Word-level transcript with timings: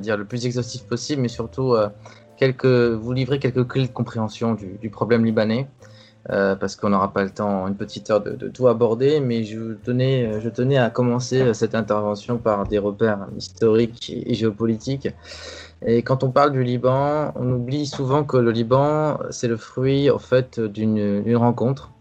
Dire 0.00 0.16
le 0.16 0.24
plus 0.24 0.46
exhaustif 0.46 0.84
possible, 0.84 1.22
mais 1.22 1.28
surtout 1.28 1.74
euh, 1.74 1.88
quelques, 2.36 2.66
vous 2.66 3.12
livrer 3.12 3.38
quelques 3.38 3.66
clés 3.66 3.86
de 3.86 3.92
compréhension 3.92 4.54
du, 4.54 4.78
du 4.80 4.90
problème 4.90 5.24
libanais. 5.24 5.68
Euh, 6.30 6.56
parce 6.56 6.76
qu'on 6.76 6.90
n'aura 6.90 7.12
pas 7.12 7.22
le 7.22 7.30
temps 7.30 7.66
une 7.68 7.76
petite 7.76 8.10
heure 8.10 8.20
de, 8.20 8.32
de, 8.32 8.48
tout 8.48 8.68
aborder, 8.68 9.18
mais 9.18 9.44
je 9.44 9.72
tenais, 9.82 10.40
je 10.42 10.48
tenais 10.50 10.76
à 10.76 10.90
commencer 10.90 11.54
cette 11.54 11.74
intervention 11.74 12.36
par 12.36 12.66
des 12.66 12.76
repères 12.78 13.28
historiques 13.38 14.12
et 14.14 14.34
géopolitiques. 14.34 15.08
Et 15.86 16.02
quand 16.02 16.24
on 16.24 16.30
parle 16.30 16.52
du 16.52 16.62
Liban, 16.62 17.32
on 17.34 17.50
oublie 17.50 17.86
souvent 17.86 18.24
que 18.24 18.36
le 18.36 18.50
Liban, 18.50 19.18
c'est 19.30 19.48
le 19.48 19.56
fruit 19.56 20.10
en 20.10 20.18
fait 20.18 20.60
d'une 20.60 21.34
rencontre 21.36 21.92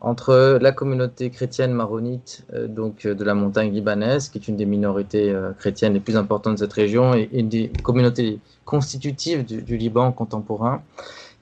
entre 0.00 0.58
la 0.60 0.72
communauté 0.72 1.30
chrétienne 1.30 1.72
maronite 1.72 2.44
euh, 2.54 2.66
donc 2.66 3.06
de 3.06 3.24
la 3.24 3.34
montagne 3.34 3.72
libanaise, 3.72 4.28
qui 4.28 4.38
est 4.38 4.48
une 4.48 4.56
des 4.56 4.66
minorités 4.66 5.30
euh, 5.30 5.52
chrétiennes 5.52 5.94
les 5.94 6.00
plus 6.00 6.16
importantes 6.16 6.54
de 6.54 6.58
cette 6.58 6.72
région 6.72 7.14
et 7.14 7.28
une 7.32 7.48
des 7.48 7.70
communautés 7.82 8.40
constitutives 8.64 9.44
du, 9.44 9.76
Liban 9.76 10.12
contemporain, 10.12 10.82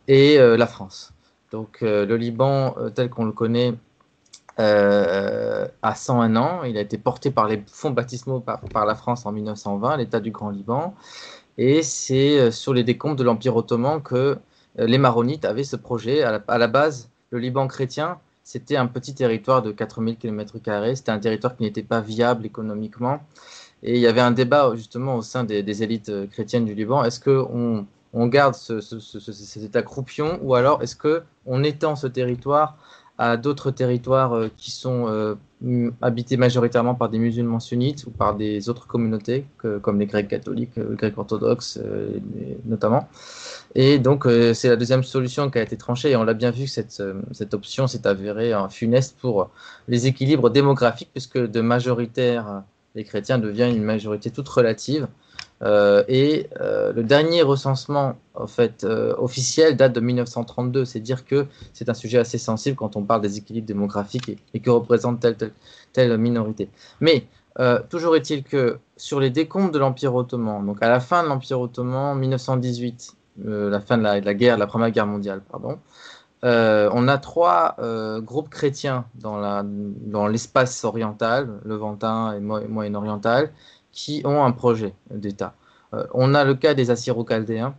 et 0.08 0.38
euh, 0.38 0.56
la 0.56 0.66
France. 0.66 1.12
Donc 1.50 1.78
euh, 1.82 2.04
le 2.04 2.16
Liban, 2.16 2.74
euh, 2.78 2.90
tel 2.90 3.08
qu'on 3.10 3.24
le 3.24 3.32
connaît, 3.32 3.74
euh, 4.60 5.66
a 5.82 5.94
101 5.94 6.36
ans. 6.36 6.64
Il 6.64 6.76
a 6.76 6.80
été 6.80 6.98
porté 6.98 7.30
par 7.30 7.48
les 7.48 7.62
fonds 7.66 7.90
baptismaux 7.90 8.40
par, 8.40 8.86
la 8.86 8.94
France 8.94 9.24
en 9.24 9.32
1920, 9.32 9.98
l'État 9.98 10.20
du 10.20 10.30
Grand 10.30 10.50
Liban. 10.50 10.94
Et 11.58 11.82
c'est 11.82 12.50
sur 12.50 12.72
les 12.74 12.84
décombres 12.84 13.16
de 13.16 13.24
l'Empire 13.24 13.56
ottoman 13.56 14.00
que 14.00 14.38
les 14.76 14.98
Maronites 14.98 15.44
avaient 15.44 15.64
ce 15.64 15.76
projet. 15.76 16.22
À 16.22 16.58
la 16.58 16.68
base, 16.68 17.10
le 17.30 17.38
Liban 17.40 17.66
chrétien, 17.66 18.18
c'était 18.48 18.78
un 18.78 18.86
petit 18.86 19.12
territoire 19.14 19.60
de 19.60 19.72
4000 19.72 20.16
km. 20.16 20.54
C'était 20.94 21.10
un 21.10 21.18
territoire 21.18 21.54
qui 21.54 21.64
n'était 21.64 21.82
pas 21.82 22.00
viable 22.00 22.46
économiquement. 22.46 23.20
Et 23.82 23.96
il 23.96 24.00
y 24.00 24.06
avait 24.06 24.22
un 24.22 24.30
débat 24.30 24.72
justement 24.74 25.16
au 25.16 25.22
sein 25.22 25.44
des, 25.44 25.82
élites 25.82 26.30
chrétiennes 26.30 26.64
du 26.64 26.72
Liban. 26.72 27.04
Est-ce 27.04 27.20
qu'on 27.20 27.86
on 28.14 28.26
garde 28.26 28.54
ce, 28.54 28.80
ce, 28.80 29.00
ce, 29.00 29.20
cet 29.20 29.62
état 29.62 29.82
croupion 29.82 30.40
ou 30.42 30.54
alors 30.54 30.82
est-ce 30.82 30.96
qu'on 30.96 31.62
étend 31.62 31.94
ce 31.94 32.06
territoire 32.06 32.78
à 33.18 33.36
d'autres 33.36 33.70
territoires 33.70 34.32
euh, 34.34 34.48
qui 34.56 34.70
sont 34.70 35.06
euh, 35.08 35.34
habités 36.02 36.36
majoritairement 36.36 36.94
par 36.94 37.08
des 37.08 37.18
musulmans 37.18 37.58
sunnites 37.60 38.06
ou 38.06 38.10
par 38.10 38.36
des 38.36 38.68
autres 38.68 38.86
communautés 38.86 39.44
comme 39.82 39.98
les 39.98 40.06
Grecs 40.06 40.28
catholiques, 40.28 40.78
euh, 40.78 40.90
les 40.90 40.96
Grecs 40.96 41.18
orthodoxes 41.18 41.78
euh, 41.82 42.18
notamment. 42.64 43.08
Et 43.74 43.98
donc 43.98 44.26
euh, 44.26 44.54
c'est 44.54 44.68
la 44.68 44.76
deuxième 44.76 45.02
solution 45.02 45.50
qui 45.50 45.58
a 45.58 45.62
été 45.62 45.76
tranchée 45.76 46.10
et 46.10 46.16
on 46.16 46.24
l'a 46.24 46.34
bien 46.34 46.50
vu 46.50 46.64
que 46.64 46.70
cette, 46.70 47.02
cette 47.32 47.54
option 47.54 47.86
s'est 47.86 48.06
avérée 48.06 48.52
funeste 48.70 49.16
pour 49.20 49.50
les 49.88 50.06
équilibres 50.06 50.50
démographiques 50.50 51.10
puisque 51.12 51.38
de 51.38 51.60
majoritaire 51.60 52.62
les 52.94 53.04
chrétiens 53.04 53.38
devient 53.38 53.70
une 53.70 53.82
majorité 53.82 54.30
toute 54.30 54.48
relative. 54.48 55.08
Euh, 55.62 56.04
et 56.06 56.48
euh, 56.60 56.92
le 56.92 57.02
dernier 57.02 57.42
recensement 57.42 58.14
en 58.34 58.46
fait, 58.46 58.84
euh, 58.84 59.14
officiel 59.18 59.76
date 59.76 59.92
de 59.92 60.00
1932. 60.00 60.84
C'est 60.84 61.00
dire 61.00 61.24
que 61.24 61.46
c'est 61.72 61.88
un 61.88 61.94
sujet 61.94 62.18
assez 62.18 62.38
sensible 62.38 62.76
quand 62.76 62.96
on 62.96 63.02
parle 63.02 63.22
des 63.22 63.38
équilibres 63.38 63.66
démographiques 63.66 64.28
et, 64.28 64.38
et 64.54 64.60
que 64.60 64.70
représente 64.70 65.20
telle, 65.20 65.36
telle, 65.92 66.18
minorité. 66.18 66.70
Mais 67.00 67.26
toujours 67.90 68.14
est-il 68.14 68.44
que 68.44 68.78
sur 68.96 69.18
les 69.18 69.30
décomptes 69.30 69.74
de 69.74 69.80
l'Empire 69.80 70.14
ottoman, 70.14 70.64
donc 70.64 70.80
à 70.80 70.88
la 70.88 71.00
fin 71.00 71.24
de 71.24 71.28
l'Empire 71.28 71.60
ottoman, 71.60 72.16
1918, 72.16 73.16
euh, 73.46 73.68
la 73.68 73.80
fin 73.80 73.98
de 73.98 74.04
la, 74.04 74.34
guerre, 74.34 74.58
la 74.58 74.68
Première 74.68 74.92
Guerre 74.92 75.08
mondiale, 75.08 75.40
pardon, 75.40 75.80
on 76.44 77.08
a 77.08 77.18
trois 77.18 77.74
groupes 78.20 78.48
chrétiens 78.48 79.06
dans 79.16 80.28
l'espace 80.28 80.84
oriental, 80.84 81.58
levantin 81.64 82.34
et 82.34 82.38
moyen-oriental, 82.38 83.50
qui 83.98 84.22
ont 84.24 84.44
un 84.44 84.52
projet 84.52 84.94
d'État. 85.10 85.54
Euh, 85.92 86.06
on 86.14 86.32
a 86.36 86.44
le 86.44 86.54
cas 86.54 86.72
des 86.72 86.92
Assyro-Chaldéens, 86.92 87.74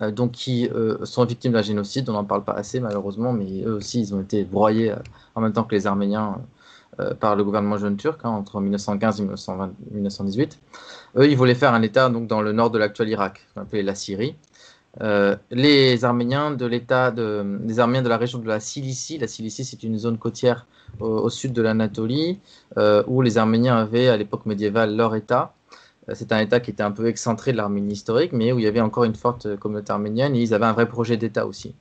euh, 0.00 0.12
donc 0.12 0.30
qui 0.30 0.68
euh, 0.68 1.04
sont 1.04 1.24
victimes 1.24 1.52
d'un 1.52 1.62
génocide, 1.62 2.08
on 2.08 2.12
n'en 2.12 2.24
parle 2.24 2.44
pas 2.44 2.52
assez 2.52 2.78
malheureusement, 2.78 3.32
mais 3.32 3.64
eux 3.64 3.74
aussi 3.74 4.00
ils 4.00 4.14
ont 4.14 4.20
été 4.20 4.44
broyés 4.44 4.94
en 5.34 5.40
même 5.40 5.52
temps 5.52 5.64
que 5.64 5.74
les 5.74 5.88
Arméniens 5.88 6.38
par 7.18 7.34
le 7.34 7.42
gouvernement 7.44 7.78
jeune 7.78 7.96
turc 7.96 8.20
hein, 8.24 8.28
entre 8.28 8.60
1915 8.60 9.20
et 9.20 9.22
1920, 9.22 9.72
1918. 9.92 10.58
Eux, 11.16 11.30
ils 11.30 11.36
voulaient 11.36 11.54
faire 11.54 11.72
un 11.72 11.82
État 11.82 12.10
donc 12.10 12.26
dans 12.26 12.42
le 12.42 12.52
nord 12.52 12.70
de 12.70 12.78
l'actuel 12.78 13.08
Irak, 13.08 13.40
appelait 13.56 13.82
la 13.82 13.94
Syrie. 13.94 14.36
Les 15.50 16.04
Arméniens 16.04 16.50
de 16.50 16.66
l'État 16.66 17.10
des 17.10 17.80
Arméniens 17.80 18.02
de 18.02 18.08
la 18.08 18.18
région 18.18 18.38
de 18.38 18.46
la 18.46 18.60
Cilicie. 18.60 19.16
La 19.16 19.28
Cilicie, 19.28 19.64
c'est 19.64 19.82
une 19.82 19.96
zone 19.98 20.18
côtière 20.18 20.66
au, 20.98 21.28
sud 21.30 21.52
de 21.52 21.62
l'Anatolie 21.62 22.38
euh, 22.76 23.02
où 23.06 23.22
les 23.22 23.38
Arméniens 23.38 23.76
avaient 23.76 24.08
à 24.08 24.16
l'époque 24.16 24.46
médiévale 24.46 24.96
leur 24.96 25.14
État. 25.14 25.54
Euh, 26.08 26.12
c'est 26.14 26.32
un 26.32 26.38
État 26.38 26.60
qui 26.60 26.70
était 26.70 26.82
un 26.82 26.90
peu 26.90 27.06
excentré 27.06 27.52
de 27.52 27.56
l'Arménie 27.56 27.92
historique, 27.92 28.32
mais 28.32 28.52
où 28.52 28.58
il 28.58 28.64
y 28.64 28.68
avait 28.68 28.80
encore 28.80 29.04
une 29.04 29.14
forte 29.14 29.56
communauté 29.56 29.92
arménienne 29.92 30.34
et 30.34 30.42
ils 30.42 30.54
avaient 30.54 30.66
un 30.66 30.72
vrai 30.72 30.88
projet 30.88 31.16
d'État 31.16 31.46
aussi. 31.46 31.74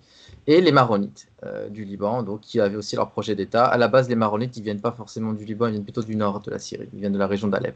Et 0.48 0.62
les 0.62 0.72
Maronites 0.72 1.28
euh, 1.44 1.70
du 1.70 1.84
Liban, 1.84 2.24
donc 2.24 2.42
qui 2.42 2.60
avaient 2.60 2.78
aussi 2.78 2.96
leur 2.96 3.10
projet 3.10 3.36
d'État. 3.36 3.66
À 3.66 3.78
la 3.78 3.88
base, 3.88 4.10
les 4.10 4.16
Maronites, 4.16 4.58
ils 4.58 4.64
viennent 4.64 4.82
pas 4.82 4.92
forcément 4.92 5.34
du 5.34 5.46
Liban, 5.46 5.68
ils 5.68 5.74
viennent 5.74 5.84
plutôt 5.84 6.02
du 6.02 6.16
nord 6.16 6.40
de 6.40 6.52
la 6.52 6.60
Syrie, 6.60 6.90
ils 6.94 7.00
viennent 7.00 7.14
de 7.14 7.20
la 7.20 7.28
région 7.28 7.48
d'Alep. 7.48 7.76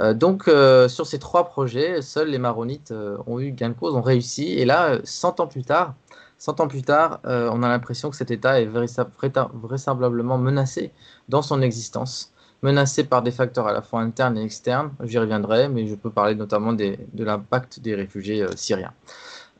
Euh, 0.00 0.14
donc, 0.14 0.48
euh, 0.48 0.88
sur 0.88 1.06
ces 1.06 1.18
trois 1.18 1.46
projets, 1.46 2.00
seuls 2.02 2.28
les 2.28 2.38
Maronites 2.38 2.92
euh, 2.92 3.16
ont 3.26 3.40
eu 3.40 3.50
gain 3.50 3.70
de 3.70 3.74
cause, 3.74 3.94
ont 3.94 4.02
réussi. 4.02 4.52
Et 4.52 4.64
là, 4.64 4.98
100 5.04 5.40
ans 5.40 5.46
plus 5.46 5.64
tard, 5.64 5.94
100 6.40 6.60
ans 6.60 6.66
plus 6.68 6.82
tard, 6.82 7.20
on 7.24 7.62
a 7.62 7.68
l'impression 7.68 8.10
que 8.10 8.16
cet 8.16 8.30
État 8.30 8.60
est 8.60 8.66
vraisemblablement 8.66 10.38
menacé 10.38 10.90
dans 11.28 11.42
son 11.42 11.60
existence, 11.60 12.32
menacé 12.62 13.04
par 13.04 13.22
des 13.22 13.30
facteurs 13.30 13.68
à 13.68 13.72
la 13.72 13.82
fois 13.82 14.00
internes 14.00 14.38
et 14.38 14.42
externes. 14.42 14.90
J'y 15.04 15.18
reviendrai, 15.18 15.68
mais 15.68 15.86
je 15.86 15.94
peux 15.94 16.10
parler 16.10 16.34
notamment 16.34 16.72
de 16.72 16.96
l'impact 17.14 17.80
des 17.80 17.94
réfugiés 17.94 18.46
syriens. 18.56 18.94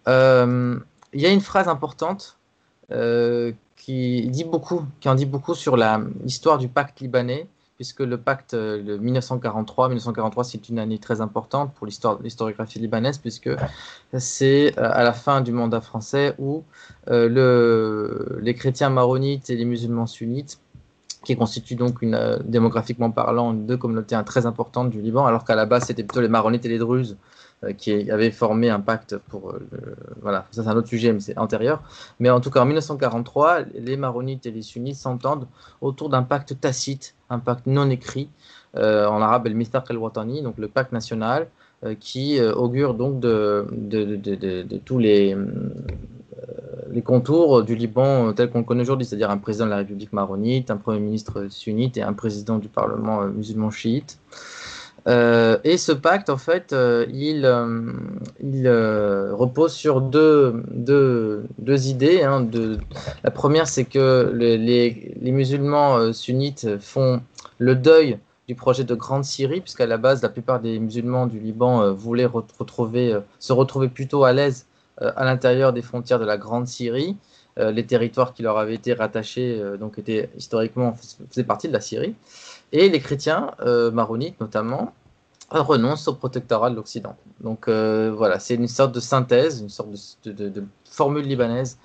Il 0.06 1.20
y 1.20 1.26
a 1.26 1.30
une 1.30 1.42
phrase 1.42 1.68
importante 1.68 2.38
qui 2.88 4.26
dit 4.28 4.44
beaucoup, 4.44 4.86
qui 5.00 5.08
en 5.10 5.14
dit 5.14 5.26
beaucoup 5.26 5.54
sur 5.54 5.76
l'histoire 5.76 6.56
du 6.56 6.68
pacte 6.68 7.00
libanais 7.00 7.46
puisque 7.80 8.00
le 8.00 8.18
pacte 8.18 8.54
de 8.54 8.98
1943, 8.98 9.88
1943 9.88 10.44
c'est 10.44 10.68
une 10.68 10.78
année 10.78 10.98
très 10.98 11.22
importante 11.22 11.72
pour 11.72 11.86
l'historiographie 11.86 12.78
libanaise, 12.78 13.16
puisque 13.16 13.48
c'est 14.18 14.78
euh, 14.78 14.90
à 14.92 15.02
la 15.02 15.14
fin 15.14 15.40
du 15.40 15.50
mandat 15.50 15.80
français 15.80 16.34
où 16.36 16.62
euh, 17.08 17.26
le, 17.26 18.38
les 18.42 18.52
chrétiens 18.52 18.90
maronites 18.90 19.48
et 19.48 19.56
les 19.56 19.64
musulmans 19.64 20.06
sunnites, 20.06 20.60
qui 21.24 21.38
constituent 21.38 21.74
donc 21.74 22.02
euh, 22.02 22.38
démographiquement 22.44 23.10
parlant 23.10 23.54
deux 23.54 23.78
communautés 23.78 24.20
très 24.26 24.44
importantes 24.44 24.90
du 24.90 25.00
Liban, 25.00 25.24
alors 25.24 25.46
qu'à 25.46 25.54
la 25.54 25.64
base 25.64 25.84
c'était 25.84 26.04
plutôt 26.04 26.20
les 26.20 26.28
maronites 26.28 26.66
et 26.66 26.68
les 26.68 26.78
druzes 26.78 27.16
qui 27.76 28.10
avait 28.10 28.30
formé 28.30 28.70
un 28.70 28.80
pacte 28.80 29.16
pour. 29.16 29.50
Euh, 29.50 29.60
voilà, 30.22 30.46
ça 30.50 30.62
c'est 30.62 30.68
un 30.68 30.76
autre 30.76 30.88
sujet, 30.88 31.12
mais 31.12 31.20
c'est 31.20 31.36
antérieur. 31.36 31.82
Mais 32.18 32.30
en 32.30 32.40
tout 32.40 32.50
cas, 32.50 32.62
en 32.62 32.66
1943, 32.66 33.60
les 33.74 33.96
maronites 33.96 34.46
et 34.46 34.50
les 34.50 34.62
sunnites 34.62 34.96
s'entendent 34.96 35.46
autour 35.80 36.08
d'un 36.08 36.22
pacte 36.22 36.58
tacite, 36.58 37.14
un 37.28 37.38
pacte 37.38 37.66
non 37.66 37.90
écrit, 37.90 38.30
euh, 38.76 39.06
en 39.06 39.20
arabe 39.20 39.48
el 39.48 39.54
Mistaq 39.54 39.90
el-Watani, 39.90 40.42
donc 40.42 40.56
le 40.58 40.68
pacte 40.68 40.92
national, 40.92 41.48
euh, 41.84 41.94
qui 41.98 42.38
euh, 42.38 42.54
augure 42.54 42.94
donc 42.94 43.18
de 43.20 43.66
tous 44.84 44.98
les, 44.98 45.36
les 46.90 47.02
contours 47.02 47.64
du 47.64 47.74
Liban 47.74 48.32
tel 48.32 48.50
qu'on 48.50 48.60
le 48.60 48.64
connaît 48.64 48.82
aujourd'hui, 48.82 49.06
c'est-à-dire 49.06 49.30
un 49.30 49.38
président 49.38 49.64
de 49.64 49.70
la 49.70 49.78
République 49.78 50.12
maronite, 50.12 50.70
un 50.70 50.76
premier 50.76 51.00
ministre 51.00 51.48
sunnite 51.48 51.96
et 51.96 52.02
un 52.02 52.12
président 52.12 52.58
du 52.58 52.68
Parlement 52.68 53.24
musulman 53.24 53.70
chiite. 53.70 54.18
Euh, 55.08 55.58
et 55.64 55.78
ce 55.78 55.92
pacte, 55.92 56.30
en 56.30 56.36
fait, 56.36 56.72
euh, 56.72 57.06
il, 57.12 57.44
euh, 57.44 59.34
repose 59.34 59.72
sur 59.72 60.00
deux, 60.00 60.62
idées. 61.86 62.22
Hein, 62.22 62.48
la 63.24 63.30
première, 63.30 63.66
c'est 63.66 63.84
que 63.84 64.32
les, 64.34 65.14
musulmans 65.20 66.12
sunnites 66.12 66.78
font 66.80 67.22
le 67.58 67.74
deuil 67.74 68.18
du 68.48 68.54
projet 68.54 68.84
de 68.84 68.94
Grande 68.94 69.24
Syrie, 69.24 69.60
puisqu'à 69.60 69.86
la 69.86 69.96
base, 69.96 70.22
la 70.22 70.28
plupart 70.28 70.60
des 70.60 70.78
musulmans 70.78 71.26
du 71.26 71.38
Liban 71.38 71.92
voulaient 71.92 72.28
se 73.38 73.52
retrouver 73.52 73.88
plutôt 73.88 74.24
à 74.24 74.32
l'aise 74.32 74.66
à 74.98 75.24
l'intérieur 75.24 75.72
des 75.72 75.82
frontières 75.82 76.18
de 76.18 76.24
la 76.24 76.36
Grande 76.36 76.66
Syrie. 76.66 77.16
les 77.56 77.86
territoires 77.86 78.34
qui 78.34 78.42
leur 78.42 78.58
avaient 78.58 78.74
été 78.74 78.92
rattachés 78.92 79.62
donc 79.78 79.98
étaient 79.98 80.30
historiquement 80.36 80.96
faisaient 81.30 81.44
partie 81.44 81.68
de 81.68 81.72
la 81.72 81.80
Syrie. 81.80 82.14
Et 82.72 82.88
les 82.88 83.00
chrétiens 83.00 83.52
maronites, 83.92 84.40
notamment, 84.40 84.92
renonce 85.50 86.06
au 86.06 86.14
protectorat 86.14 86.70
de 86.70 86.76
l'Occident. 86.76 87.16
Donc 87.40 87.68
voilà, 87.68 88.38
c'est 88.38 88.54
une 88.54 88.68
sorte 88.68 88.94
de 88.94 89.00
synthèse, 89.00 89.60
une 89.60 89.68
sorte 89.68 89.90
de, 90.24 90.64
formule 90.84 91.24
libanaise 91.24 91.78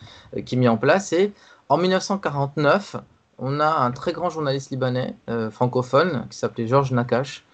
qui 0.46 0.56
est 0.56 0.58
mise 0.58 0.70
en 0.70 0.78
place. 0.78 1.12
Et 1.14 1.34
en 1.70 1.78
1949, 1.78 2.98
on 3.40 3.60
a 3.60 3.68
un 3.68 3.92
très 3.92 4.14
grand 4.14 4.30
journaliste 4.30 4.70
libanais 4.70 5.16
francophone 5.50 6.28
qui 6.30 6.38
s'appelait 6.38 6.68
Georges 6.68 6.92
Nakash, 6.92 7.46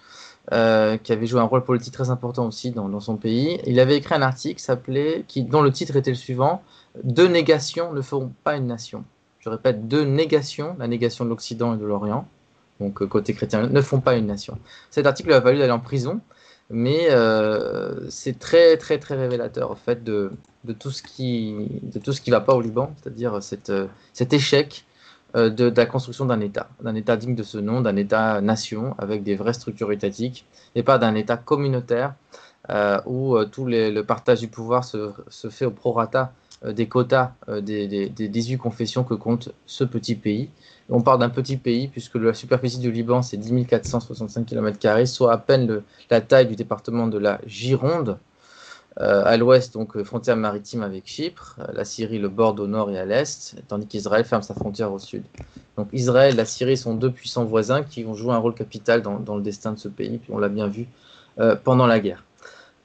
euh, 0.52 0.98
qui 0.98 1.14
avait 1.14 1.28
joué 1.28 1.40
un 1.40 1.44
rôle 1.44 1.64
politique 1.64 1.94
très 1.94 2.10
important 2.10 2.48
aussi 2.48 2.72
dans, 2.72 3.00
son 3.00 3.16
pays. 3.16 3.62
Il 3.68 3.80
avait 3.80 3.96
écrit 3.96 4.16
un 4.16 4.24
article 4.24 4.62
dont 5.48 5.62
le 5.62 5.72
titre 5.72 5.96
était 5.96 6.10
le 6.10 6.16
suivant 6.16 6.64
Deux 7.04 7.28
négations 7.28 7.94
ne 7.94 8.02
feront 8.02 8.34
pas 8.44 8.56
une 8.56 8.66
nation. 8.66 9.06
Je 9.40 9.50
répète, 9.50 9.88
deux 9.88 10.04
négations, 10.04 10.76
la 10.80 10.88
négation 10.88 11.26
de 11.26 11.30
l'Occident 11.30 11.76
et 11.76 11.78
de 11.78 11.86
l'Orient, 11.86 12.28
donc 12.82 13.02
euh, 13.02 13.08
côté 13.08 13.34
chrétien, 13.34 13.68
ne 13.68 13.82
font 13.82 14.02
pas 14.02 14.16
une 14.16 14.26
nation. 14.28 14.58
Cet 14.90 15.06
article 15.06 15.32
a 15.32 15.40
valu 15.40 15.60
d'aller 15.60 15.72
en 15.72 15.80
prison, 15.80 16.20
mais 16.70 17.08
euh, 17.12 18.10
c'est 18.10 18.38
très 18.38 18.76
très 18.78 18.98
très 18.98 19.16
révélateur 19.16 19.72
en 19.72 19.76
fait 19.76 20.04
de, 20.04 20.32
tout 20.80 20.92
ce 20.92 21.02
qui 21.04 21.80
de 21.84 22.00
tout 22.00 22.12
ce 22.12 22.20
qui 22.22 22.32
va 22.32 22.42
pas 22.42 22.54
au 22.54 22.62
Liban, 22.62 22.94
c'est-à-dire 23.02 23.40
cet 23.42 24.34
échec 24.34 24.86
euh, 25.38 25.50
de, 25.50 25.72
la 25.76 25.86
construction 25.86 26.26
d'un 26.26 26.42
État, 26.42 26.68
d'un 26.82 26.96
État 26.96 27.16
digne 27.16 27.36
de 27.36 27.44
ce 27.44 27.58
nom, 27.58 27.80
d'un 27.80 27.96
État-nation 27.96 28.96
avec 28.98 29.24
des 29.24 29.36
vraies 29.36 29.54
structures 29.54 29.92
étatiques, 29.94 30.46
et 30.76 30.84
pas 30.84 30.98
d'un 30.98 31.16
État 31.16 31.38
communautaire 31.38 32.16
euh, 32.70 33.00
où 33.06 33.38
euh, 33.38 33.46
tout 33.46 33.66
le 33.66 34.02
partage 34.02 34.42
du 34.42 34.50
pouvoir 34.50 34.84
se, 34.84 35.14
fait 35.50 35.66
au 35.66 35.72
prorata 35.72 36.34
des 36.66 36.88
quotas 36.88 37.32
des, 37.62 37.88
des, 37.88 38.28
18 38.28 38.58
confessions 38.58 39.04
que 39.04 39.16
compte 39.16 39.50
ce 39.66 39.84
petit 39.84 40.14
pays. 40.16 40.50
On 40.94 41.02
parle 41.02 41.20
d'un 41.20 41.30
petit 41.30 41.56
pays 41.56 41.88
puisque 41.88 42.16
la 42.16 42.34
superficie 42.34 42.80
du 42.80 42.92
Liban 42.92 43.22
c'est 43.22 43.38
10 43.38 43.66
465 43.66 44.46
km, 44.46 45.08
soit 45.08 45.32
à 45.32 45.38
peine 45.38 45.82
la 46.10 46.20
taille 46.20 46.48
du 46.48 46.56
département 46.56 47.08
de 47.08 47.18
la 47.18 47.40
Gironde, 47.48 48.18
euh, 49.00 49.24
à 49.26 49.38
l'ouest, 49.38 49.74
donc 49.74 49.96
euh, 49.96 50.04
frontière 50.04 50.36
maritime 50.36 50.84
avec 50.84 51.08
Chypre, 51.08 51.56
euh, 51.60 51.68
la 51.74 51.86
Syrie 51.86 52.20
le 52.20 52.28
borde 52.28 52.60
au 52.60 52.68
nord 52.68 52.92
et 52.92 53.00
à 53.00 53.06
l'est, 53.06 53.56
tandis 53.70 53.88
qu'Israël 53.88 54.26
ferme 54.26 54.42
sa 54.42 54.54
frontière 54.54 54.92
au 54.92 55.00
sud. 55.00 55.24
Donc 55.78 55.88
Israël 55.94 56.34
et 56.34 56.36
la 56.36 56.44
Syrie 56.44 56.76
sont 56.76 56.94
deux 56.94 57.10
puissants 57.10 57.46
voisins 57.46 57.84
qui 57.84 58.04
vont 58.04 58.16
jouer 58.16 58.34
un 58.34 58.38
rôle 58.38 58.54
capital 58.54 59.02
dans, 59.02 59.36
le 59.38 59.42
destin 59.42 59.72
de 59.72 59.80
ce 59.80 59.88
pays, 59.88 60.18
puis 60.18 60.34
on 60.34 60.40
l'a 60.40 60.50
bien 60.50 60.68
vu 60.68 60.88
pendant 61.64 61.88
la 61.88 62.02
guerre. 62.02 62.26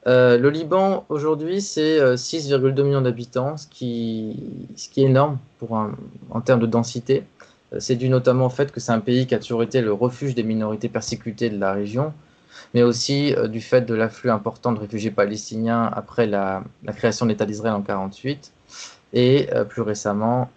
le 0.05 0.49
Liban 0.49 1.05
aujourd'hui 1.09 1.61
c'est 1.61 1.99
6,2 2.15 2.81
millions 2.81 3.01
d'habitants, 3.01 3.57
ce 3.57 3.67
qui, 3.67 4.67
ce 4.77 4.87
qui 4.87 5.03
est 5.03 5.07
énorme 5.07 5.37
pour 5.59 5.73
en 5.73 6.41
termes 6.41 6.61
de 6.61 6.65
densité. 6.65 7.25
C'est 7.79 7.95
dû 7.95 8.07
notamment 8.09 8.45
au 8.45 8.49
fait 8.49 8.71
que 8.71 8.79
c'est 8.79 8.93
un 8.93 8.99
pays 8.99 9.27
qui 9.27 9.35
a 9.35 9.39
toujours 9.39 9.61
été 9.61 9.81
le 9.81 9.91
refuge 9.91 10.35
des 10.35 10.43
minorités 10.43 10.87
persécutées 10.87 11.49
de 11.49 11.59
la 11.59 11.73
région, 11.73 12.13
mais 12.73 12.83
aussi 12.83 13.33
euh, 13.35 13.47
du 13.47 13.61
fait 13.61 13.81
de 13.81 13.93
l'afflux 13.93 14.29
important 14.29 14.71
de 14.71 14.79
réfugiés 14.79 15.11
palestiniens 15.11 15.83
après 15.93 16.27
la, 16.27 16.63
création 16.95 17.25
de 17.25 17.31
l'État 17.31 17.45
d'Israël 17.45 17.73
en 17.73 17.79
1948, 17.79 18.51
et 19.13 19.49
euh, 19.53 19.63
plus 19.63 19.81
récemment 19.81 20.49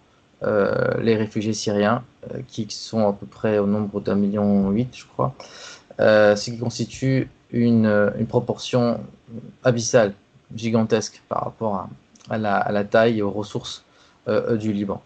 euh, 0.43 0.99
les 1.01 1.15
réfugiés 1.15 1.53
syriens, 1.53 2.03
qui 2.47 2.67
sont 2.69 3.07
à 3.07 3.13
peu 3.13 3.25
près 3.25 3.57
au 3.57 3.65
nombre 3.65 3.99
d'un 3.99 4.15
million 4.15 4.69
huit, 4.69 4.95
je 4.95 5.05
crois, 5.05 5.33
ce 5.99 6.43
qui 6.43 6.57
constitue 6.57 7.29
une, 7.51 8.11
proportion 8.29 8.99
abyssale, 9.63 10.13
gigantesque 10.55 11.21
par 11.29 11.43
rapport 11.43 11.87
à, 12.29 12.37
la, 12.37 12.83
taille 12.83 13.19
et 13.19 13.21
aux 13.21 13.31
ressources 13.31 13.83
du 14.27 14.71
Liban. 14.71 15.01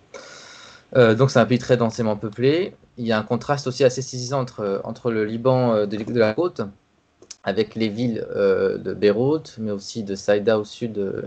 Donc 0.96 1.30
c'est 1.30 1.40
un 1.40 1.46
pays 1.46 1.60
très 1.60 1.78
densément 1.78 2.16
peuplé. 2.16 2.74
Il 2.98 3.06
y 3.06 3.12
a 3.12 3.20
un 3.20 3.24
contraste 3.24 3.68
aussi 3.68 3.84
assez 3.84 4.02
saisissant 4.02 4.46
entre, 4.84 5.12
le 5.12 5.26
Liban 5.26 5.86
de, 5.86 5.98
de 5.98 6.20
la 6.20 6.34
côte, 6.34 6.62
avec 7.46 7.76
les 7.76 7.90
villes 7.90 8.26
euh, 8.36 8.78
de 8.78 8.94
Beyrouth, 8.94 9.56
mais 9.60 9.72
aussi 9.72 10.04
de 10.04 10.16
Saïda 10.16 10.60
au 10.60 10.66
sud 10.66 10.98
euh, 10.98 11.22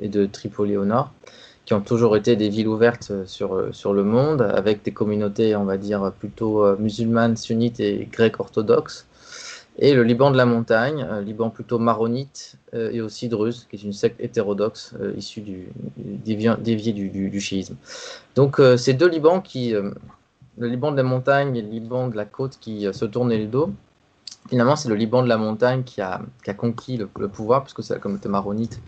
et 0.00 0.08
de 0.08 0.24
Tripoli 0.24 0.76
au 0.76 0.86
nord, 0.86 1.12
qui 1.66 1.74
ont 1.74 1.82
toujours 1.82 2.16
été 2.16 2.34
des 2.34 2.48
villes 2.48 2.66
ouvertes 2.66 3.12
sur, 3.26 3.68
sur 3.72 3.92
le 3.92 4.02
monde, 4.02 4.40
avec 4.40 4.82
des 4.82 4.90
communautés, 4.90 5.54
on 5.54 5.64
va 5.64 5.76
dire, 5.76 6.12
plutôt 6.18 6.64
euh, 6.64 6.76
musulmanes, 6.78 7.36
sunnites 7.36 7.78
et 7.78 8.08
grecques 8.10 8.40
orthodoxes. 8.40 9.06
Et 9.80 9.94
le 9.94 10.02
Liban 10.02 10.30
de 10.30 10.36
la 10.36 10.44
montagne, 10.44 11.06
Liban 11.24 11.48
plutôt 11.48 11.78
maronite 11.78 12.56
et 12.74 13.00
aussi 13.00 13.28
druze, 13.30 13.66
qui 13.68 13.76
est 13.76 13.82
une 13.82 13.94
secte 13.94 14.20
hétérodoxe 14.20 14.94
issue 15.16 15.40
du, 15.40 15.68
déviée 15.96 16.92
du, 16.92 17.40
chiisme. 17.40 17.76
Donc 18.36 18.60
ces 18.76 18.92
deux 18.92 19.08
Libans 19.08 19.40
qui, 19.40 19.72
le 19.72 20.68
Liban 20.68 20.92
de 20.92 20.98
la 20.98 21.02
montagne 21.02 21.56
et 21.56 21.62
le 21.62 21.68
Liban 21.68 22.08
de 22.08 22.16
la 22.16 22.26
côte 22.26 22.58
qui 22.60 22.86
se 22.92 23.04
tournaient 23.06 23.38
le 23.38 23.46
dos, 23.46 23.70
Finalement, 24.48 24.76
c'est 24.76 24.88
le 24.88 24.94
Liban 24.94 25.22
de 25.22 25.28
la 25.28 25.36
montagne 25.36 25.82
qui 25.84 26.00
a, 26.00 26.22
conquis 26.56 26.96
le, 26.96 27.06
pouvoir, 27.28 27.62
puisque 27.62 27.82
c'est 27.82 27.94
la 27.94 28.00
communauté 28.00 28.28
maronite 28.28 28.80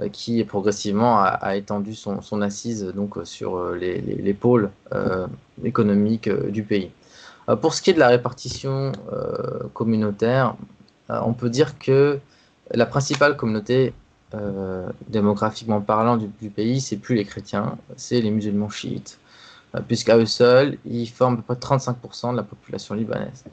euh, 0.00 0.08
qui 0.08 0.42
progressivement 0.44 1.20
a, 1.20 1.56
étendu 1.56 1.94
son, 1.94 2.40
assise 2.40 2.92
sur 3.24 3.56
euh, 3.56 3.76
les, 3.76 4.34
pôles 4.34 4.70
euh, 4.94 5.26
économiques 5.64 6.30
du 6.30 6.62
pays. 6.62 6.90
Pour 7.60 7.74
ce 7.74 7.82
qui 7.82 7.90
est 7.90 7.94
de 7.94 7.98
la 7.98 8.08
répartition 8.08 8.92
communautaire, 9.74 10.54
on 11.08 11.32
peut 11.32 11.50
dire 11.50 11.78
que 11.78 12.18
la 12.72 12.86
principale 12.86 13.36
communauté 13.36 13.92
démographiquement 15.08 15.80
parlant 15.80 16.16
du, 16.16 16.50
pays, 16.50 16.80
c'est 16.80 16.96
plus 16.96 17.16
les 17.16 17.24
chrétiens, 17.24 17.76
c'est 17.96 18.20
les 18.20 18.30
musulmans 18.30 18.70
chiites. 18.70 19.18
Euh, 19.74 19.80
puisqu'à 19.86 20.16
eux 20.18 20.26
seuls, 20.26 20.78
ils 20.84 21.06
forment 21.06 21.34
à 21.34 21.36
peu 21.38 21.54
près 21.54 21.76
35% 21.76 22.32
de 22.32 22.36
la 22.36 22.42
population 22.42 22.94
libanaise. 22.94 23.44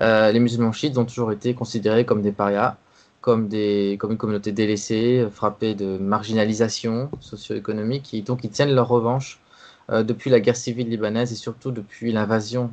Euh, 0.00 0.32
les 0.32 0.40
musulmans 0.40 0.72
chiites 0.72 0.96
ont 0.98 1.04
toujours 1.04 1.32
été 1.32 1.54
considérés 1.54 2.04
comme 2.04 2.22
des 2.22 2.32
parias, 2.32 2.76
comme, 3.20 3.48
des, 3.48 3.96
comme 4.00 4.12
une 4.12 4.18
communauté 4.18 4.52
délaissée, 4.52 5.26
frappée 5.30 5.74
de 5.74 5.98
marginalisation 5.98 7.10
socio-économique, 7.20 8.14
et 8.14 8.22
donc 8.22 8.44
ils 8.44 8.50
tiennent 8.50 8.74
leur 8.74 8.88
revanche 8.88 9.40
euh, 9.42 9.47
depuis 9.88 10.30
la 10.30 10.40
guerre 10.40 10.56
civile 10.56 10.88
libanaise 10.88 11.32
et 11.32 11.36
surtout 11.36 11.70
depuis 11.70 12.12
l'invasion 12.12 12.70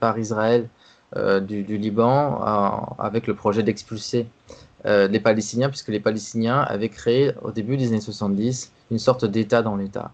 par 0.00 0.18
Israël 0.18 0.68
du, 1.16 1.62
du, 1.62 1.76
Liban, 1.76 2.40
avec 2.98 3.26
le 3.26 3.34
projet 3.34 3.62
d'expulser 3.62 4.26
les 4.84 5.20
Palestiniens, 5.20 5.68
puisque 5.68 5.88
les 5.88 6.00
Palestiniens 6.00 6.60
avaient 6.60 6.88
créé 6.88 7.32
au 7.42 7.50
début 7.50 7.76
des 7.76 7.88
années 7.88 8.00
70 8.00 8.72
une 8.90 8.98
sorte 8.98 9.24
d'État 9.24 9.62
dans 9.62 9.76
l'État. 9.76 10.12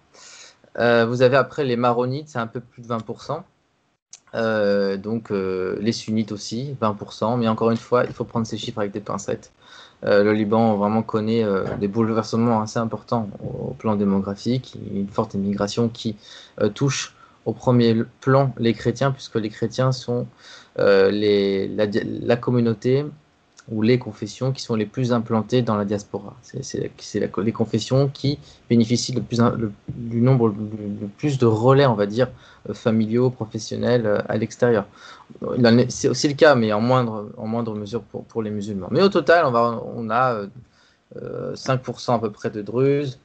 Euh, 0.78 1.06
vous 1.06 1.22
avez 1.22 1.36
après 1.36 1.64
les 1.64 1.76
maronites, 1.76 2.28
c'est 2.28 2.38
un 2.38 2.46
peu 2.46 2.60
plus 2.60 2.82
de 2.82 2.88
20%. 2.88 3.42
Euh, 4.34 4.96
donc 4.96 5.30
euh, 5.30 5.78
les 5.80 5.92
sunnites 5.92 6.32
aussi, 6.32 6.76
20%. 6.80 7.38
Mais 7.38 7.48
encore 7.48 7.70
une 7.70 7.76
fois, 7.76 8.04
il 8.04 8.12
faut 8.12 8.24
prendre 8.24 8.46
ces 8.46 8.58
chiffres 8.58 8.78
avec 8.78 8.92
des 8.92 9.00
pincettes. 9.00 9.52
Le 10.02 10.32
Liban 10.32 10.76
vraiment 10.76 11.02
connaît 11.02 11.44
des 11.80 11.88
bouleversements 11.88 12.60
assez 12.60 12.78
importants 12.78 13.28
au, 13.42 13.74
plan 13.74 13.96
démographique, 13.96 14.76
une 14.94 15.08
forte 15.08 15.34
immigration 15.34 15.88
qui 15.88 16.16
touche 16.74 17.14
au 17.44 17.52
premier 17.52 18.02
plan 18.20 18.52
les 18.58 18.74
chrétiens, 18.74 19.10
puisque 19.10 19.36
les 19.36 19.48
chrétiens 19.48 19.92
sont 19.92 20.26
la, 20.76 22.36
communauté 22.36 23.04
ou 23.70 23.82
les 23.82 23.98
confessions 23.98 24.52
qui 24.52 24.62
sont 24.62 24.74
les 24.74 24.86
plus 24.86 25.12
implantées 25.12 25.62
dans 25.62 25.76
la 25.76 25.84
diaspora. 25.84 26.36
C'est 26.42 26.90
les 27.36 27.52
confessions 27.52 28.08
qui 28.08 28.38
bénéficient 28.68 29.12
le 29.12 29.22
plus, 29.22 29.40
du 29.88 30.20
nombre 30.20 30.48
le, 30.48 31.08
plus 31.16 31.38
de 31.38 31.46
relais, 31.46 31.86
on 31.86 31.94
va 31.94 32.06
dire, 32.06 32.28
euh, 32.68 32.74
familiaux, 32.74 33.30
professionnels 33.30 34.06
euh, 34.06 34.18
à 34.28 34.36
l'extérieur. 34.36 34.86
C'est 35.88 36.08
aussi 36.08 36.28
le 36.28 36.34
cas, 36.34 36.54
mais 36.54 36.72
en 36.72 36.80
moindre, 36.80 37.30
en 37.36 37.46
moindre 37.46 37.74
mesure 37.74 38.02
pour, 38.02 38.24
pour 38.24 38.42
les 38.42 38.50
musulmans. 38.50 38.88
Mais 38.92 39.02
au 39.02 39.08
total, 39.08 39.44
on, 39.46 39.50
va, 39.50 39.82
on 39.96 40.10
a 40.10 40.42
5% 41.16 42.10
euh, 42.10 42.14
à 42.14 42.18
peu 42.20 42.30
près 42.30 42.50
de 42.50 42.62
Druzes. 42.62 43.18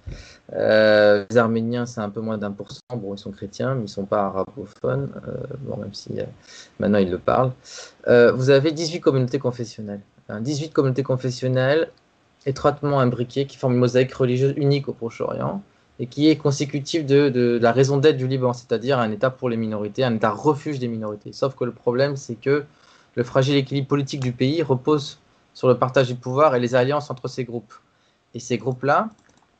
les 0.51 1.37
Arméniens, 1.37 1.85
c'est 1.85 2.01
un 2.01 2.09
peu 2.09 2.21
moins 2.21 2.39
d'un 2.39 2.51
pour 2.51 2.71
cent. 2.71 2.79
Bon, 2.95 3.13
ils 3.13 3.19
sont 3.19 3.31
chrétiens, 3.31 3.75
mais 3.75 3.81
ils 3.81 3.83
ne 3.83 3.87
sont 3.87 4.05
pas 4.05 4.23
arabophones, 4.23 5.11
bon, 5.59 5.77
même 5.77 5.93
si 5.93 6.13
maintenant 6.79 6.97
ils 6.97 7.11
le 7.11 7.19
parlent. 7.19 7.51
vous 8.07 8.49
avez 8.49 8.71
18 8.71 9.01
communautés 9.01 9.39
confessionnelles. 9.39 10.01
18 10.39 10.71
communautés 10.71 11.03
confessionnelles 11.03 11.89
étroitement 12.45 12.99
imbriquées 12.99 13.45
qui 13.45 13.57
forment 13.57 13.73
une 13.73 13.79
mosaïque 13.79 14.13
religieuse 14.13 14.53
unique 14.57 14.87
au 14.87 14.93
Proche-Orient 14.93 15.61
et 15.99 16.07
qui 16.07 16.29
est 16.29 16.35
consécutive 16.35 17.05
de, 17.05 17.59
la 17.61 17.71
raison 17.71 17.97
d'être 17.97 18.17
du 18.17 18.27
Liban, 18.27 18.53
c'est-à-dire 18.53 18.97
un 18.97 19.11
État 19.11 19.29
pour 19.29 19.49
les 19.49 19.57
minorités, 19.57 20.03
un 20.03 20.15
État 20.15 20.31
refuge 20.31 20.79
des 20.79 20.87
minorités. 20.87 21.31
Sauf 21.31 21.55
que 21.55 21.63
le 21.63 21.71
problème, 21.71 22.15
c'est 22.15 22.35
que 22.35 22.63
le 23.15 23.23
fragile 23.23 23.55
équilibre 23.55 23.87
politique 23.87 24.21
du 24.21 24.31
pays 24.31 24.63
repose 24.63 25.19
sur 25.53 25.67
le 25.67 25.77
partage 25.77 26.07
du 26.07 26.15
pouvoir 26.15 26.55
et 26.55 26.59
les 26.59 26.73
alliances 26.73 27.11
entre 27.11 27.27
ces 27.27 27.43
groupes. 27.43 27.73
Et 28.33 28.39
ces 28.39 28.57
groupes-là, 28.57 29.09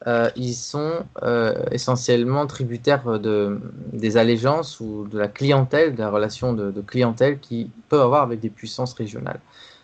euh, 0.08 0.32
ils 0.36 0.56
sont 0.56 1.04
euh, 1.22 1.64
essentiellement 1.70 2.48
tributaires 2.48 3.20
de, 3.20 3.60
des 3.94 4.18
allégeances 4.18 4.80
ou 4.80 5.08
de 5.12 5.20
la 5.20 5.28
clientèle, 5.28 5.94
de 5.94 6.00
la 6.00 6.10
relation 6.10 6.54
de, 6.54 6.72
de 6.72 6.82
clientèle 6.82 7.40
qu'ils 7.40 7.70
peuvent 7.90 8.02
avoir 8.02 8.24
avec 8.24 8.40
des 8.40 8.50
puissances 8.50 8.94
régionales. 8.94 9.42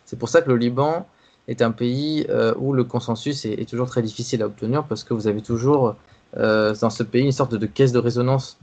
C'est 0.08 0.18
pour 0.18 0.30
ça 0.30 0.42
que 0.42 0.50
le 0.50 0.56
Liban 0.56 1.06
est 1.50 1.62
un 1.62 1.72
pays 1.72 2.26
euh, 2.30 2.54
où 2.58 2.74
le 2.74 2.86
consensus 2.86 3.46
est, 3.46 3.70
toujours 3.70 3.90
très 3.90 4.02
difficile 4.02 4.42
à 4.42 4.48
obtenir 4.48 4.86
parce 4.86 5.04
que 5.04 5.14
vous 5.14 5.28
avez 5.28 5.42
toujours 5.42 5.96
euh, 6.38 6.74
dans 6.82 6.90
ce 6.90 7.04
pays 7.04 7.26
une 7.26 7.34
sorte 7.34 7.54
de 7.54 7.66
caisse 7.66 7.92
de 7.92 8.00
résonance 8.00 8.58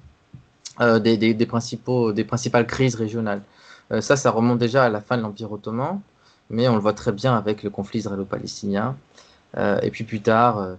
euh, 0.80 0.98
des, 0.98 1.46
principaux, 1.46 2.12
des 2.12 2.24
principales 2.24 2.66
crises 2.66 2.94
régionales. 2.94 3.42
ça, 4.00 4.16
ça 4.16 4.30
remonte 4.30 4.58
déjà 4.58 4.84
à 4.84 4.88
la 4.88 5.02
fin 5.02 5.18
de 5.18 5.22
l'Empire 5.22 5.52
ottoman. 5.52 6.00
mais 6.48 6.66
on 6.66 6.74
le 6.74 6.80
voit 6.80 6.94
très 6.94 7.12
bien 7.12 7.36
avec 7.36 7.62
le 7.62 7.68
conflit 7.68 7.98
israélo-palestinien. 8.00 8.96
et 9.82 9.90
puis 9.90 10.04
plus 10.04 10.22
tard, 10.22 10.76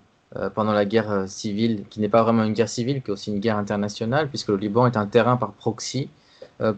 pendant 0.55 0.73
la 0.73 0.85
guerre 0.85 1.25
civile, 1.27 1.83
qui 1.91 1.99
n'est 2.01 2.09
pas 2.09 2.23
vraiment 2.23 2.43
une 2.43 2.53
guerre 2.53 2.69
civile, 2.69 3.03
qui 3.03 3.11
est 3.11 3.13
aussi 3.13 3.31
une 3.31 3.39
guerre 3.39 3.57
internationale, 3.57 4.29
puisque 4.29 4.49
le 4.49 4.57
Liban 4.57 4.87
est 4.87 4.97
un 4.97 5.05
terrain 5.05 5.37
par 5.37 5.53
proxy 5.53 6.09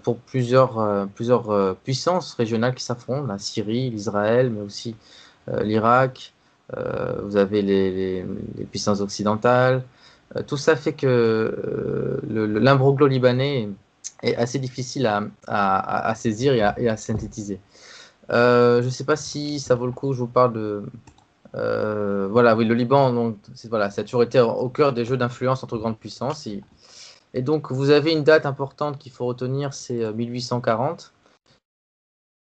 pour 0.04 0.18
plusieurs, 0.18 1.08
plusieurs 1.16 1.76
puissances 1.78 2.34
régionales 2.34 2.74
qui 2.74 2.84
s'affrontent, 2.84 3.28
la 3.28 3.38
Syrie, 3.38 3.90
l'Israël, 3.90 4.50
mais 4.50 4.62
aussi 4.62 4.96
l'Irak, 5.62 6.34
vous 6.76 7.38
avez 7.38 7.62
les, 7.62 8.26
puissances 8.72 9.02
occidentales, 9.02 9.84
euh, 10.36 10.44
tout 10.46 10.58
ça 10.58 10.76
fait 10.76 10.94
que 10.94 11.08
euh, 11.08 12.20
l'imbroglo 12.60 13.08
libanais 13.08 13.70
est 14.24 14.36
assez 14.36 14.60
difficile 14.60 15.10
à, 15.48 16.14
saisir 16.16 16.54
et 16.54 16.90
à, 16.90 16.98
synthétiser. 16.98 17.60
Euh, 18.30 18.82
je 18.82 18.88
ne 18.88 18.92
sais 18.92 19.06
pas 19.06 19.16
si 19.16 19.60
ça 19.60 19.76
vaut 19.76 19.86
le 19.86 19.92
coup, 19.92 20.14
je 20.14 20.20
vous 20.20 20.28
parle 20.28 20.54
de... 20.54 20.84
voilà, 21.54 22.56
oui, 22.56 22.66
le 22.66 22.74
Liban, 22.74 23.14
donc, 23.14 23.38
voilà, 23.70 23.90
ça 23.90 24.02
a 24.02 24.04
toujours 24.04 24.24
été 24.24 24.40
au 24.40 24.70
cœur 24.70 24.94
des 24.94 25.06
jeux 25.06 25.18
d'influence 25.18 25.64
entre 25.64 25.78
grandes 25.78 25.98
puissances. 25.98 26.48
Et, 27.38 27.42
donc, 27.42 27.72
vous 27.72 27.90
avez 27.90 28.12
une 28.12 28.24
date 28.24 28.46
importante 28.46 28.98
qu'il 28.98 29.12
faut 29.12 29.26
retenir, 29.26 29.74
c'est 29.74 30.12
1840. 30.14 31.14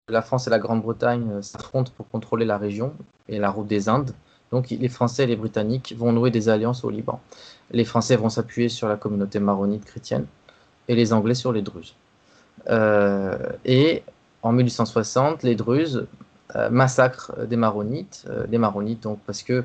La 0.09 0.23
France 0.23 0.47
et 0.47 0.51
la 0.51 0.59
Grande-Bretagne 0.59 1.43
s'affrontent 1.43 1.93
pour 1.97 2.09
contrôler 2.09 2.47
la 2.47 2.57
région 2.57 2.95
et 3.29 3.39
la 3.39 3.51
route 3.51 3.67
des 3.67 3.89
Indes. 3.89 4.13
Donc 4.51 4.71
les 4.71 4.89
Français 4.89 5.25
et 5.25 5.27
les 5.27 5.37
Britanniques 5.37 5.95
vont 5.97 6.13
nouer 6.13 6.31
des 6.31 6.49
alliances 6.49 6.85
au 6.85 6.91
Liban. 6.91 7.21
Les 7.71 7.85
Français 7.85 8.17
vont 8.17 8.31
s'appuyer 8.31 8.69
sur 8.69 8.89
la 8.89 8.97
communauté 8.97 9.41
maronite 9.41 9.85
chrétienne 9.85 10.27
et 10.89 10.95
les 10.95 11.13
Anglais 11.13 11.35
sur 11.35 11.53
les 11.53 11.63
Druzes. 11.63 11.95
Euh, 12.69 13.37
et 13.65 14.03
en 14.43 14.53
1860, 14.53 15.43
les 15.43 15.55
Druzes 15.55 16.07
euh, 16.57 16.71
massacrent 16.71 17.47
des 17.47 17.57
Maronites, 17.57 18.25
euh, 18.29 18.47
des 18.47 18.59
Maronites 18.59 19.03
donc 19.03 19.21
parce 19.27 19.43
que 19.43 19.65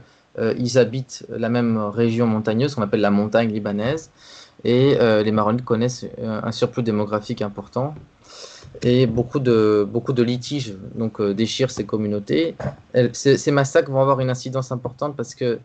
ils 0.57 0.79
habitent 0.79 1.27
la 1.29 1.47
même 1.47 1.77
région 1.77 2.25
montagneuse 2.25 2.73
qu'on 2.73 2.81
appelle 2.81 3.01
la 3.01 3.11
montagne 3.11 3.51
libanaise, 3.51 4.09
et 4.63 4.95
les 4.95 5.31
Maronites 5.31 5.65
connaissent 5.65 6.05
un 6.21 6.51
surplus 6.51 6.83
démographique 6.83 7.41
important 7.41 7.95
et 8.81 9.05
beaucoup 9.05 9.39
de, 9.39 9.87
beaucoup 9.89 10.13
de 10.13 10.23
litiges 10.23 10.75
donc, 10.95 11.21
euh, 11.21 11.33
déchirent 11.33 11.71
ces 11.71 11.85
communautés. 11.85 12.55
ces, 13.13 13.51
massacres 13.51 13.91
vont 13.91 14.01
avoir 14.01 14.19
une 14.19 14.29
incidence 14.29 14.71
importante 14.71 15.15
parce 15.15 15.35
que 15.35 15.59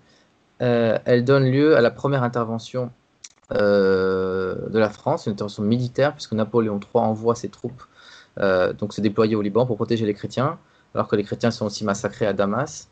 euh, 0.61 0.99
elles 1.05 1.25
donnent 1.25 1.51
lieu 1.51 1.77
à 1.77 1.81
la 1.81 1.91
première 1.91 2.23
intervention 2.23 2.91
euh, 3.53 4.69
de 4.69 4.79
la 4.79 4.91
France, 4.91 5.27
une 5.27 5.33
intervention 5.33 5.63
militaire, 5.63 6.13
puisque 6.13 6.33
Napoléon 6.33 6.79
III 6.79 7.05
envoie 7.05 7.35
ses 7.35 7.49
troupes 7.49 7.83
donc 8.79 8.95
se 8.95 9.01
déployer 9.01 9.35
au 9.35 9.43
Liban 9.43 9.67
pour 9.67 9.75
protéger 9.75 10.07
les 10.07 10.15
chrétiens, 10.15 10.59
alors 10.95 11.09
que 11.09 11.17
les 11.17 11.25
chrétiens 11.25 11.51
sont 11.51 11.67
aussi 11.67 11.85
massacrés 11.85 12.25
à 12.25 12.33
Damas. 12.33 12.89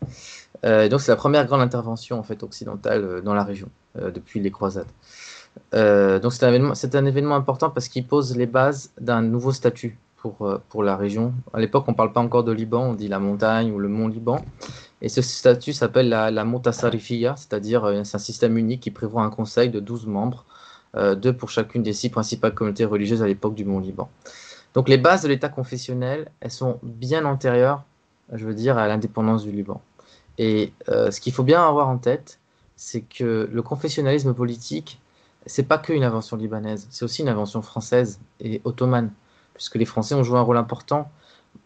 donc 0.64 1.00
c'est 1.00 1.12
la 1.12 1.16
première 1.16 1.46
grande 1.46 1.60
intervention 1.60 2.18
en 2.18 2.24
fait 2.24 2.42
occidentale 2.42 3.22
dans 3.22 3.32
la 3.32 3.44
région 3.44 3.68
depuis 3.94 4.40
les 4.40 4.50
croisades. 4.50 4.88
Donc 5.72 6.32
c'est 6.32 6.94
un, 6.94 7.06
événement 7.06 7.36
important 7.36 7.70
parce 7.70 7.88
qu'il 7.88 8.06
pose 8.06 8.36
les 8.36 8.46
bases 8.46 8.92
d'un 9.00 9.22
nouveau 9.22 9.52
statut 9.52 9.98
pour, 10.16 10.46
euh, 10.46 10.58
pour 10.68 10.82
la 10.82 10.96
région. 10.96 11.32
À 11.52 11.60
l'époque, 11.60 11.84
on 11.88 11.92
ne 11.92 11.96
parle 11.96 12.12
pas 12.12 12.20
encore 12.20 12.44
de 12.44 12.52
Liban, 12.52 12.82
on 12.82 12.94
dit 12.94 13.08
la 13.08 13.18
montagne 13.18 13.70
ou 13.72 13.78
le 13.78 13.88
mont 13.88 14.08
Liban. 14.08 14.44
Et 15.02 15.08
ce 15.08 15.22
statut 15.22 15.72
s'appelle 15.72 16.08
la, 16.08 16.30
la 16.30 16.44
Montasarifiya, 16.44 17.36
c'est-à-dire 17.36 17.84
euh, 17.84 18.02
c'est 18.04 18.16
un 18.16 18.20
système 18.20 18.56
unique 18.56 18.80
qui 18.80 18.90
prévoit 18.90 19.22
un 19.22 19.30
conseil 19.30 19.70
de 19.70 19.80
12 19.80 20.06
membres, 20.06 20.44
euh, 20.96 21.14
deux 21.14 21.32
pour 21.32 21.50
chacune 21.50 21.82
des 21.82 21.92
six 21.92 22.08
principales 22.08 22.54
communautés 22.54 22.84
religieuses 22.84 23.22
à 23.22 23.26
l'époque 23.26 23.54
du 23.54 23.64
mont 23.64 23.80
Liban. 23.80 24.08
Donc 24.74 24.88
les 24.88 24.98
bases 24.98 25.22
de 25.22 25.28
l'État 25.28 25.48
confessionnel, 25.48 26.30
elles 26.40 26.50
sont 26.50 26.78
bien 26.82 27.24
antérieures, 27.24 27.82
je 28.32 28.44
veux 28.46 28.54
dire, 28.54 28.78
à 28.78 28.88
l'indépendance 28.88 29.42
du 29.42 29.52
Liban. 29.52 29.80
Et 30.38 30.74
ce 30.86 31.18
qu'il 31.18 31.32
faut 31.32 31.44
bien 31.44 31.66
avoir 31.66 31.88
en 31.88 31.96
tête, 31.96 32.38
c'est 32.76 33.00
que 33.00 33.48
le 33.50 33.62
confessionnalisme 33.62 34.34
politique, 34.34 35.00
c'est 35.46 35.62
pas 35.62 35.78
qu'une 35.78 36.04
invention 36.04 36.36
libanaise, 36.36 36.86
c'est 36.90 37.04
aussi 37.04 37.22
une 37.22 37.28
invention 37.28 37.62
française 37.62 38.20
et 38.40 38.60
ottomane 38.64 39.10
puisque 39.56 39.76
les 39.76 39.86
Français 39.86 40.14
ont 40.14 40.22
joué 40.22 40.38
un 40.38 40.42
rôle 40.42 40.58
important 40.58 41.10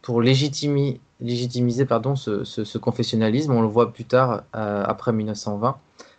pour 0.03 0.23
légitimiser 0.23 1.85
pardon, 1.87 2.17
ce, 2.17 2.79
confessionnalisme. 2.79 3.53
On 3.53 3.61
le 3.61 3.69
voit 3.69 3.93
plus 3.93 4.05
tard, 4.05 4.45
euh, 4.55 4.85
après 4.87 5.13
1920, 5.13 5.77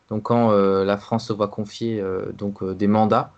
donc 0.10 0.24
quand 0.24 0.52
euh, 0.52 0.84
la 0.84 0.98
France 0.98 1.28
se 1.28 1.34
voit 1.34 1.48
confier 1.48 2.00
euh, 2.00 2.32
donc, 2.34 2.64
des 2.64 2.88
mandats 2.88 3.32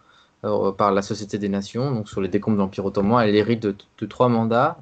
par 0.78 0.92
la 0.92 1.02
Société 1.02 1.38
des 1.38 1.48
Nations, 1.48 1.92
donc 1.92 2.10
sur 2.10 2.20
les 2.20 2.28
décombres 2.28 2.58
de 2.58 2.62
l'Empire 2.62 2.84
ottoman. 2.84 3.26
Elle 3.26 3.34
hérite 3.38 3.62
de, 3.62 4.06
trois 4.06 4.28
mandats. 4.28 4.78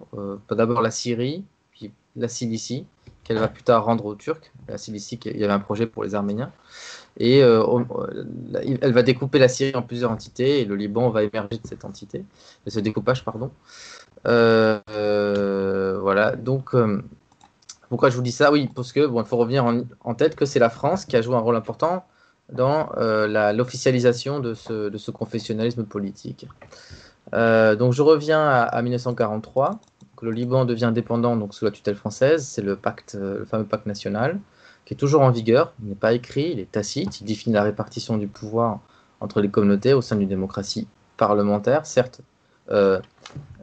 D'abord 0.49 0.81
la 0.81 0.89
Syrie, 0.89 1.43
puis 1.71 1.91
la 2.15 2.27
Cilicie, 2.27 2.87
qu'elle 3.23 3.37
va 3.37 3.47
plus 3.47 3.61
tard 3.61 3.85
rendre 3.85 4.05
aux 4.05 4.15
Turcs. 4.15 4.51
La 4.67 4.79
Cilicie, 4.79 5.19
il 5.23 5.37
y 5.37 5.43
avait 5.43 5.53
un 5.53 5.59
projet 5.59 5.85
pour 5.85 6.03
les 6.03 6.15
Arméniens. 6.15 6.51
Et 7.17 7.39
elle 7.39 8.93
va 8.93 9.03
découper 9.03 9.39
la 9.39 9.47
Syrie 9.47 9.75
en 9.75 9.81
plusieurs 9.81 10.11
entités 10.11 10.61
et 10.61 10.65
le 10.65 10.75
Liban 10.75 11.09
va 11.09 11.23
émerger 11.23 11.57
de 11.57 11.67
cette 11.67 11.85
entité, 11.85 12.23
de 12.65 12.69
ce 12.69 12.79
découpage, 12.79 13.25
pardon. 13.25 13.51
voilà, 14.25 16.35
donc 16.37 16.71
pourquoi 17.89 18.09
je 18.09 18.15
vous 18.15 18.21
dis 18.21 18.31
ça? 18.31 18.53
Oui, 18.53 18.69
parce 18.73 18.93
que 18.93 19.05
bon, 19.05 19.21
il 19.21 19.27
faut 19.27 19.35
revenir 19.35 19.65
en, 19.65 20.15
tête 20.15 20.37
que 20.37 20.45
c'est 20.45 20.59
la 20.59 20.69
France 20.69 21.03
qui 21.03 21.17
a 21.17 21.21
joué 21.21 21.35
un 21.35 21.39
rôle 21.39 21.57
important 21.57 22.05
dans 22.51 22.89
l'officialisation 23.53 24.39
de 24.39 24.53
ce, 24.53 25.11
confessionnalisme 25.11 25.83
politique. 25.83 26.47
donc 27.33 27.91
je 27.91 28.01
reviens 28.01 28.47
à, 28.47 28.81
1943, 28.81 29.81
que 30.15 30.25
le 30.25 30.31
Liban 30.31 30.63
devient 30.63 30.85
indépendant 30.85 31.35
donc 31.35 31.53
sous 31.53 31.65
la 31.65 31.71
tutelle 31.71 31.95
française, 31.95 32.45
c'est 32.45 32.61
le 32.61 32.77
pacte, 32.77 33.17
le 33.19 33.43
fameux 33.43 33.65
pacte 33.65 33.87
national 33.87 34.39
qui 34.85 34.93
est 34.93 34.97
toujours 34.97 35.21
en 35.21 35.31
vigueur. 35.31 35.73
Il 35.81 35.89
n'est 35.89 35.95
pas 35.95 36.13
écrit, 36.13 36.51
il 36.51 36.59
est 36.59 36.71
tacite, 36.71 37.21
il 37.21 37.25
définit 37.25 37.53
la 37.55 37.63
répartition 37.63 38.17
du 38.17 38.27
pouvoir 38.27 38.79
entre 39.19 39.39
les 39.39 39.49
communautés 39.49 39.93
au 39.93 40.01
sein 40.01 40.15
d'une 40.15 40.27
démocratie 40.27 40.87
parlementaire, 41.17 41.85
certes 41.85 42.21
euh, 42.71 42.99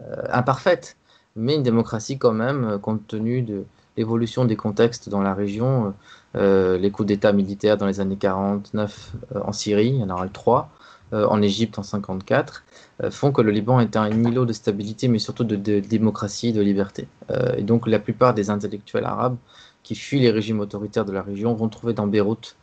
euh, 0.01 0.23
imparfaite, 0.33 0.97
mais 1.35 1.57
une 1.57 1.63
démocratie 1.63 2.19
quand 2.19 2.33
même, 2.33 2.65
euh, 2.65 2.79
compte 2.79 3.07
tenu 3.07 3.43
de 3.43 3.65
l'évolution 3.97 4.45
des 4.45 4.55
contextes 4.57 5.09
dans 5.09 5.21
la 5.21 5.35
région, 5.35 5.93
les 6.35 6.91
coups 6.93 7.09
d'État 7.09 7.33
militaires 7.33 7.77
dans 7.77 7.87
les 7.87 7.99
années 7.99 8.17
49 8.17 9.13
en 9.35 9.53
Syrie, 9.53 9.89
il 9.89 9.97
y 9.97 10.05
en 10.05 10.11
aura 10.11 10.27
eu 10.27 10.31
trois, 10.31 10.71
en 11.11 11.43
Égypte 11.43 11.81
en 11.81 11.83
54, 11.83 12.63
font 13.11 13.33
que 13.33 13.43
le 13.43 13.51
Liban 13.51 13.81
est 13.81 13.97
un 13.97 14.09
îlot 14.09 14.45
de 14.45 14.53
stabilité, 14.53 15.09
mais 15.09 15.19
surtout 15.19 15.43
de, 15.43 15.57
de 15.57 15.81
démocratie 15.81 16.53
de 16.53 16.61
liberté. 16.61 17.09
et 17.57 17.63
donc 17.63 17.89
la 17.89 17.99
plupart 17.99 18.35
des 18.35 18.51
intellectuels 18.51 19.05
arabes 19.05 19.37
qui 19.83 19.95
fuient 19.95 20.21
les 20.21 20.31
régimes 20.31 20.61
autoritaires 20.61 21.05
de 21.05 21.13
la 21.13 21.23
région 21.23 21.55
vont 21.55 21.69
trouver 21.69 21.95
dans 21.95 22.07
Beyrouth 22.07 22.57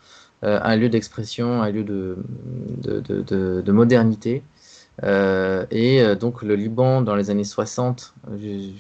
euh, 0.44 0.60
un 0.62 0.76
lieu 0.76 0.90
d'expression, 0.90 1.62
un 1.62 1.72
lieu 1.72 1.84
de, 1.84 2.18
de, 2.82 3.72
modernité. 3.72 4.44
Euh, 5.04 5.66
et 5.72 6.02
euh, 6.02 6.16
donc 6.16 6.42
le 6.42 6.56
Liban, 6.56 7.02
dans 7.02 7.16
les 7.16 7.30
années 7.30 7.44
60 7.44 8.14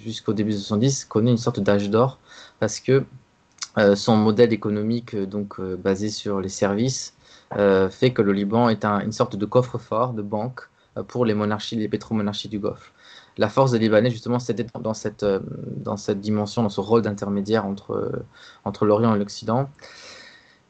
jusqu'au 0.03 0.33
début 0.33 0.51
des 0.51 0.57
70, 0.57 1.05
connaît 1.05 1.31
une 1.31 1.37
sorte 1.37 1.59
d'âge 1.59 1.89
d'or 1.89 2.19
parce 2.59 2.79
que 2.79 3.03
son 3.95 4.15
modèle 4.15 4.53
économique, 4.53 5.17
donc 5.17 5.59
basé 5.59 6.07
sur 6.07 6.39
les 6.39 6.47
services, 6.47 7.13
fait 7.51 8.13
que 8.13 8.21
le 8.21 8.31
Liban 8.31 8.69
est 8.69 8.85
une 8.85 9.11
sorte 9.11 9.35
de 9.35 9.45
coffre-fort, 9.45 10.13
de 10.13 10.21
banque 10.21 10.61
pour 11.09 11.25
les 11.25 11.33
monarchies, 11.33 11.75
les 11.75 11.89
pétromonarchies 11.89 12.47
du 12.47 12.57
Golfe 12.57 12.93
la 13.37 13.49
force 13.49 13.71
des 13.71 13.79
Libanais, 13.79 14.09
justement, 14.09 14.39
c'était 14.39 14.65
dans 14.81 14.93
cette, 14.93 15.23
euh, 15.23 15.39
dans 15.77 15.97
cette 15.97 16.21
dimension, 16.21 16.63
dans 16.63 16.69
ce 16.69 16.81
rôle 16.81 17.01
d'intermédiaire 17.01 17.65
entre, 17.65 17.91
euh, 17.91 18.25
entre 18.63 18.85
l'Orient 18.85 19.15
et 19.15 19.19
l'Occident. 19.19 19.69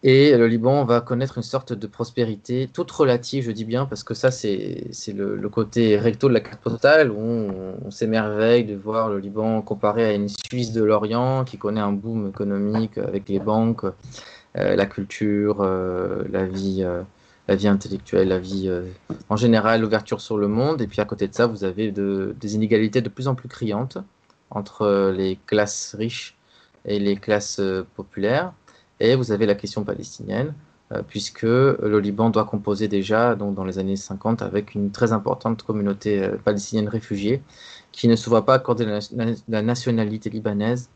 Et 0.03 0.38
le 0.38 0.48
Liban 0.48 0.86
va 0.86 1.01
connaître 1.01 1.38
une 1.38 1.43
sorte 1.43 1.74
de 1.74 1.88
prospérité 1.88 2.69
toute 2.72 2.91
relative, 2.91 3.45
je 3.45 3.51
dis 3.51 3.65
bien, 3.65 3.88
parce 3.88 4.03
que 4.03 4.13
ça, 4.13 4.29
c'est 4.29 4.91
le, 5.13 5.36
le, 5.36 5.50
côté 5.50 5.98
recto 5.98 6.27
de 6.27 6.34
la 6.34 6.41
carte 6.41 6.62
postale, 6.62 7.10
où 7.10 7.17
on, 7.17 7.89
s'émerveille 7.89 8.65
de 8.65 8.75
voir 8.75 9.10
le 9.10 9.17
Liban 9.17 9.63
comparé 9.63 10.05
à 10.05 10.13
une 10.13 10.29
Suisse 10.29 10.74
de 10.74 10.84
l'Orient 10.84 11.43
qui 11.43 11.57
connaît 11.57 11.81
un 11.81 11.91
boom 11.91 12.29
économique 12.29 13.00
avec 13.00 13.27
les 13.29 13.39
banques, 13.39 13.86
euh, 13.86 14.75
la 14.75 14.86
culture, 14.86 15.63
la 15.63 16.45
vie 16.45 16.86
la 17.48 17.56
vie 17.56 17.68
intellectuelle, 17.68 18.30
la 18.30 18.40
vie 18.40 18.68
euh, 18.68 18.90
en 19.30 19.36
général, 19.36 19.82
l'ouverture 19.82 20.22
sur 20.22 20.38
le 20.38 20.48
monde. 20.48 20.82
Et 20.82 20.88
puis 20.88 21.02
à 21.02 21.06
côté 21.06 21.28
de 21.28 21.34
ça, 21.34 21.48
vous 21.48 21.64
avez 21.64 21.92
des 21.92 22.56
inégalités 22.56 23.02
de 23.02 23.10
plus 23.10 23.28
en 23.28 23.36
plus 23.36 23.50
criantes 23.50 23.98
entre 24.50 24.84
euh, 24.84 25.12
les 25.12 25.38
classes 25.46 25.96
riches 25.98 26.36
et 26.86 27.00
les 27.00 27.16
classes 27.16 27.60
euh, 27.60 27.86
populaires. 27.96 28.54
Et 29.00 29.16
vous 29.16 29.32
avez 29.32 29.46
la 29.46 29.56
question 29.56 29.84
palestinienne, 29.84 30.54
puisque 31.10 31.42
le 31.42 32.00
Liban 32.00 32.30
doit 32.30 32.46
composer 32.46 32.88
déjà 32.88 33.36
donc, 33.36 33.56
dans 33.56 33.66
les 33.66 33.78
années 33.78 33.98
50 33.98 34.42
avec 34.42 34.74
une 34.74 34.92
très 34.92 35.12
importante 35.12 35.64
communauté 35.64 36.30
palestinienne 36.46 36.88
réfugiée 36.88 37.42
qui 37.92 38.08
ne 38.08 38.16
se 38.16 38.30
voit 38.30 38.46
pas 38.46 38.54
accorder 38.54 38.86
la, 39.50 39.62
nationalité 39.62 40.30
libanaise 40.30 40.90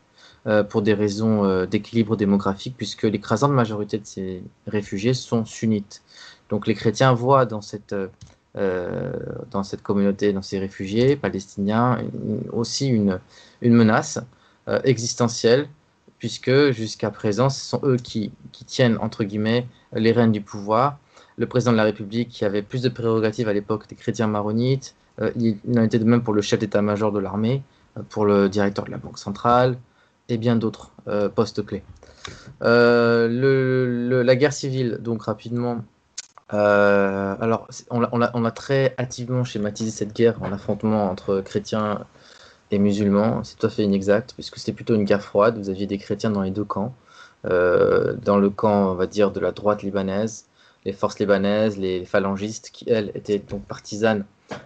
pour 0.70 0.80
des 0.80 0.94
raisons 0.94 1.66
d'équilibre 1.66 2.16
démographique, 2.16 2.74
puisque 2.78 3.02
l'écrasante 3.02 3.52
majorité 3.52 3.98
de 3.98 4.06
ces 4.06 4.42
réfugiés 4.66 5.12
sont 5.12 5.44
sunnites. 5.44 6.02
Donc 6.50 6.66
les 6.66 6.74
chrétiens 6.74 7.14
voient 7.14 7.46
dans 7.46 7.62
cette, 7.62 7.94
euh, 8.56 9.12
dans 9.50 9.62
cette 9.62 9.82
communauté, 9.82 10.32
dans 10.32 10.42
ces 10.42 10.58
réfugiés 10.58 11.16
palestiniens, 11.16 11.98
aussi 12.52 12.88
une, 12.88 13.20
menace 13.62 14.18
existentielle, 14.84 15.68
puisque 16.18 16.70
jusqu'à 16.70 17.10
présent, 17.10 17.48
ce 17.48 17.64
sont 17.64 17.80
eux 17.82 17.96
qui, 17.96 18.30
tiennent, 18.66 18.98
entre 19.00 19.24
guillemets, 19.24 19.66
les 19.92 20.12
rênes 20.12 20.32
du 20.32 20.40
pouvoir. 20.40 20.98
Le 21.36 21.46
président 21.46 21.72
de 21.72 21.76
la 21.76 21.84
République, 21.84 22.28
qui 22.28 22.44
avait 22.44 22.62
plus 22.62 22.82
de 22.82 22.88
prérogatives 22.88 23.48
à 23.48 23.52
l'époque 23.52 23.88
des 23.88 23.96
chrétiens 23.96 24.26
maronites, 24.26 24.94
il 25.36 25.58
en 25.76 25.82
était 25.82 25.98
de 25.98 26.04
même 26.04 26.22
pour 26.22 26.34
le 26.34 26.42
chef 26.42 26.60
d'état-major 26.60 27.10
de 27.10 27.18
l'armée, 27.18 27.62
pour 28.10 28.26
le 28.26 28.48
directeur 28.48 28.84
de 28.84 28.90
la 28.90 28.98
Banque 28.98 29.18
centrale, 29.18 29.76
et 30.28 30.38
bien 30.38 30.54
d'autres 30.56 30.92
postes 31.34 31.64
clés. 31.64 31.82
La 32.60 34.36
guerre 34.36 34.52
civile, 34.52 34.98
donc 35.00 35.22
rapidement, 35.22 35.82
euh, 36.52 37.36
alors, 37.40 37.68
on 37.90 38.44
a, 38.44 38.50
très 38.50 38.94
hâtivement 38.98 39.44
schématisé 39.44 39.90
cette 39.90 40.14
guerre 40.14 40.42
en 40.42 40.52
affrontement 40.52 41.10
entre 41.10 41.40
chrétiens 41.40 42.04
et 42.70 42.78
musulmans. 42.78 43.44
C'est 43.44 43.56
tout 43.56 43.66
à 43.66 43.70
fait 43.70 43.84
inexact, 43.84 44.34
puisque 44.34 44.58
c'était 44.58 44.72
plutôt 44.72 44.94
une 44.94 45.04
guerre 45.04 45.22
froide. 45.22 45.58
Vous 45.58 45.70
aviez 45.70 45.86
des 45.86 45.98
chrétiens 45.98 46.30
dans 46.30 46.42
les 46.42 46.50
deux 46.50 46.64
camps. 46.64 46.94
Euh, 47.46 48.14
dans 48.22 48.36
le 48.38 48.50
camp, 48.50 48.90
on 48.90 48.94
va 48.94 49.06
dire, 49.06 49.30
de 49.30 49.40
la 49.40 49.52
droite 49.52 49.82
libanaise, 49.82 50.46
les 50.84 50.92
forces 50.92 51.18
libanaises, 51.18 51.78
les 51.78 52.04
phalangistes, 52.04 52.70
qui, 52.72 52.88
elles, 52.90 53.12
étaient 53.14 53.38
donc 53.38 53.64
partisanes 53.64 54.24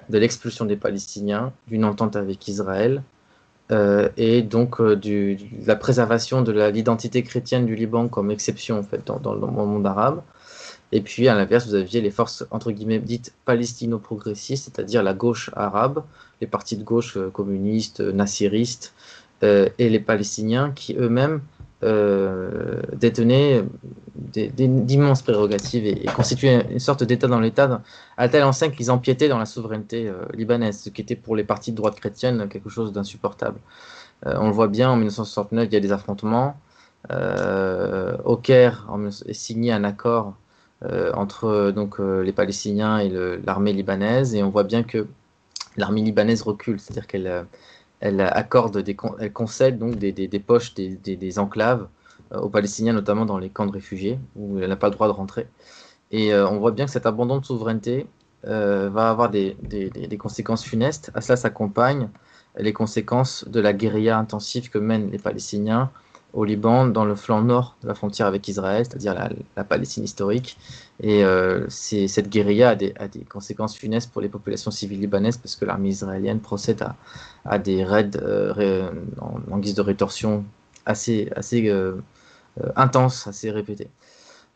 de 0.08 0.18
l'expulsion 0.18 0.64
des 0.64 0.76
Palestiniens, 0.76 1.52
d'une 1.68 1.84
entente 1.84 2.16
avec 2.16 2.48
Israël, 2.48 3.02
euh, 3.70 4.08
et 4.16 4.42
donc 4.42 4.82
du, 4.82 5.36
de 5.36 5.66
la 5.66 5.76
préservation 5.76 6.42
de 6.42 6.52
l'identité 6.68 7.22
chrétienne 7.22 7.64
du 7.64 7.76
Liban 7.76 8.08
comme 8.08 8.30
exception 8.30 8.78
en 8.78 8.82
fait, 8.82 9.06
dans 9.06 9.34
le 9.34 9.40
monde 9.40 9.86
arabe. 9.86 10.22
Et 10.94 11.00
puis, 11.00 11.26
à 11.26 11.34
l'inverse, 11.34 11.66
vous 11.66 11.74
aviez 11.74 12.00
les 12.00 12.12
forces, 12.12 12.46
entre 12.52 12.70
guillemets, 12.70 13.00
dites 13.00 13.34
palestino-progressistes, 13.46 14.66
c'est-à-dire 14.72 15.02
la 15.02 15.12
gauche 15.12 15.50
arabe, 15.54 16.04
les 16.40 16.46
partis 16.46 16.76
de 16.76 16.84
gauche 16.84 17.16
euh, 17.16 17.30
communistes, 17.30 17.98
euh, 17.98 18.12
nassiristes, 18.12 18.94
euh, 19.42 19.68
et 19.80 19.88
les 19.88 19.98
Palestiniens 19.98 20.70
qui 20.70 20.96
eux-mêmes 20.96 21.42
détenaient 22.94 23.62
d'immenses 24.16 25.20
prérogatives 25.20 25.84
et, 25.84 26.06
constituaient 26.16 26.66
une 26.70 26.78
sorte 26.78 27.04
d'État 27.04 27.26
dans 27.26 27.40
l'État, 27.40 27.82
à 28.16 28.28
telle 28.30 28.44
enseigne 28.44 28.70
qu'ils 28.70 28.90
empiétaient 28.90 29.28
dans 29.28 29.36
la 29.36 29.44
souveraineté 29.44 30.10
libanaise, 30.32 30.80
ce 30.80 30.88
qui 30.88 31.02
était 31.02 31.14
pour 31.14 31.36
les 31.36 31.44
partis 31.44 31.72
de 31.72 31.76
droite 31.76 31.96
chrétienne 31.96 32.48
quelque 32.48 32.70
chose 32.70 32.90
d'insupportable. 32.94 33.58
on 34.24 34.46
le 34.46 34.52
voit 34.54 34.68
bien, 34.68 34.88
en 34.88 34.96
1969, 34.96 35.66
il 35.68 35.74
y 35.74 35.76
a 35.76 35.80
des 35.80 35.92
affrontements. 35.92 36.56
au 37.10 38.36
Caire 38.38 38.86
est 39.26 39.34
signé 39.34 39.70
un 39.70 39.84
accord 39.84 40.36
entre 41.14 41.72
donc, 41.74 41.98
euh, 41.98 42.22
les 42.22 42.32
Palestiniens 42.32 42.98
et 42.98 43.08
l'armée 43.44 43.72
libanaise. 43.72 44.34
Et 44.34 44.42
on 44.42 44.50
voit 44.50 44.64
bien 44.64 44.82
que 44.82 45.06
l'armée 45.76 46.02
libanaise 46.02 46.42
recule, 46.42 46.78
c'est-à-dire 46.78 47.06
qu'elle 47.06 47.26
euh, 47.26 48.28
accorde, 48.30 48.84
elle 49.18 49.32
concède 49.32 49.78
donc 49.78 49.96
des, 49.96 50.38
poches, 50.40 50.74
des, 50.74 51.38
enclaves 51.38 51.88
aux 52.34 52.48
Palestiniens, 52.48 52.92
notamment 52.92 53.24
dans 53.24 53.38
les 53.38 53.48
camps 53.48 53.66
de 53.66 53.72
réfugiés, 53.72 54.18
où 54.36 54.58
elle 54.58 54.68
n'a 54.68 54.76
pas 54.76 54.88
le 54.88 54.94
droit 54.94 55.06
de 55.06 55.12
rentrer. 55.12 55.46
Et 56.10 56.34
on 56.34 56.58
voit 56.58 56.70
bien 56.70 56.84
que 56.84 56.90
cet 56.90 57.06
abandon 57.06 57.38
de 57.38 57.44
souveraineté 57.44 58.06
va 58.42 59.08
avoir 59.08 59.30
des, 59.30 59.56
conséquences 60.18 60.64
funestes. 60.64 61.10
À 61.14 61.22
cela 61.22 61.36
s'accompagnent 61.36 62.10
les 62.58 62.72
conséquences 62.72 63.48
de 63.48 63.60
la 63.60 63.72
guérilla 63.72 64.18
intensive 64.18 64.68
que 64.68 64.78
mènent 64.78 65.10
les 65.10 65.18
Palestiniens 65.18 65.90
au 66.34 66.44
Liban, 66.44 66.86
dans 66.86 67.04
le 67.04 67.14
flanc 67.14 67.42
nord 67.42 67.76
de 67.82 67.88
la 67.88 67.94
frontière 67.94 68.26
avec 68.26 68.46
Israël, 68.48 68.84
c'est-à-dire 68.84 69.14
la, 69.14 69.64
Palestine 69.64 70.04
historique. 70.04 70.58
Et 71.00 71.24
euh, 71.24 71.66
cette 71.68 72.28
guérilla 72.28 72.70
a 72.70 72.74
des, 72.74 72.92
conséquences 73.28 73.76
funestes 73.76 74.12
pour 74.12 74.20
les 74.20 74.28
populations 74.28 74.70
civiles 74.70 75.00
libanaises 75.00 75.36
parce 75.36 75.54
que 75.56 75.64
l'armée 75.64 75.90
israélienne 75.90 76.40
procède 76.40 76.84
à, 77.44 77.58
des 77.58 77.84
raids 77.84 78.10
euh, 78.16 78.90
en, 79.20 79.58
guise 79.58 79.74
de 79.74 79.82
rétorsion 79.82 80.44
assez, 80.86 81.30
assez 81.36 81.68
euh, 81.68 82.02
intenses, 82.74 83.26
assez 83.28 83.50
répétés. 83.50 83.88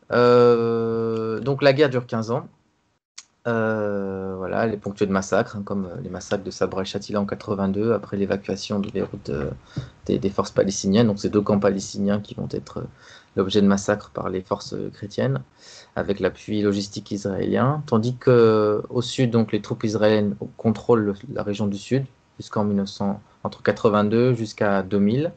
donc 0.09 1.61
la 1.61 1.73
guerre 1.73 1.89
dure 1.89 2.05
15 2.05 2.31
ans. 2.31 2.47
Euh, 3.47 4.35
voilà, 4.37 4.65
elle 4.65 4.73
est 4.73 5.05
de 5.05 5.11
massacres, 5.11 5.55
hein, 5.55 5.61
comme 5.63 5.85
euh, 5.85 6.01
les 6.01 6.09
massacres 6.09 6.43
de 6.43 6.51
Sabra 6.51 6.81
et 6.81 6.85
Chatila 6.85 7.21
en 7.21 7.25
82, 7.25 7.93
après 7.93 8.17
l'évacuation 8.17 8.79
de 8.79 8.91
Beyrouth 8.91 9.29
euh, 9.29 9.49
des, 10.05 10.29
forces 10.29 10.51
palestiniennes. 10.51 11.07
Donc, 11.07 11.19
c'est 11.19 11.29
deux 11.29 11.41
camps 11.41 11.59
palestiniens 11.59 12.19
qui 12.19 12.35
vont 12.35 12.49
être 12.51 12.83
l'objet 13.37 13.61
de 13.61 13.67
massacres 13.67 14.09
par 14.09 14.29
les 14.29 14.41
forces 14.41 14.75
chrétiennes, 14.93 15.41
avec 15.95 16.19
l'appui 16.19 16.61
logistique 16.61 17.11
israélien. 17.11 17.81
Tandis 17.85 18.15
qu'au 18.17 19.01
sud, 19.01 19.31
donc, 19.31 19.53
les 19.53 19.61
troupes 19.61 19.85
israéliennes 19.85 20.35
contrôlent 20.57 21.13
la 21.31 21.43
région 21.43 21.67
du 21.67 21.77
sud, 21.77 22.05
jusqu'en 22.39 22.65
1900, 22.65 23.21
entre 23.43 23.63
82 23.63 24.33
jusqu'à 24.33 24.83
2000. 24.83 25.31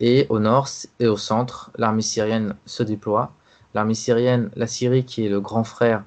Et 0.00 0.26
au 0.30 0.38
nord 0.38 0.68
et 1.00 1.08
au 1.08 1.16
centre, 1.16 1.72
l'armée 1.76 2.02
syrienne 2.02 2.54
se 2.64 2.82
déploie. 2.82 3.32
L'armée 3.74 3.94
syrienne, 3.94 4.50
la 4.56 4.66
Syrie, 4.66 5.04
qui 5.04 5.26
est 5.26 5.28
le 5.28 5.40
grand 5.40 5.64
frère 5.64 6.04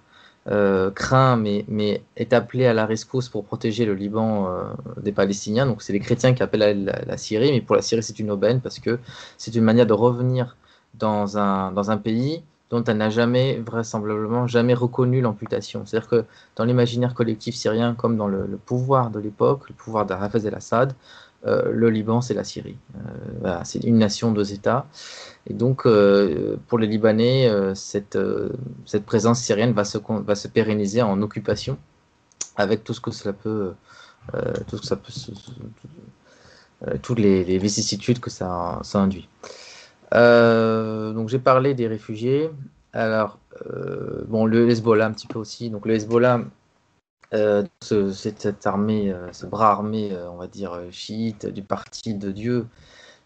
euh, 0.48 0.90
craint 0.90 1.36
mais, 1.36 1.66
mais, 1.68 2.02
est 2.16 2.34
appelé 2.34 2.66
à 2.66 2.74
la 2.74 2.86
rescousse 2.86 3.30
pour 3.30 3.46
protéger 3.46 3.86
le 3.86 3.94
Liban 3.94 4.48
euh, 4.48 4.64
des 5.02 5.12
Palestiniens. 5.12 5.66
Donc 5.68 5.82
c'est 5.84 5.94
les 5.94 6.00
chrétiens 6.00 6.34
qui 6.34 6.42
appellent 6.42 6.64
à 6.64 6.74
la, 6.74 7.18
Syrie, 7.18 7.52
mais 7.52 7.62
pour 7.62 7.76
la 7.76 7.82
Syrie 7.82 8.02
c'est 8.02 8.18
une 8.20 8.32
aubaine 8.32 8.60
parce 8.62 8.80
que 8.80 9.00
c'est 9.38 9.54
une 9.56 9.64
manière 9.64 9.86
de 9.86 9.94
revenir 9.94 10.58
dans 10.96 11.38
un, 11.38 11.72
dans 11.72 11.92
un 11.92 11.98
pays 11.98 12.44
dont 12.72 12.84
elle 12.86 12.98
n'a 12.98 13.10
jamais, 13.10 13.60
vraisemblablement, 13.60 14.48
jamais 14.48 14.74
reconnu 14.74 15.22
l'amputation. 15.22 15.86
C'est-à-dire 15.86 16.10
que 16.10 16.26
dans 16.56 16.64
l'imaginaire 16.64 17.14
collectif 17.14 17.54
syrien, 17.54 17.94
comme 17.94 18.16
dans 18.16 18.28
le, 18.28 18.48
pouvoir 18.66 19.12
de 19.12 19.20
l'époque, 19.20 19.70
le 19.70 19.76
pouvoir 19.76 20.06
d'Hafez 20.06 20.48
el-Assad, 20.48 20.94
le 21.44 21.90
Liban, 21.90 22.22
c'est 22.22 22.34
la 22.34 22.44
Syrie. 22.44 22.78
Euh, 23.46 23.60
c'est 23.64 23.84
une 23.84 23.98
nation, 23.98 24.32
deux 24.32 24.54
États. 24.54 24.86
Et 25.48 25.54
donc, 25.54 25.86
euh, 25.86 26.58
pour 26.68 26.78
les 26.78 26.88
Libanais, 26.88 27.50
cette, 27.76 28.18
présence 29.06 29.42
syrienne 29.42 29.74
va 29.74 29.84
se, 29.86 30.48
pérenniser 30.48 31.02
en 31.02 31.22
occupation, 31.22 31.78
avec 32.56 32.84
tout 32.84 32.94
ce 32.94 33.02
que 33.02 33.12
cela 33.12 33.34
peut, 33.34 33.74
tout 34.68 34.78
ce 34.78 34.94
que 34.94 35.00
peut, 35.00 36.98
toutes 37.02 37.20
les, 37.20 37.58
vicissitudes 37.58 38.20
que 38.20 38.30
ça, 38.30 38.80
ça 38.84 39.00
induit. 39.00 39.28
donc, 40.12 41.30
j'ai 41.30 41.40
parlé 41.40 41.74
des 41.74 41.88
réfugiés. 41.88 42.52
Alors, 42.94 43.40
bon, 44.28 44.46
le 44.46 44.70
Hezbollah 44.70 45.08
un 45.08 45.12
petit 45.12 45.28
peu 45.28 45.40
aussi. 45.40 45.72
Donc, 45.72 45.88
le 45.88 45.96
Hezbollah, 45.96 46.42
euh, 47.34 47.64
cette 48.12 48.68
armée, 48.68 49.12
euh, 49.12 49.32
ce 49.32 49.46
bras 49.46 49.72
armé, 49.72 50.12
euh, 50.12 50.30
on 50.30 50.36
va 50.36 50.48
dire, 50.48 50.78
chiite 50.92 51.46
du 51.46 51.62
Parti 51.62 52.14
de 52.14 52.30
Dieu, 52.32 52.68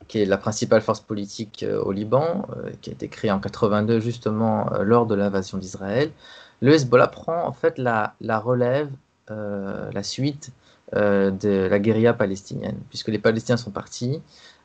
qui 0.07 0.19
est 0.19 0.25
la 0.25 0.37
principale 0.37 0.81
force 0.81 0.99
politique 0.99 1.65
au 1.83 1.91
Liban, 1.91 2.45
qui 2.81 2.91
a 2.91 2.93
été 2.93 3.07
créée 3.07 3.31
en 3.31 3.39
82 3.39 3.99
justement 3.99 4.69
lors 4.81 5.07
de 5.07 5.15
l'invasion 5.15 5.57
d'Israël. 5.57 6.11
Le 6.61 6.73
Hezbollah 6.73 7.07
prend 7.07 7.47
en 7.47 7.53
fait 7.53 7.79
la, 7.79 8.13
relève, 8.21 8.89
la 9.29 10.03
suite 10.03 10.51
de 10.93 11.67
la 11.67 11.79
guérilla 11.79 12.13
palestinienne, 12.13 12.77
puisque 12.89 13.07
les 13.07 13.17
Palestiniens 13.17 13.57
sont 13.57 13.71
partis. 13.71 14.21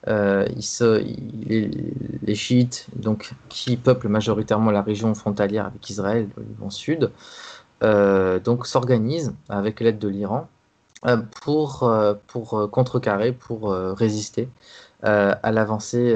se, 0.07 1.03
les, 1.46 2.35
chiites, 2.35 2.88
donc, 2.96 3.33
qui 3.48 3.79
peuplent 3.79 4.09
majoritairement 4.09 4.72
la 4.72 4.83
région 4.83 5.14
frontalière 5.14 5.66
avec 5.66 5.88
Israël, 5.88 6.29
le 6.37 6.42
Liban 6.42 6.68
Sud, 6.68 7.05
euh, 7.05 7.09
donc 7.82 8.66
s'organise 8.66 9.34
avec 9.48 9.80
l'aide 9.80 9.98
de 9.98 10.08
l'Iran 10.08 10.48
euh, 11.06 11.16
pour, 11.42 11.84
euh, 11.84 12.12
pour 12.26 12.70
contrecarrer, 12.70 13.32
pour 13.32 13.72
résister 13.72 14.48
à 15.02 15.50
l'avancée, 15.50 16.14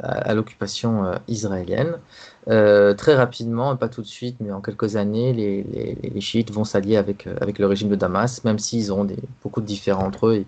à, 0.00 0.34
l'occupation 0.34 1.04
israélienne. 1.28 2.00
très 2.46 3.14
rapidement, 3.14 3.76
pas 3.76 3.88
tout 3.88 4.02
de 4.02 4.08
suite, 4.08 4.38
mais 4.40 4.50
en 4.50 4.60
quelques 4.60 4.96
années, 4.96 5.32
les, 5.32 5.62
les, 6.02 6.20
chiites 6.20 6.50
vont 6.50 6.64
s'allier 6.64 6.96
avec, 6.96 7.28
avec 7.40 7.60
le 7.60 7.66
régime 7.66 7.88
de 7.90 7.94
Damas, 7.94 8.42
même 8.42 8.58
s'ils 8.58 8.92
ont 8.92 9.04
des, 9.04 9.18
beaucoup 9.44 9.60
de 9.60 9.66
différends 9.66 10.06
entre 10.06 10.26
eux. 10.26 10.44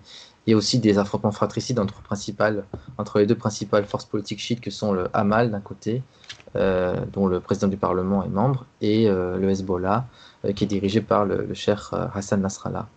il 0.47 0.51
y 0.51 0.55
a 0.55 0.57
aussi 0.57 0.81
des 0.81 0.99
affrontements 0.99 1.31
fratricides 1.31 1.79
entre, 1.79 2.03
entre 2.99 3.19
les 3.21 3.27
deux 3.27 3.37
principales 3.37 3.85
forces 3.85 4.07
politiques 4.07 4.41
chiites 4.41 4.61
que 4.61 4.73
sont 4.73 4.93
le 4.93 5.07
Hamal 5.13 5.53
d'un 5.53 5.61
côté, 5.61 6.03
dont 6.55 7.29
le 7.29 7.39
président 7.39 7.69
du 7.69 7.77
Parlement 7.77 8.25
est 8.25 8.29
membre, 8.29 8.67
et 8.81 9.09
le 9.09 9.49
Hezbollah, 9.49 9.99
euh, 9.99 10.26
qui 10.53 10.65
est 10.65 10.67
dirigé 10.67 11.01
par 11.01 11.25
le, 11.25 11.53
cher 11.55 11.91
euh, 11.93 12.07
Hassan 12.15 12.41
Nasrallah. 12.41 12.89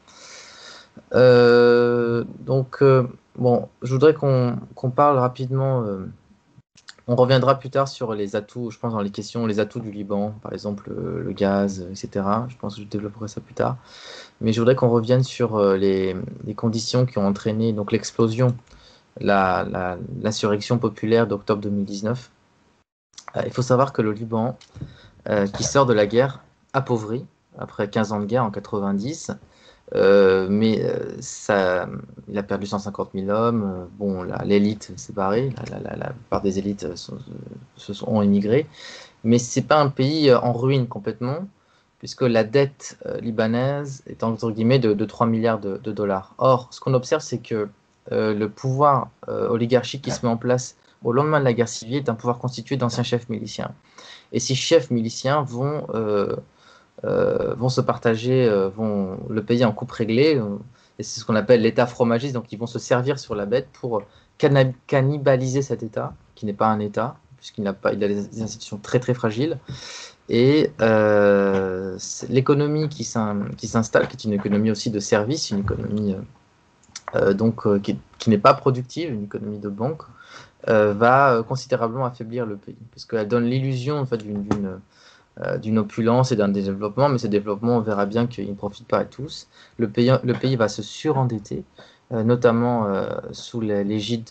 Euh, 1.14 2.24
donc, 2.42 2.84
bon, 3.38 3.70
je 3.82 3.94
voudrais 3.94 4.14
qu'on 4.14 4.58
parle 4.96 5.18
rapidement. 5.18 5.86
on 7.08 7.16
reviendra 7.16 7.58
plus 7.58 7.70
tard 7.70 7.88
sur 7.88 8.14
les 8.14 8.36
atouts, 8.36 8.70
je 8.72 8.80
pense, 8.80 8.94
dans 8.94 9.02
les 9.02 9.10
questions, 9.10 9.46
les 9.46 9.60
atouts 9.60 9.80
du 9.80 9.92
Liban, 9.92 10.34
par 10.44 10.54
exemple 10.54 10.92
le, 10.92 11.32
gaz, 11.32 11.88
etc. 11.90 12.26
Je 12.50 12.58
pense 12.58 12.76
que 12.76 12.82
je 12.82 12.88
développerai 12.88 13.28
ça 13.28 13.42
plus 13.42 13.54
tard. 13.54 13.78
Mais 14.42 14.54
je 14.54 14.60
voudrais 14.60 14.76
qu'on 14.76 14.90
revienne 14.90 15.24
sur 15.24 15.62
les, 15.74 16.16
les, 16.46 16.56
conditions 16.56 17.06
qui 17.06 17.18
ont 17.18 17.26
entraîné 17.26 17.76
l'explosion, 17.92 18.56
l'insurrection 19.22 20.76
la, 20.76 20.82
populaire 20.82 21.28
d'octobre 21.28 21.62
2019. 21.62 22.30
il 23.46 23.52
faut 23.52 23.62
savoir 23.62 23.94
que 23.94 24.02
le 24.02 24.12
Liban, 24.12 24.58
qui 25.54 25.64
sort 25.64 25.86
de 25.86 25.94
la 25.94 26.06
guerre, 26.06 26.42
appauvri, 26.74 27.26
après 27.60 27.90
15 27.90 28.12
ans 28.14 28.20
de 28.20 28.26
guerre 28.26 28.44
en 28.44 28.52
90, 28.52 29.32
mais 29.94 30.82
ça, 31.20 31.88
il 32.28 32.38
a 32.38 32.44
perdu 32.44 32.66
150 32.66 33.10
000 33.14 33.30
hommes. 33.30 33.88
Bon, 33.98 34.24
l'élite 34.46 34.92
s'est 34.96 35.14
barrée. 35.14 35.54
La, 35.70 35.80
la, 35.80 35.96
la, 35.96 36.10
plupart 36.12 36.42
des 36.42 36.60
élites 36.60 36.96
se 36.96 37.94
sont 37.94 38.08
ont 38.08 38.22
immigré. 38.22 38.68
Mais 39.24 39.40
c'est 39.40 39.64
pas 39.64 39.80
un 39.80 39.90
pays 39.90 40.34
en 40.34 40.54
ruine 40.54 40.88
complètement 40.88 41.48
puisque 42.00 42.22
la 42.22 42.44
dette 42.44 42.98
euh, 43.06 43.20
libanaise 43.20 44.02
est 44.08 44.24
entre 44.24 44.50
guillemets 44.52 44.80
de, 44.80 45.06
3 45.06 45.28
milliards 45.28 45.60
de, 45.60 45.92
dollars. 45.92 46.34
Or, 46.38 46.70
ce 46.72 46.80
qu'on 46.80 46.94
observe, 46.94 47.22
c'est 47.22 47.40
que 47.40 47.70
euh, 48.12 48.34
le 48.34 48.50
pouvoir 48.50 49.10
euh, 49.28 49.50
oligarchique 49.50 50.02
qui 50.04 50.12
se 50.12 50.26
met 50.26 50.32
en 50.32 50.38
place 50.38 50.78
au 51.04 51.12
lendemain 51.12 51.40
de 51.40 51.46
la 51.46 51.54
guerre 51.54 51.70
civile 51.70 51.98
est 51.98 52.10
un 52.10 52.16
pouvoir 52.16 52.40
constitué 52.40 52.78
d'anciens 52.78 53.04
chefs 53.04 53.30
miliciens. 53.30 53.72
Et 54.32 54.40
ces 54.40 54.56
chefs 54.56 54.90
miliciens 54.92 55.42
vont, 55.42 55.86
vont 57.04 57.70
se 57.70 57.82
partager, 57.82 58.50
vont 58.76 59.18
le 59.30 59.44
payer 59.44 59.66
en 59.66 59.72
coupe 59.72 59.92
réglée, 59.92 60.42
et 61.00 61.04
c'est 61.04 61.20
ce 61.20 61.26
qu'on 61.26 61.36
appelle 61.36 61.62
l'État 61.62 61.88
fromagiste, 61.88 62.34
donc 62.34 62.52
ils 62.52 62.60
vont 62.60 62.68
se 62.68 62.80
servir 62.80 63.20
sur 63.20 63.36
la 63.36 63.46
bête 63.46 63.70
pour 63.72 64.04
cannibaliser 64.38 65.62
cet 65.62 65.84
État, 65.84 66.14
qui 66.36 66.46
n'est 66.46 66.54
pas 66.54 66.68
un 66.68 66.80
État, 66.80 67.16
puisqu'il 67.38 67.64
n'a 67.64 67.74
pas, 67.74 67.94
il 67.94 68.04
a 68.04 68.08
des 68.08 68.42
institutions 68.42 68.78
très 68.78 69.00
très 69.00 69.14
fragiles, 69.14 69.58
et 70.30 70.72
euh, 70.80 71.98
l'économie 72.30 72.88
qui 72.88 73.04
s'installe, 73.04 74.08
qui 74.08 74.16
est 74.16 74.24
une 74.26 74.34
économie 74.34 74.70
aussi 74.70 74.92
de 74.92 75.00
services, 75.00 75.50
une 75.50 75.62
économie 75.62 76.14
euh, 76.14 76.20
euh, 77.16 77.34
donc, 77.34 77.66
qui, 77.82 78.30
n'est 78.30 78.38
pas 78.38 78.54
productive, 78.54 79.12
une 79.12 79.24
économie 79.24 79.58
de 79.58 79.70
banque, 79.70 80.04
va 80.68 81.44
considérablement 81.48 82.06
affaiblir 82.06 82.46
le 82.46 82.58
pays. 82.58 82.78
Parce 82.92 83.06
qu'elle 83.06 83.28
donne 83.28 83.46
l'illusion 83.46 83.98
en 83.98 84.06
fait, 84.06 84.18
d'une 84.18 84.80
opulence 85.78 86.32
et 86.32 86.36
d'un 86.36 86.50
développement, 86.50 87.10
mais 87.10 87.18
ce 87.18 87.28
développement, 87.28 87.78
on 87.78 87.80
verra 87.82 88.06
bien 88.06 88.28
qu'il 88.28 88.50
ne 88.50 88.54
profite 88.54 88.88
pas 88.88 89.00
à 89.00 89.06
tous. 89.06 89.48
Le 89.78 89.90
pays, 89.90 90.12
le 90.24 90.34
pays 90.34 90.56
va 90.56 90.68
se 90.68 90.82
surendetter, 90.82 91.64
notamment 92.12 92.88
sous 93.32 93.62
l'égide, 93.62 94.30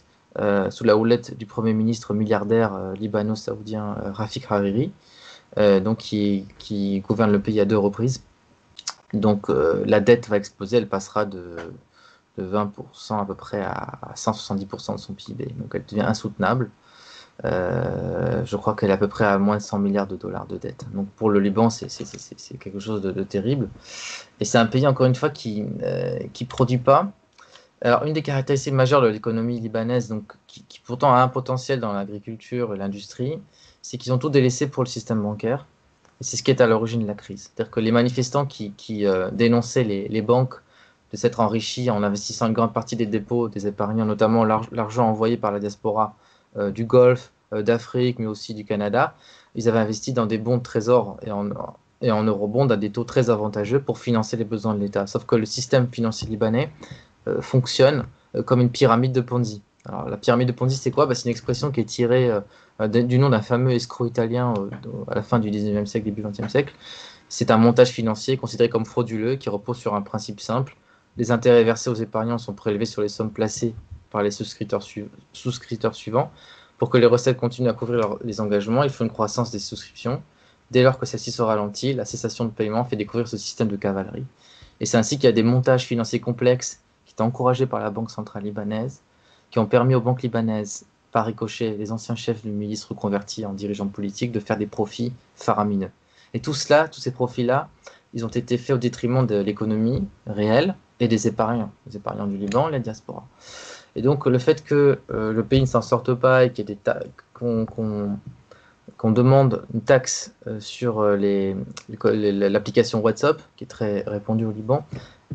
sous 0.71 0.85
la 0.85 0.97
houlette 0.97 1.37
du 1.39 1.47
Premier 1.47 1.73
ministre 1.73 2.13
milliardaire 2.13 2.93
libano-saoudien 2.95 3.97
Rafik 4.13 4.47
Hariri, 4.51 4.93
euh, 5.57 5.81
donc 5.81 5.99
qui, 5.99 7.01
gouverne 7.01 7.33
le 7.33 7.41
pays 7.41 7.61
à 7.61 7.65
deux 7.65 7.79
reprises. 7.79 8.23
Donc 9.15 9.49
euh, 9.49 9.83
la 9.87 10.01
dette 10.01 10.29
va 10.29 10.37
exploser, 10.37 10.77
elle 10.77 10.89
passera 10.89 11.25
de, 11.25 11.57
20% 12.39 13.21
à 13.21 13.25
peu 13.25 13.35
près 13.35 13.63
à 13.63 14.13
170% 14.15 14.95
de 14.95 14.99
son 14.99 15.15
PIB. 15.15 15.47
Donc 15.59 15.73
elle 15.75 15.85
devient 15.85 16.03
insoutenable. 16.03 16.71
Euh, 17.45 18.45
je 18.45 18.57
crois 18.57 18.75
qu'elle 18.75 18.91
est 18.91 18.95
à 18.95 18.99
peu 18.99 19.09
près 19.09 19.25
à 19.25 19.39
moins 19.39 19.59
de 19.59 19.63
100 19.63 19.79
milliards 19.79 20.07
de 20.07 20.17
dollars 20.17 20.47
de 20.47 20.57
dette. 20.57 20.87
Donc 20.93 21.09
pour 21.11 21.31
le 21.31 21.41
Liban, 21.41 21.71
c'est 21.71 21.89
quelque 22.59 22.81
chose 22.81 23.01
de, 23.03 23.23
terrible. 23.23 23.69
Et 24.41 24.45
c'est 24.45 24.59
un 24.59 24.67
pays, 24.67 24.87
encore 24.87 25.07
une 25.07 25.15
fois, 25.15 25.31
qui 25.31 25.63
ne 25.63 26.45
produit 26.47 26.79
pas. 26.79 27.13
Alors 27.81 28.05
une 28.05 28.13
des 28.13 28.23
caractéristiques 28.23 28.75
majeures 28.75 29.03
de 29.03 29.07
l'économie 29.09 29.61
libanaise, 29.61 30.09
donc, 30.09 30.33
qui, 30.49 30.65
pourtant 30.85 31.15
a 31.15 31.21
un 31.21 31.29
potentiel 31.29 31.79
dans 31.79 31.93
l'agriculture 31.93 32.75
et 32.75 32.79
l'industrie, 32.79 33.39
c'est 33.83 33.99
qu'ils 33.99 34.13
ont 34.13 34.19
tout 34.19 34.31
délaissé 34.31 34.69
pour 34.69 34.83
le 34.83 34.89
système 34.89 35.23
bancaire. 35.23 35.67
Et 36.21 36.25
c'est 36.25 36.37
ce 36.37 36.43
qui 36.43 36.51
est 36.51 36.61
à 36.61 36.67
l'origine 36.67 37.03
de 37.03 37.07
la 37.07 37.15
crise. 37.15 37.53
C'est-à-dire 37.55 37.71
que 37.71 37.79
les 37.79 37.93
manifestants 37.93 38.47
qui, 38.47 38.75
euh, 39.07 39.31
dénonçaient 39.31 39.85
les, 39.85 40.23
banques 40.23 40.57
de 41.13 41.17
s'être 41.17 41.39
enrichis 41.39 41.89
en 41.91 42.03
investissant 42.03 42.49
une 42.49 42.53
grande 42.53 42.73
partie 42.73 42.97
des 42.97 43.07
dépôts 43.07 43.49
des 43.49 43.69
épargnants, 43.69 44.05
notamment 44.05 44.45
l'argent 44.45 45.09
envoyé 45.09 45.37
par 45.37 45.53
la 45.53 45.61
diaspora 45.61 46.17
euh, 46.17 46.28
du 46.71 46.85
Golfe, 46.85 47.33
euh, 47.53 47.63
d'Afrique, 47.63 48.19
mais 48.19 48.27
aussi 48.27 48.55
du 48.55 48.65
Canada, 48.65 49.15
ils 49.55 49.69
avaient 49.69 49.79
investi 49.79 50.13
dans 50.13 50.27
des 50.27 50.39
bons 50.39 50.59
de 50.59 50.63
trésor 50.63 51.19
et 51.23 51.31
en, 51.31 51.49
et 52.03 52.11
eurobonds 52.11 52.69
à 52.69 52.77
des 52.77 52.91
taux 52.91 53.05
très 53.05 53.31
avantageux 53.31 53.81
pour 53.81 53.99
financer 53.99 54.37
les 54.37 54.45
besoins 54.45 54.75
de 54.75 54.81
l'État. 54.81 55.07
Sauf 55.07 55.25
que 55.25 55.37
le 55.37 55.47
système 55.47 55.89
financier 55.91 56.29
libanais 56.29 56.71
fonctionne 57.41 58.05
comme 58.47 58.61
une 58.61 58.71
pyramide 58.71 59.13
de 59.13 59.21
Ponzi. 59.21 59.63
Alors, 59.85 60.09
la 60.09 60.17
pyramide 60.17 60.49
de 60.49 60.53
Ponzi, 60.53 60.77
c'est 60.77 60.91
quoi? 60.91 61.07
Bah, 61.07 61.15
C'est 61.15 61.25
une 61.25 61.31
expression 61.31 61.71
qui 61.71 61.81
est 61.81 61.85
tirée 61.85 62.31
euh, 62.81 62.89
du 62.89 63.19
nom 63.19 63.31
d'un 63.31 63.43
fameux 63.43 63.73
escroc 63.73 64.07
italien 64.07 64.55
euh, 64.57 64.71
à 65.09 65.15
la 65.15 65.23
fin 65.23 65.39
du 65.39 65.51
19e 65.51 65.87
siècle, 65.87 66.05
début 66.05 66.23
20e 66.23 66.49
siècle. 66.49 66.75
C'est 67.29 67.51
un 67.51 67.59
montage 67.59 67.91
financier 67.91 68.37
considéré 68.37 68.69
comme 68.69 68.85
frauduleux 68.87 69.37
qui 69.37 69.49
repose 69.49 69.79
sur 69.79 69.95
un 69.95 70.03
principe 70.03 70.41
simple. 70.41 70.77
Les 71.17 71.31
intérêts 71.31 71.65
versés 71.65 71.91
aux 71.91 71.95
épargnants 71.95 72.39
sont 72.39 72.55
prélevés 72.55 72.85
sur 72.85 73.03
les 73.03 73.09
sommes 73.09 73.33
placées 73.33 73.75
par 74.11 74.23
les 74.23 74.31
souscripteurs, 74.31 74.83
suivants. 74.83 76.31
Pour 76.79 76.91
que 76.91 76.99
les 76.99 77.07
recettes 77.07 77.37
continuent 77.37 77.69
à 77.69 77.73
couvrir 77.73 78.17
les 78.23 78.41
engagements, 78.41 78.85
il 78.85 78.91
faut 78.91 79.05
une 79.05 79.11
croissance 79.11 79.51
des 79.51 79.59
souscriptions. 79.59 80.23
Dès 80.71 80.83
lors 80.83 80.99
que 80.99 81.07
celle-ci 81.07 81.33
se 81.33 81.43
ralentit, 81.43 81.95
la 81.95 82.05
cessation 82.05 82.45
de 82.45 82.51
paiement 82.51 82.85
fait 82.85 82.97
découvrir 82.97 83.27
ce 83.27 83.37
système 83.37 83.69
de 83.69 83.77
cavalerie. 83.77 84.25
Et 84.81 84.87
c'est 84.87 84.97
ainsi 84.97 85.17
qu'il 85.17 85.25
y 85.25 85.29
a 85.29 85.33
des 85.33 85.43
montages 85.43 85.85
financiers 85.85 86.21
complexes 86.21 86.81
qui 87.05 87.15
étaient 87.15 87.23
encouragés 87.23 87.67
par 87.67 87.81
la 87.81 87.91
Banque 87.91 88.11
centrale 88.11 88.45
libanaise, 88.45 89.01
qui 89.51 89.59
ont 89.59 89.67
permis 89.67 89.95
aux 89.95 90.01
banques 90.01 90.23
libanaises 90.23 90.87
par 91.11 91.27
ricochet 91.27 91.77
les 91.77 91.91
anciens 91.91 92.15
chefs 92.15 92.43
du 92.43 92.51
milice 92.51 92.85
reconvertis 92.85 93.47
en 93.47 93.55
dirigeants 93.55 93.89
politiques 93.89 94.31
de 94.31 94.41
faire 94.41 94.59
des 94.59 94.67
profits 94.67 95.13
faramineux. 95.35 95.91
Et 96.35 96.41
tout 96.41 96.55
cela, 96.55 96.89
tous 96.89 97.01
ces 97.01 97.11
profits-là, 97.11 97.69
ils 98.15 98.25
ont 98.25 98.29
été 98.29 98.59
faits 98.59 98.77
au 98.77 98.79
détriment 98.79 99.27
de 99.27 99.37
l'économie 99.37 100.07
réelle 100.27 100.77
et 101.01 101.09
des 101.09 101.27
épargnants, 101.27 101.73
les 101.87 101.97
épargnants 101.97 102.27
du 102.27 102.37
Liban, 102.37 102.69
la 102.69 102.79
diaspora. 102.79 103.27
Et 103.99 104.01
donc 104.01 104.27
le 104.27 104.39
fait 104.39 104.65
que 104.65 105.01
euh, 105.11 105.33
le 105.33 105.43
pays 105.43 105.61
ne 105.61 105.67
s'en 105.67 105.83
sorte 105.83 106.15
pas 106.15 106.45
et 106.45 106.53
qu'on 107.35 108.07
demande 109.11 109.65
une 109.75 109.81
taxe 109.81 110.33
euh, 110.47 110.61
sur 110.61 111.01
euh, 111.01 111.17
l'application 111.89 113.01
WhatsApp, 113.01 113.43
qui 113.57 113.65
est 113.65 113.67
très 113.67 114.05
répandue 114.07 114.45
au 114.45 114.53
Liban, 114.53 114.87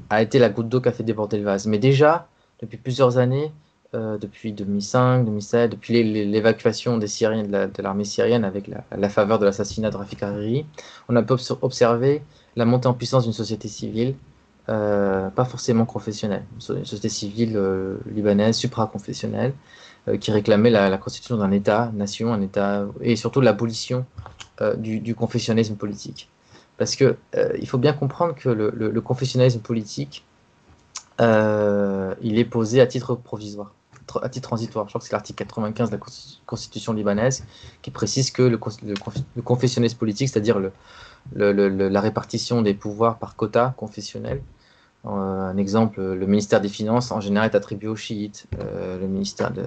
a 0.10 0.22
été 0.22 0.40
la 0.40 0.48
goutte 0.48 0.70
d'eau 0.70 0.80
qui 0.80 0.88
a 0.88 0.94
fait 0.94 1.04
déborder 1.04 1.40
le 1.40 1.44
vase. 1.44 1.68
Mais 1.68 1.78
déjà, 1.78 2.30
depuis 2.62 2.78
plusieurs 2.78 3.18
années, 3.18 3.52
depuis 3.94 4.54
2005, 4.54 5.26
2007, 5.26 5.72
depuis 5.72 6.02
l'évacuation 6.26 6.98
des 6.98 7.06
Syriens 7.06 7.44
de 7.44 7.82
l'armée 7.84 8.06
syrienne 8.06 8.44
avec 8.44 8.68
la, 8.98 9.10
faveur 9.10 9.38
de 9.38 9.46
l'assassinat 9.46 9.92
de 9.92 9.98
Rafik 9.98 10.24
Hariri, 10.24 10.66
on 11.10 11.16
a 11.16 11.22
pu 11.22 11.34
observer 11.62 12.24
la 12.56 12.66
montée 12.66 12.88
en 12.88 12.96
puissance 12.96 13.26
d'une 13.26 13.34
société 13.34 13.68
civile, 13.68 14.16
euh, 14.70 15.30
pas 15.30 15.46
forcément 15.46 15.86
confessionnelle, 15.86 16.46
une 16.54 16.86
société 16.86 17.10
civile 17.10 17.58
euh, 17.58 17.98
libanaise 18.12 18.56
supra-confessionnelle, 18.56 19.54
qui 20.20 20.32
réclamait 20.32 20.70
la, 20.70 20.98
constitution 20.98 21.38
d'un 21.38 21.52
État-nation, 21.52 22.34
un 22.34 22.42
État, 22.42 22.86
et 23.00 23.16
surtout 23.16 23.40
l'abolition 23.40 24.06
du, 24.78 25.00
du, 25.00 25.16
confessionnalisme 25.16 25.76
politique. 25.76 26.30
Parce 26.78 26.98
que 26.98 27.16
il 27.58 27.66
faut 27.70 27.78
bien 27.78 27.94
comprendre 27.94 28.36
que 28.36 28.50
le, 28.50 28.70
le 28.70 29.02
confessionnalisme 29.02 29.62
politique, 29.62 30.26
il 31.20 32.38
est 32.38 32.50
posé 32.50 32.82
à 32.82 32.86
titre 32.86 33.16
provisoire 33.16 33.72
à 34.22 34.30
titre 34.30 34.50
transitoire. 34.50 34.86
Je 34.86 34.92
crois 34.92 35.00
que 35.00 35.06
c'est 35.06 35.14
l'article 35.14 35.44
95 35.44 35.90
de 35.90 35.96
la 35.96 36.02
Constitution 36.46 36.94
libanaise 36.94 37.46
qui 37.82 37.92
précise 37.92 38.32
que 38.32 38.44
le, 38.44 38.58
confessionnalisme 39.42 39.98
politique, 39.98 40.30
c'est-à-dire 40.30 40.60
le, 40.60 40.72
la 41.36 42.02
répartition 42.02 42.62
des 42.62 42.74
pouvoirs 42.74 43.18
par 43.18 43.36
quota 43.36 43.74
confessionnel, 43.78 44.42
euh, 45.06 45.10
un 45.10 45.58
exemple, 45.58 46.02
le 46.02 46.26
ministère 46.26 46.62
des 46.62 46.70
Finances 46.70 47.12
en 47.12 47.20
général 47.20 47.50
est 47.52 47.56
attribué 47.56 47.88
aux 47.88 47.96
chiites, 47.96 48.48
euh, 48.60 49.00
le 49.00 49.08
ministère 49.08 49.52
de. 49.52 49.64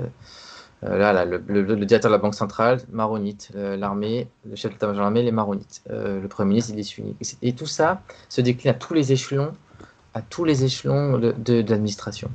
Euh, 0.84 0.98
là, 0.98 1.24
le, 1.24 1.38
directeur 1.86 2.10
de 2.10 2.14
la 2.14 2.18
Banque 2.18 2.34
centrale, 2.34 2.80
maronite, 2.92 3.50
l'armée, 3.54 4.28
le 4.48 4.56
chef 4.56 4.72
d'état-major 4.72 4.98
de 4.98 5.02
l'armée, 5.02 5.22
les 5.22 5.32
maronites, 5.32 5.82
le 5.88 6.26
premier 6.26 6.50
ministre, 6.50 6.72
il 6.74 6.78
est 6.78 6.82
sunnite. 6.82 7.38
Et, 7.40 7.54
tout 7.54 7.66
ça 7.66 8.02
se 8.28 8.42
décline 8.42 8.70
à 8.70 8.74
tous 8.74 8.92
les 8.92 9.10
échelons, 9.10 9.52
à 10.12 10.20
tous 10.20 10.44
les 10.44 10.64
échelons 10.64 11.18
de 11.18 11.64
l'administration. 11.66 12.30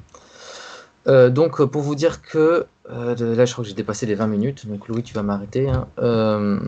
Euh, 1.07 1.29
donc, 1.29 1.63
pour 1.63 1.81
vous 1.81 1.95
dire 1.95 2.21
que, 2.21 2.65
euh, 2.89 3.36
là, 3.36 3.45
je 3.45 3.51
crois 3.53 3.63
que 3.63 3.69
j'ai 3.69 3.75
dépassé 3.75 4.05
les 4.05 4.15
20 4.15 4.27
minutes, 4.27 4.67
donc 4.67 4.88
Louis, 4.88 5.03
tu 5.03 5.13
vas 5.13 5.23
m'arrêter. 5.23 5.69
Hein. 5.69 5.88
Euh, 5.99 6.60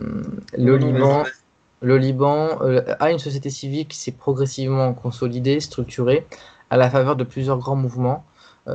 le, 0.56 0.76
Liban, 0.76 1.24
le 1.80 1.98
Liban 1.98 2.58
a 3.00 3.10
une 3.10 3.18
société 3.18 3.50
civile 3.50 3.86
qui 3.86 3.96
s'est 3.98 4.12
progressivement 4.12 4.94
consolidée, 4.94 5.60
structurée, 5.60 6.26
à 6.70 6.76
la 6.76 6.90
faveur 6.90 7.16
de 7.16 7.24
plusieurs 7.24 7.58
grands 7.58 7.76
mouvements. 7.76 8.24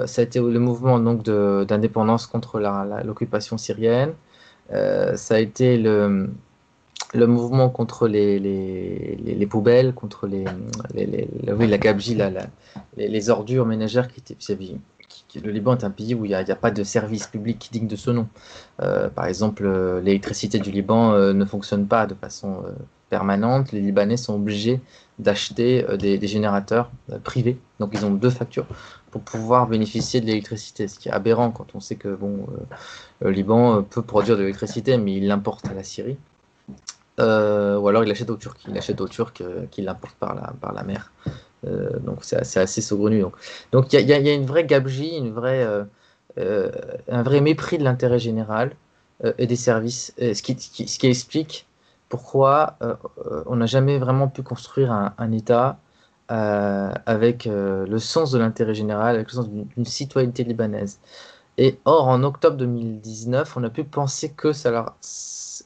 ça 0.06 0.22
a 0.22 0.24
été 0.24 0.40
le 0.40 0.60
mouvement 0.60 1.00
donc 1.00 1.24
d'indépendance 1.24 2.28
contre 2.28 2.60
l'occupation 3.04 3.58
syrienne. 3.58 4.14
ça 4.70 5.36
a 5.36 5.40
été 5.40 5.78
le, 5.78 6.30
le 7.14 7.28
mouvement 7.28 7.70
contre 7.70 8.08
les, 8.08 8.40
les, 8.40 9.16
les, 9.16 9.48
poubelles, 9.48 9.94
contre 9.94 10.28
les, 10.28 10.46
la 10.94 11.78
la, 12.16 12.30
les, 12.98 13.30
ordures 13.30 13.66
ménagères 13.66 14.08
qui 14.08 14.20
étaient 14.20 14.36
le 15.36 15.52
Liban 15.52 15.78
est 15.78 15.84
un 15.84 15.92
pays 15.92 16.16
où 16.16 16.26
il 16.26 16.30
n'y 16.30 16.36
a, 16.36 16.56
pas 16.56 16.72
de 16.72 16.84
service 16.84 17.28
public 17.28 17.70
digne 17.72 17.88
de 17.88 17.96
ce 17.96 18.12
nom. 18.12 18.28
Euh, 18.82 19.10
par 19.10 19.26
exemple, 19.26 19.64
euh, 19.66 20.02
l'électricité 20.02 20.60
du 20.60 20.72
Liban 20.72 21.12
euh, 21.12 21.34
ne 21.34 21.46
fonctionne 21.46 21.88
pas 21.88 22.08
de 22.08 22.16
façon 22.16 22.64
permanente. 23.10 23.72
Les 23.72 23.82
Libanais 23.82 24.18
sont 24.18 24.36
obligés 24.36 24.82
d'acheter 25.18 25.86
des, 25.98 26.28
générateurs 26.28 26.92
privés. 27.24 27.58
Donc 27.80 27.92
ils 27.94 28.06
ont 28.06 28.12
deux 28.12 28.30
factures 28.30 28.68
pour 29.12 29.22
pouvoir 29.22 29.68
bénéficier 29.68 30.22
de 30.22 30.28
l'électricité, 30.28 30.88
ce 30.88 31.00
qui 31.00 31.10
est 31.10 31.12
aberrant 31.12 31.52
quand 31.52 31.68
on 31.74 31.80
sait 31.80 31.96
que 31.96 32.18
le 33.22 33.32
Liban 33.32 33.84
peut 33.84 34.04
produire 34.04 34.38
de 34.38 34.42
l'électricité, 34.42 34.98
mais 34.98 35.16
il 35.16 35.28
l'importe 35.28 35.66
à 35.68 35.74
la 35.74 35.84
Syrie. 35.84 36.18
ou 37.18 37.22
alors 37.22 38.04
il 38.04 38.12
achète 38.12 38.30
aux 38.30 38.38
Turcs, 38.38 38.60
il 38.68 38.78
achète 38.78 39.02
aux 39.02 39.08
Turcs 39.08 39.42
qui 39.72 39.82
l'importent 39.82 40.16
par 40.16 40.74
la 40.74 40.84
mer 40.84 41.12
donc 41.64 42.20
c'est 42.24 42.38
assez, 42.38 42.82
saugrenu. 42.82 43.24
Donc 43.72 43.94
il 43.94 44.02
y, 44.02 44.14
a 44.14 44.34
une 44.34 44.46
vraie 44.46 44.66
gabegie, 44.66 45.18
une 45.18 45.32
vraie, 45.32 45.68
un 46.38 47.24
vrai 47.24 47.42
mépris 47.42 47.78
de 47.78 47.84
l'intérêt 47.84 48.20
général 48.20 48.72
et 49.38 49.48
des 49.48 49.56
services, 49.56 50.14
ce 50.18 50.42
qui, 50.42 51.08
explique 51.08 51.68
pourquoi 52.08 52.78
on 53.46 53.58
n'a 53.58 53.66
jamais 53.66 53.98
vraiment 53.98 54.28
pu 54.30 54.42
construire 54.42 54.92
un, 54.92 55.32
État 55.32 55.78
avec 56.30 57.46
le 57.46 58.00
sens 58.00 58.32
de 58.32 58.40
l'intérêt 58.40 58.74
général, 58.74 59.16
avec 59.16 59.28
le 59.28 59.34
sens 59.34 59.50
d'une 59.50 59.86
citoyenneté 59.86 60.44
libanaise. 60.44 61.00
Et 61.62 61.78
or, 61.84 62.08
en 62.08 62.24
octobre 62.24 62.56
2019, 62.56 63.58
on 63.58 63.66
a 63.66 63.70
pu 63.70 63.84
penser 63.84 64.32
que, 64.32 64.54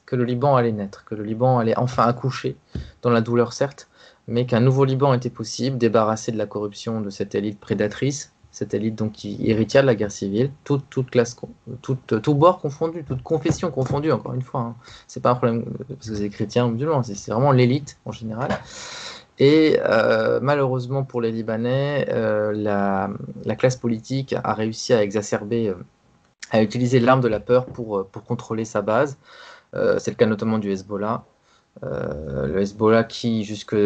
que 0.07 0.15
le 0.15 0.23
Liban 0.23 0.55
allait 0.55 0.71
naître, 0.71 1.05
que 1.05 1.13
le 1.13 1.23
Liban 1.23 1.59
allait 1.59 1.77
enfin 1.77 2.07
accoucher, 2.07 2.57
dans 3.03 3.11
la 3.11 3.21
douleur 3.21 3.53
certes, 3.53 3.87
mais 4.27 4.45
qu'un 4.45 4.59
nouveau 4.59 4.85
Liban 4.85 5.13
était 5.13 5.29
possible, 5.29 5.77
débarrassé 5.77 6.31
de 6.31 6.37
la 6.37 6.45
corruption 6.45 7.01
de 7.01 7.09
cette 7.09 7.35
élite 7.35 7.59
prédatrice, 7.59 8.33
cette 8.51 8.73
élite 8.75 8.95
donc 8.95 9.13
qui 9.13 9.49
héritière 9.49 9.81
de 9.81 9.87
la 9.87 9.95
guerre 9.95 10.11
civile, 10.11 10.51
toute, 10.63 11.09
classe, 11.09 11.35
tout 11.81 12.35
bord 12.35 12.59
confondu, 12.59 13.03
toute 13.03 13.23
confession 13.23 13.71
confondue, 13.71 14.11
encore 14.11 14.35
une 14.35 14.43
fois. 14.43 14.61
Hein. 14.61 14.75
C'est 15.07 15.23
pas 15.23 15.31
un 15.31 15.35
problème 15.35 15.65
parce 15.87 16.09
que 16.09 16.15
c'est 16.15 16.29
chrétien 16.29 16.67
ou 16.67 16.69
musulman, 16.69 17.01
c'est 17.01 17.31
vraiment 17.31 17.51
l'élite 17.51 17.97
en 18.05 18.11
général. 18.11 18.51
Et 19.39 19.79
euh, 19.83 20.39
malheureusement 20.41 21.03
pour 21.03 21.19
les 21.19 21.31
Libanais, 21.31 22.05
euh, 22.09 22.51
la, 22.53 23.55
classe 23.55 23.75
politique 23.75 24.35
a 24.43 24.53
réussi 24.53 24.93
à 24.93 25.01
exacerber, 25.01 25.69
euh, 25.69 25.75
à 26.51 26.61
utiliser 26.61 26.99
l'arme 26.99 27.21
de 27.21 27.27
la 27.27 27.39
peur 27.39 27.65
pour, 27.65 28.07
pour 28.07 28.23
contrôler 28.23 28.65
sa 28.65 28.81
base. 28.81 29.17
c'est 29.73 30.11
le 30.11 30.15
cas 30.15 30.27
notamment 30.27 30.59
du 30.59 30.71
Hezbollah. 30.71 31.25
Le 31.81 32.61
Hezbollah 32.61 33.03
qui, 33.03 33.43
jusqu'à 33.43 33.77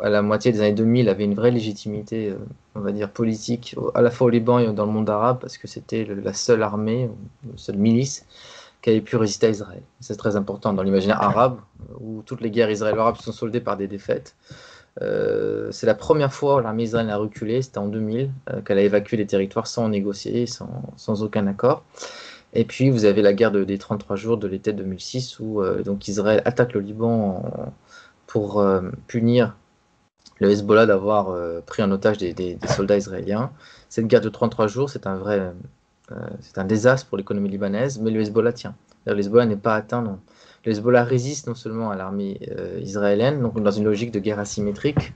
la 0.00 0.22
moitié 0.22 0.52
des 0.52 0.60
années 0.60 0.72
2000, 0.72 1.08
avait 1.08 1.24
une 1.24 1.34
vraie 1.34 1.50
légitimité, 1.50 2.34
on 2.74 2.80
va 2.80 2.92
dire, 2.92 3.10
politique, 3.10 3.74
à 3.94 4.02
la 4.02 4.10
fois 4.10 4.28
au 4.28 4.30
Liban 4.30 4.58
et 4.58 4.72
dans 4.72 4.86
le 4.86 4.92
monde 4.92 5.10
arabe, 5.10 5.38
parce 5.40 5.58
que 5.58 5.66
c'était 5.66 6.04
la 6.04 6.32
seule 6.32 6.62
armée, 6.62 7.10
la 7.50 7.56
seule 7.56 7.78
milice 7.78 8.26
qui 8.86 8.90
avait 8.90 9.00
pu 9.00 9.16
résister 9.16 9.48
à 9.48 9.50
Israël. 9.50 9.82
C'est 9.98 10.16
très 10.16 10.36
important 10.36 10.72
dans 10.72 10.84
l'imaginaire 10.84 11.20
arabe, 11.20 11.58
où 11.98 12.22
toutes 12.24 12.40
les 12.40 12.52
guerres 12.52 12.70
israélo-arabes 12.70 13.16
sont 13.16 13.32
soldées 13.32 13.60
par 13.60 13.76
des 13.76 13.88
défaites. 13.88 14.36
Euh, 15.02 15.70
c'est 15.72 15.86
la 15.86 15.94
première 15.96 16.32
fois 16.32 16.56
où 16.56 16.60
l'armée 16.60 16.84
israélienne 16.84 17.12
a 17.12 17.18
reculé, 17.18 17.62
c'était 17.62 17.78
en 17.78 17.88
2000, 17.88 18.30
euh, 18.50 18.60
qu'elle 18.62 18.78
a 18.78 18.82
évacué 18.82 19.16
les 19.16 19.26
territoires 19.26 19.66
sans 19.66 19.88
négocier, 19.88 20.46
sans, 20.46 21.22
aucun 21.22 21.46
accord. 21.48 21.82
Et 22.56 22.64
puis 22.64 22.90
vous 22.90 23.04
avez 23.04 23.22
la 23.22 23.32
guerre 23.32 23.52
de, 23.52 23.64
des 23.64 23.78
33 23.78 24.16
jours 24.16 24.38
de 24.38 24.48
l'été 24.48 24.72
2006, 24.72 25.40
où 25.40 25.62
euh, 25.62 25.82
donc 25.82 26.08
Israël 26.08 26.42
attaque 26.44 26.72
le 26.72 26.80
Liban 26.80 27.44
pour 28.26 28.64
punir 29.06 29.56
le 30.40 30.50
Hezbollah 30.50 30.86
d'avoir 30.86 31.34
pris 31.64 31.82
en 31.82 31.90
otage 31.90 32.18
des, 32.18 32.58
soldats 32.68 32.96
israéliens. 32.96 33.50
Cette 33.88 34.06
guerre 34.06 34.20
de 34.20 34.28
33 34.28 34.66
jours, 34.66 34.90
c'est 34.90 35.06
un 35.06 35.16
vrai 35.16 35.52
euh, 36.12 36.14
c'est 36.40 36.58
un 36.58 36.64
désastre 36.64 37.08
pour 37.08 37.18
l'économie 37.18 37.48
libanaise, 37.48 37.98
mais 37.98 38.10
le 38.10 38.20
Hezbollah 38.20 38.52
tient. 38.52 38.74
Le 39.06 39.18
Hezbollah 39.18 39.46
n'est 39.46 39.56
pas 39.56 39.74
atteint. 39.74 40.02
Non. 40.02 40.18
Le 40.64 40.72
Hezbollah 40.72 41.04
résiste 41.04 41.46
non 41.46 41.54
seulement 41.54 41.90
à 41.90 41.96
l'armée 41.96 42.38
euh, 42.50 42.78
israélienne, 42.80 43.40
donc 43.40 43.60
dans 43.60 43.70
une 43.70 43.84
logique 43.84 44.12
de 44.12 44.18
guerre 44.18 44.38
asymétrique, 44.38 45.12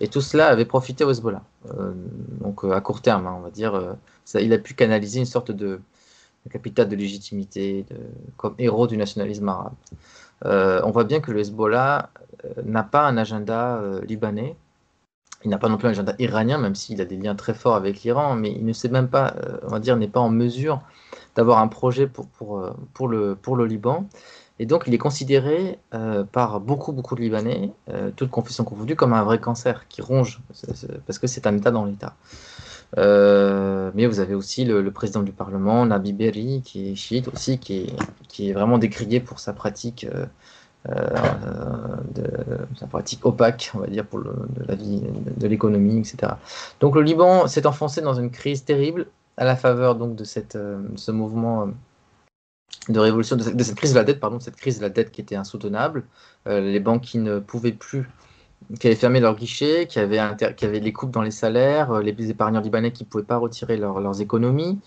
et 0.00 0.08
tout 0.08 0.20
cela 0.20 0.48
avait 0.48 0.64
profité 0.64 1.04
au 1.04 1.10
Hezbollah. 1.10 1.42
Euh, 1.78 1.92
donc 2.40 2.64
à 2.64 2.80
court 2.80 3.02
terme, 3.02 3.26
hein, 3.26 3.34
on 3.36 3.40
va 3.40 3.50
dire, 3.50 3.96
il 4.34 4.52
a 4.52 4.58
pu 4.58 4.74
canaliser 4.74 5.20
une 5.20 5.26
sorte 5.26 5.50
de, 5.50 5.80
capital 6.50 6.88
de 6.88 6.96
légitimité, 6.96 7.86
comme 8.36 8.54
héros 8.58 8.86
du 8.86 8.96
nationalisme 8.96 9.48
arabe. 9.48 9.74
on 10.44 10.90
voit 10.90 11.04
bien 11.04 11.20
que 11.20 11.30
le 11.30 11.40
Hezbollah 11.40 12.10
n'a 12.64 12.82
pas 12.82 13.06
un 13.06 13.16
agenda 13.16 13.80
libanais, 14.06 14.56
il 15.44 15.50
n'a 15.50 15.58
pas 15.58 15.68
non 15.68 15.76
plus 15.76 15.88
un 15.88 15.90
agenda 15.90 16.14
iranien, 16.18 16.58
même 16.58 16.74
s'il 16.74 17.00
a 17.00 17.04
des 17.04 17.16
liens 17.16 17.34
très 17.34 17.54
forts 17.54 17.74
avec 17.74 18.02
l'Iran, 18.02 18.34
mais 18.36 18.52
il 18.52 18.64
ne 18.64 18.72
sait 18.72 18.88
même 18.88 19.08
pas, 19.08 19.34
euh, 19.36 19.58
on 19.64 19.68
va 19.68 19.80
dire, 19.80 19.96
n'est 19.96 20.08
pas 20.08 20.20
en 20.20 20.28
mesure 20.28 20.80
d'avoir 21.34 21.58
un 21.58 21.68
projet 21.68 22.06
pour, 22.06 22.58
euh, 22.58 22.72
le, 23.08 23.36
le 23.56 23.66
Liban. 23.66 24.06
Et 24.58 24.66
donc, 24.66 24.84
il 24.86 24.94
est 24.94 24.98
considéré 24.98 25.78
euh, 25.94 26.24
par 26.24 26.60
beaucoup, 26.60 26.92
beaucoup 26.92 27.16
de 27.16 27.20
Libanais, 27.20 27.72
toute 28.16 28.30
confession 28.30 28.64
confondue, 28.64 28.94
comme 28.94 29.12
un 29.12 29.24
vrai 29.24 29.40
cancer 29.40 29.88
qui 29.88 30.02
ronge, 30.02 30.40
parce 31.06 31.18
que 31.18 31.26
c'est 31.26 31.46
un 31.46 31.56
État 31.56 31.70
dans 31.70 31.84
l'État. 31.84 32.14
Mais 32.96 34.06
vous 34.06 34.20
avez 34.20 34.34
aussi 34.34 34.64
le, 34.64 34.90
président 34.90 35.22
du 35.22 35.32
Parlement, 35.32 35.86
Nabi 35.86 36.12
Berri, 36.12 36.62
qui 36.64 36.90
est 36.90 36.94
chiite 36.94 37.28
aussi, 37.28 37.58
qui 37.58 37.94
est, 38.38 38.52
vraiment 38.52 38.78
décrié 38.78 39.20
pour 39.20 39.38
sa 39.40 39.52
pratique 39.52 40.06
euh, 40.88 40.96
de 42.12 42.26
sa 42.76 42.88
pratique 42.88 43.24
opaque, 43.24 43.70
on 43.74 43.78
va 43.78 43.86
dire, 43.86 44.04
pour 44.04 44.20
la 44.66 44.74
vie, 44.74 45.00
de, 45.36 45.46
l'économie, 45.46 46.00
etc. 46.00 46.32
Donc 46.80 46.96
le 46.96 47.02
Liban 47.02 47.46
s'est 47.46 47.66
enfoncé 47.66 48.00
dans 48.00 48.14
une 48.14 48.32
crise 48.32 48.64
terrible 48.64 49.06
à 49.36 49.44
la 49.44 49.54
faveur 49.54 49.94
donc 49.94 50.16
de 50.16 50.24
cette, 50.24 50.56
euh, 50.56 50.82
ce 50.96 51.12
mouvement 51.12 51.62
euh, 51.62 51.66
de 52.88 52.98
révolution, 52.98 53.36
de 53.36 53.42
cette, 53.42 53.76
crise 53.76 53.92
de 53.92 53.98
la 53.98 54.02
dette, 54.02 54.18
pardon, 54.18 54.40
cette 54.40 54.56
crise 54.56 54.78
de 54.78 54.82
la 54.82 54.88
dette 54.88 55.12
qui 55.12 55.20
était 55.20 55.36
insoutenable, 55.36 56.02
les 56.46 56.80
banques 56.80 57.02
qui 57.02 57.18
ne 57.18 57.38
pouvaient 57.38 57.70
plus 57.70 58.08
qui 58.78 58.86
avaient 58.86 58.96
fermé 58.96 59.20
leurs 59.20 59.36
guichets, 59.36 59.86
qui 59.86 59.98
avaient, 59.98 60.18
avaient 60.18 60.80
les 60.80 60.92
coupes 60.92 61.10
dans 61.10 61.22
les 61.22 61.30
salaires, 61.30 61.92
euh, 61.92 62.02
les 62.02 62.30
épargnants 62.30 62.60
libanais 62.60 62.92
qui 62.92 63.04
ne 63.04 63.08
pouvaient 63.08 63.24
pas 63.24 63.36
retirer 63.36 63.76
leurs 63.76 64.20
économies. 64.20 64.78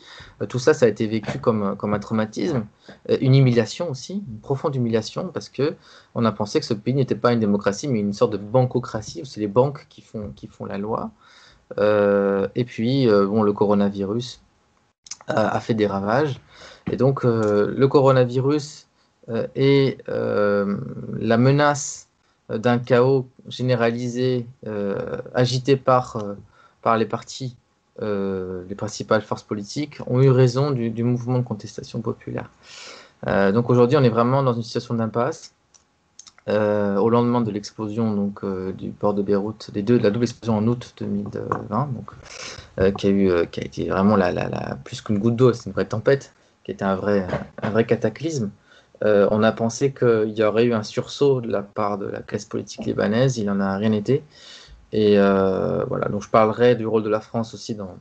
Euh, 0.41 0.45
tout 0.45 0.59
ça, 0.59 0.73
ça 0.73 0.85
a 0.85 0.89
été 0.89 1.07
vécu 1.07 1.39
comme, 1.39 1.75
comme 1.77 1.93
un 1.93 1.99
traumatisme, 1.99 2.65
euh, 3.09 3.17
une 3.21 3.35
humiliation 3.35 3.89
aussi, 3.89 4.23
une 4.27 4.39
profonde 4.39 4.75
humiliation, 4.75 5.29
parce 5.33 5.49
que 5.49 5.75
on 6.13 6.25
a 6.25 6.31
pensé 6.31 6.59
que 6.59 6.65
ce 6.65 6.73
pays 6.73 6.93
n'était 6.93 7.15
pas 7.15 7.33
une 7.33 7.39
démocratie, 7.39 7.87
mais 7.87 7.99
une 7.99 8.13
sorte 8.13 8.33
de 8.33 8.37
bancocratie, 8.37 9.21
où 9.21 9.25
c'est 9.25 9.39
les 9.39 9.47
banques 9.47 9.85
qui 9.89 10.01
font, 10.01 10.31
qui 10.35 10.47
font 10.47 10.65
la 10.65 10.77
loi. 10.77 11.11
et 11.77 12.65
puis, 12.65 13.07
bon, 13.07 13.43
le 13.43 13.53
coronavirus 13.53 14.41
a, 15.27 15.59
fait 15.59 15.73
des 15.73 15.87
ravages. 15.87 16.39
Et 16.91 16.97
donc, 16.97 17.23
le 17.23 17.85
coronavirus 17.87 18.87
et 19.55 19.97
la 20.07 21.37
menace 21.37 22.05
euh, 22.05 22.14
d'un 22.49 22.77
chaos 22.77 23.27
généralisé 23.47 24.45
euh, 24.67 25.17
agité 25.33 25.75
par, 25.75 26.17
euh, 26.17 26.35
par 26.81 26.97
les 26.97 27.05
partis, 27.05 27.55
les 28.01 28.75
principales 28.75 29.21
forces 29.21 29.43
politiques, 29.43 29.99
ont 30.07 30.21
eu 30.21 30.29
raison 30.29 30.71
du, 30.71 31.03
mouvement 31.03 31.39
de 31.39 31.45
contestation 31.45 32.01
populaire. 32.01 32.49
donc 33.25 33.69
aujourd'hui, 33.69 33.95
on 33.95 34.03
est 34.03 34.09
vraiment 34.09 34.43
dans 34.43 34.51
une 34.51 34.63
situation 34.63 34.95
d'impasse. 34.95 35.53
au 36.49 37.09
lendemain 37.09 37.39
de 37.39 37.51
l'explosion 37.51 38.13
donc 38.13 38.43
du 38.75 38.89
port 38.89 39.13
de 39.13 39.21
Beyrouth, 39.21 39.71
des 39.71 39.81
deux, 39.81 39.97
de 39.97 40.03
la 40.03 40.11
double 40.11 40.25
explosion 40.25 40.57
en 40.57 40.67
août 40.67 40.93
2020, 40.97 41.89
donc 41.93 42.95
qui 42.97 43.07
a 43.07 43.09
eu, 43.09 43.47
qui 43.47 43.61
a 43.61 43.63
été 43.63 43.87
vraiment 43.87 44.17
la, 44.17 44.33
la, 44.33 44.77
plus 44.83 44.99
qu'une 44.99 45.17
goutte 45.17 45.37
d'eau, 45.37 45.53
c'est 45.53 45.67
une 45.67 45.71
vraie 45.71 45.85
tempête, 45.85 46.33
qui 46.65 46.71
était 46.71 46.83
un 46.83 46.97
vrai, 46.97 47.25
un 47.61 47.69
vrai 47.69 47.85
cataclysme. 47.85 48.51
Euh, 49.03 49.27
on 49.31 49.43
a 49.43 49.51
pensé 49.51 49.91
qu'il 49.93 50.33
y 50.35 50.43
aurait 50.43 50.65
eu 50.65 50.73
un 50.73 50.83
sursaut 50.83 51.41
de 51.41 51.51
la 51.51 51.61
part 51.61 51.97
de 51.97 52.05
la 52.05 52.21
classe 52.21 52.45
politique 52.45 52.85
libanaise, 52.85 53.37
il 53.37 53.45
n'en 53.45 53.59
a 53.59 53.77
rien 53.77 53.91
été. 53.91 54.23
Et 54.91 55.19
euh, 55.19 55.83
voilà, 55.85 56.07
donc 56.07 56.23
je 56.23 56.29
parlerai 56.29 56.75
du 56.75 56.85
rôle 56.85 57.03
de 57.03 57.09
la 57.09 57.19
France 57.19 57.53
aussi 57.53 57.75
dans, 57.75 57.97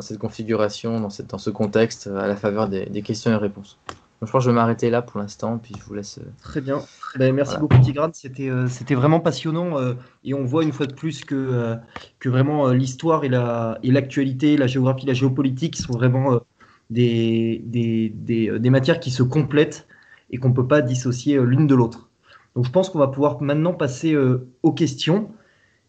cette 0.00 0.18
configuration, 0.18 1.00
dans, 1.00 1.08
dans, 1.28 1.38
ce 1.38 1.50
contexte, 1.50 2.06
à 2.06 2.26
la 2.26 2.36
faveur 2.36 2.68
des, 2.68 3.02
questions 3.02 3.30
et 3.30 3.36
réponses. 3.36 3.78
Donc, 3.88 4.28
je 4.28 4.28
crois 4.28 4.40
que 4.40 4.44
je 4.44 4.50
vais 4.50 4.54
m'arrêter 4.54 4.88
là 4.88 5.02
pour 5.02 5.20
l'instant, 5.20 5.58
puis 5.58 5.74
je 5.78 5.84
vous 5.84 5.94
laisse. 5.94 6.18
Euh, 6.18 6.30
Très 6.40 6.60
bien. 6.60 6.80
Ben, 7.16 7.34
merci 7.34 7.58
beaucoup, 7.58 7.78
Tigrane. 7.78 8.12
C'était 8.14 8.94
vraiment 8.94 9.20
passionnant. 9.20 9.76
et 10.24 10.32
on 10.32 10.44
voit 10.44 10.62
une 10.62 10.72
fois 10.72 10.86
de 10.86 10.94
plus 10.94 11.24
que, 11.24 11.76
que 12.20 12.28
vraiment 12.28 12.70
l'histoire 12.70 13.24
et 13.24 13.28
l'actualité, 13.28 14.56
la, 14.56 14.68
géographie, 14.68 15.06
la 15.06 15.14
géopolitique 15.14 15.76
sont 15.76 15.92
vraiment 15.92 16.40
des, 16.88 17.62
des, 17.66 18.10
des, 18.14 18.70
matières 18.70 19.00
qui 19.00 19.10
se 19.10 19.22
complètent 19.22 19.86
et 20.32 20.38
qu'on 20.38 20.48
ne 20.48 20.54
peut 20.54 20.66
pas 20.66 20.80
dissocier 20.80 21.36
euh, 21.36 21.44
l'une 21.44 21.66
de 21.66 21.74
l'autre. 21.74 22.08
Donc 22.56 22.66
je 22.66 22.70
pense 22.70 22.90
qu'on 22.90 22.98
va 22.98 23.08
pouvoir 23.08 23.40
maintenant 23.40 23.74
passer 23.74 24.14
euh, 24.14 24.48
aux 24.62 24.72
questions. 24.72 25.30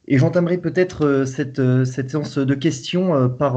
Et 0.08 0.18
j'entamerai 0.18 0.58
peut-être 0.58 1.06
euh, 1.06 1.26
cette, 1.26 1.62
cette, 1.86 2.10
séance 2.12 2.38
de 2.38 2.54
questions 2.54 3.30
par... 3.30 3.56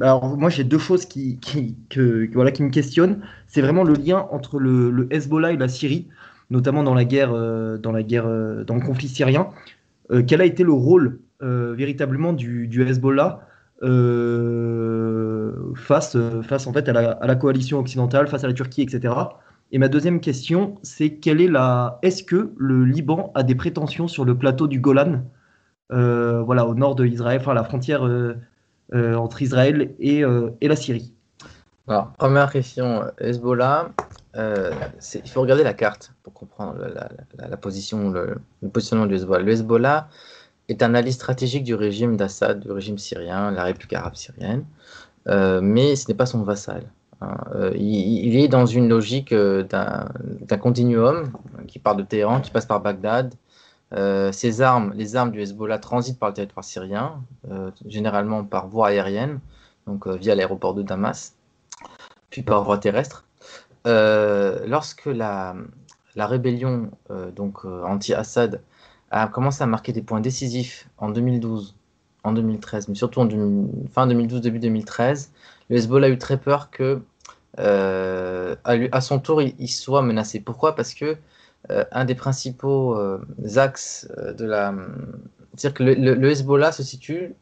alors 0.00 0.36
moi 0.36 0.50
j'ai 0.50 0.64
deux 0.64 0.78
choses 0.78 1.06
qui, 1.06 1.38
qui, 1.38 1.76
que, 1.88 2.28
voilà, 2.32 2.50
qui 2.50 2.64
me 2.64 2.70
questionnent. 2.70 3.20
C'est 3.46 3.62
vraiment 3.62 3.84
le 3.84 3.94
lien 3.94 4.26
entre 4.32 4.58
le, 4.58 5.06
Hezbollah 5.10 5.52
et 5.52 5.56
la 5.56 5.68
Syrie, 5.68 6.08
notamment 6.50 6.82
dans 6.82 6.94
la 6.94 7.04
guerre, 7.04 7.32
dans, 7.78 7.92
la 7.92 8.02
guerre 8.02 8.26
dans 8.64 8.74
le 8.74 8.80
conflit 8.80 9.06
syrien. 9.08 9.50
quel 10.26 10.40
a 10.40 10.44
été 10.44 10.64
le 10.64 10.72
rôle 10.72 11.20
véritablement 11.40 12.32
du, 12.32 12.66
du 12.66 12.82
Hezbollah 12.82 13.46
face, 15.76 16.16
face 16.42 16.66
en 16.66 16.72
fait 16.72 16.88
à 16.88 16.92
la, 16.92 17.12
à 17.12 17.26
la, 17.28 17.36
coalition 17.36 17.78
occidentale, 17.78 18.26
face 18.26 18.42
à 18.42 18.48
la 18.48 18.54
Turquie, 18.54 18.82
etc. 18.82 19.14
Et 19.72 19.78
ma 19.78 19.88
deuxième 19.88 20.20
question, 20.20 20.76
c'est 20.82 21.14
quelle 21.14 21.40
est 21.40 21.48
la. 21.48 21.98
Est-ce 22.02 22.24
que 22.24 22.52
le 22.56 22.84
Liban 22.84 23.30
a 23.34 23.42
des 23.42 23.54
prétentions 23.54 24.08
sur 24.08 24.24
le 24.24 24.36
plateau 24.36 24.66
du 24.66 24.80
Golan, 24.80 25.22
euh, 25.92 26.42
voilà, 26.42 26.66
au 26.66 26.74
nord 26.74 26.96
de 26.96 27.06
Israël, 27.06 27.38
enfin 27.40 27.54
la 27.54 27.62
frontière 27.62 28.04
euh, 28.06 28.36
euh, 28.94 29.14
entre 29.14 29.42
Israël 29.42 29.94
et, 30.00 30.22
et, 30.60 30.68
la 30.68 30.76
Syrie? 30.76 31.12
Alors, 31.86 32.12
première 32.18 32.50
question, 32.50 33.04
Hezbollah. 33.20 33.90
il 34.34 35.30
faut 35.30 35.40
regarder 35.40 35.64
la 35.64 35.74
carte 35.74 36.14
pour 36.24 36.32
comprendre 36.32 36.76
la, 37.36 37.56
position, 37.56 38.10
le, 38.10 38.38
positionnement 38.72 39.06
du 39.06 39.14
Hezbollah. 39.14 39.44
Le 39.44 39.52
Hezbollah 39.52 40.08
est 40.68 40.82
un 40.82 40.94
allié 40.94 41.12
stratégique 41.12 41.64
du 41.64 41.74
régime 41.74 42.16
d'Assad, 42.16 42.60
du 42.60 42.72
régime 42.72 42.98
syrien, 42.98 43.52
la 43.52 43.64
République 43.64 43.92
arabe 43.92 44.16
syrienne, 44.16 44.64
mais 45.26 45.94
ce 45.94 46.08
n'est 46.08 46.16
pas 46.16 46.26
son 46.26 46.42
vassal. 46.42 46.82
Hein. 47.20 47.36
Euh, 47.54 47.72
il, 47.76 48.36
est 48.36 48.48
dans 48.48 48.66
une 48.66 48.88
logique 48.88 49.32
euh, 49.32 49.62
d'un 49.62 50.58
continuum 50.58 51.32
qui 51.66 51.78
part 51.78 51.96
de 51.96 52.02
Téhéran, 52.02 52.40
qui 52.40 52.50
passe 52.50 52.66
par 52.66 52.80
Bagdad. 52.80 53.34
ces 54.32 54.62
armes, 54.62 54.92
les 54.94 55.16
armes 55.16 55.30
du 55.30 55.40
Hezbollah 55.40 55.78
transitent 55.78 56.18
par 56.18 56.30
le 56.30 56.34
territoire 56.34 56.64
syrien, 56.64 57.22
généralement 57.86 58.44
par 58.44 58.68
voie 58.68 58.88
aérienne, 58.88 59.40
donc 59.86 60.06
via 60.06 60.34
l'aéroport 60.34 60.74
de 60.74 60.82
Damas, 60.82 61.34
puis 62.30 62.42
par 62.42 62.62
voie 62.64 62.78
terrestre. 62.78 63.24
lorsque 63.84 65.06
la, 65.06 65.56
la 66.14 66.26
rébellion 66.26 66.90
donc 67.34 67.64
anti-Assad 67.64 68.62
a 69.10 69.26
commencé 69.26 69.62
à 69.62 69.66
marquer 69.66 69.92
des 69.92 70.02
points 70.02 70.20
décisifs 70.20 70.88
en 70.98 71.10
2012, 71.10 71.74
en 72.22 72.32
2013, 72.32 72.88
mais 72.88 72.94
surtout 72.94 73.20
en 73.20 73.28
fin 73.92 74.06
2012, 74.06 74.40
début 74.40 74.58
2013, 74.58 75.32
le 75.68 75.76
Hezbollah 75.76 76.08
a 76.08 76.10
eu 76.10 76.18
très 76.18 76.38
peur 76.38 76.70
que, 76.70 77.02
euh, 77.60 78.56
à, 78.64 79.00
son 79.00 79.18
tour, 79.18 79.42
il, 79.42 79.68
soit 79.68 80.02
menacé. 80.02 80.40
Pourquoi? 80.40 80.74
Parce 80.74 80.94
que 80.94 81.16
euh, 81.70 81.84
un 81.92 82.04
des 82.04 82.14
principaux 82.14 82.96
euh, 82.96 83.20
axes 83.56 84.08
de 84.38 84.44
la. 84.44 84.74
C'est-à-dire 85.56 85.74
que 85.74 85.82
le, 85.82 86.30
Hezbollah 86.30 86.72
se 86.72 86.82
situe 86.82 87.34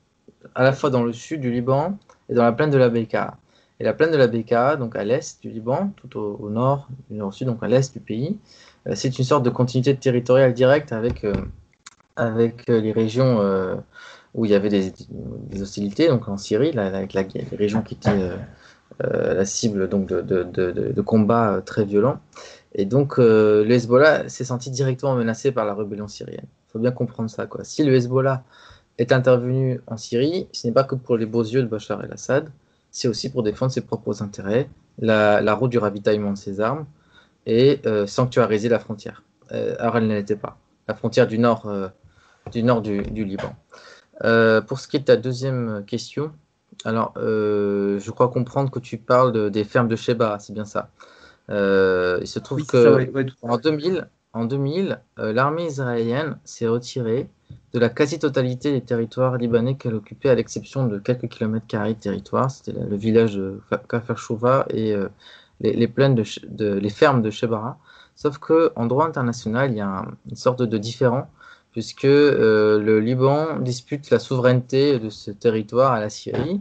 à 0.55 0.63
la 0.63 0.73
fois 0.73 0.91
dans 0.91 1.05
le 1.05 1.13
sud 1.13 1.41
du 1.41 1.53
Liban 1.53 1.99
et 2.29 2.35
dans 2.35 2.43
la 2.43 2.53
plaine 2.53 2.71
de 2.71 2.79
la 2.79 2.89
Bekaa. 2.89 3.37
Et 3.81 3.85
la 3.85 3.93
plaine 3.93 4.11
de 4.11 4.17
la 4.17 4.27
Bekaa, 4.27 4.77
donc 4.77 4.97
à 4.97 5.05
l'est 5.05 5.41
du 5.41 5.51
Liban, 5.51 5.93
tout 5.97 6.19
au, 6.19 6.51
nord, 6.51 6.89
du 7.11 7.17
nord-sud, 7.17 7.47
donc 7.47 7.63
à 7.63 7.69
l'est 7.69 7.93
du 7.93 8.01
pays, 8.01 8.37
c'est 8.95 9.19
une 9.21 9.25
sorte 9.25 9.45
de 9.45 9.51
continuité 9.51 9.95
territoriale 9.95 10.53
directe 10.53 10.93
avec 10.93 11.25
avec 12.17 12.67
les 12.67 12.91
régions 12.91 13.39
où 14.35 14.47
il 14.47 14.51
y 14.51 14.55
avait 14.55 14.69
des, 14.69 14.93
hostilités, 15.63 16.09
donc 16.09 16.27
en 16.29 16.39
Syrie, 16.39 16.77
avec 16.77 17.13
la, 17.13 17.23
les 17.23 17.57
régions 17.57 17.83
qui 17.83 17.95
étaient 17.95 18.33
la 19.01 19.45
cible 19.45 19.89
donc, 19.89 20.09
de, 20.09 20.23
de, 20.23 21.01
combats 21.03 21.63
très 21.65 21.85
violents. 21.85 22.21
Et 22.75 22.85
donc, 22.85 23.19
le 23.19 23.71
Hezbollah 23.71 24.29
s'est 24.29 24.45
senti 24.45 24.71
directement 24.71 25.15
menacé 25.15 25.53
par 25.53 25.65
la 25.65 25.75
rébellion 25.75 26.09
syrienne. 26.09 26.47
Il 26.69 26.73
faut 26.73 26.79
bien 26.79 26.91
comprendre 26.91 27.31
ça. 27.31 27.47
Quoi. 27.47 27.65
Si 27.65 27.85
le 27.85 27.95
Hezbollah 27.95 28.43
est 28.99 29.13
intervenu 29.13 29.81
en 29.87 29.97
Syrie, 29.97 30.49
ce 30.53 30.67
n'est 30.67 30.73
pas 30.73 30.85
que 30.85 30.97
pour 30.97 31.17
les 31.17 31.27
beaux 31.27 31.45
yeux 31.45 31.63
de 31.63 31.69
Bachar 31.69 32.05
el-Assad, 32.05 32.51
c'est 32.91 33.09
aussi 33.09 33.31
pour 33.31 33.43
défendre 33.43 33.73
ses 33.73 33.83
propres 33.83 34.23
intérêts, 34.23 34.69
la, 34.99 35.55
route 35.55 35.71
du 35.71 35.79
ravitaillement 35.79 36.33
de 36.33 36.39
ses 36.39 36.61
armes 36.61 36.87
et 37.47 37.81
sanctuariser 38.07 38.69
la 38.69 38.79
frontière. 38.81 39.23
alors, 39.51 39.97
elle 39.97 40.09
ne 40.09 40.15
l'était 40.15 40.37
pas. 40.37 40.59
La 40.89 40.95
frontière 40.95 41.27
du 41.27 41.39
nord 41.39 41.71
du 42.51 42.63
nord 42.63 42.83
du, 42.83 43.03
Liban. 43.25 43.55
Euh, 44.25 44.61
pour 44.61 44.81
ce 44.81 44.89
qui 44.89 44.97
est 44.97 45.01
de 45.01 45.05
ta 45.05 45.17
deuxième 45.17 45.85
question, 45.87 46.33
alors 46.85 47.13
euh, 47.17 47.99
je 47.99 48.11
crois 48.11 48.29
comprendre 48.29 48.71
que 48.71 48.79
tu 48.79 48.99
parles 48.99 49.51
des 49.51 49.65
fermes 49.65 49.89
de 49.89 49.97
Sheba, 49.97 50.39
c'est 50.39 50.53
bien 50.53 50.65
ça. 50.65 50.91
Euh, 51.51 52.19
il 52.21 52.27
se 52.27 52.39
trouve 52.39 52.65
que 52.67 53.11
en 53.43 53.57
2000, 53.57 54.09
en 54.33 54.45
2000 54.45 55.01
l'armée 55.17 55.67
israélienne 55.67 56.39
s'est 56.45 56.69
retirée 56.69 57.29
de 57.73 57.79
la 57.79 57.89
quasi-totalité 57.89 58.73
des 58.73 58.83
territoires 58.83 59.37
libanais 59.37 59.77
qu'elle 59.77 59.95
occupait, 59.95 60.31
à 60.31 60.35
l'exception 60.35 60.87
de 60.87 60.99
quelques 60.99 61.29
kilomètres 61.29 61.67
carrés 61.67 61.95
de 61.95 61.99
territoire. 61.99 62.51
C'était 62.51 62.73
le 62.73 62.97
village 62.97 63.37
de 63.37 63.61
Kafir 63.89 64.17
Shouva 64.17 64.67
et 64.71 64.95
les, 65.61 65.89
plaines 65.89 66.15
de, 66.15 66.75
les 66.75 66.91
fermes 66.91 67.23
de 67.23 67.31
Shebara. 67.31 67.79
Sauf 68.15 68.39
qu'en 68.39 68.87
droit 68.87 69.07
international, 69.07 69.71
il 69.71 69.77
y 69.77 69.81
a 69.81 70.05
une 70.29 70.37
sorte 70.37 70.63
de 70.63 70.79
différent 70.79 71.29
puisque 71.73 72.05
euh, 72.05 72.81
le 72.81 73.01
Liban 73.01 73.59
dispute 73.61 74.11
la 74.11 74.19
souveraineté 74.19 74.99
de 74.99 75.11
ce 75.11 75.31
territoire 75.31 75.93
à 75.93 76.01
la 76.01 76.11
Syrie. 76.11 76.61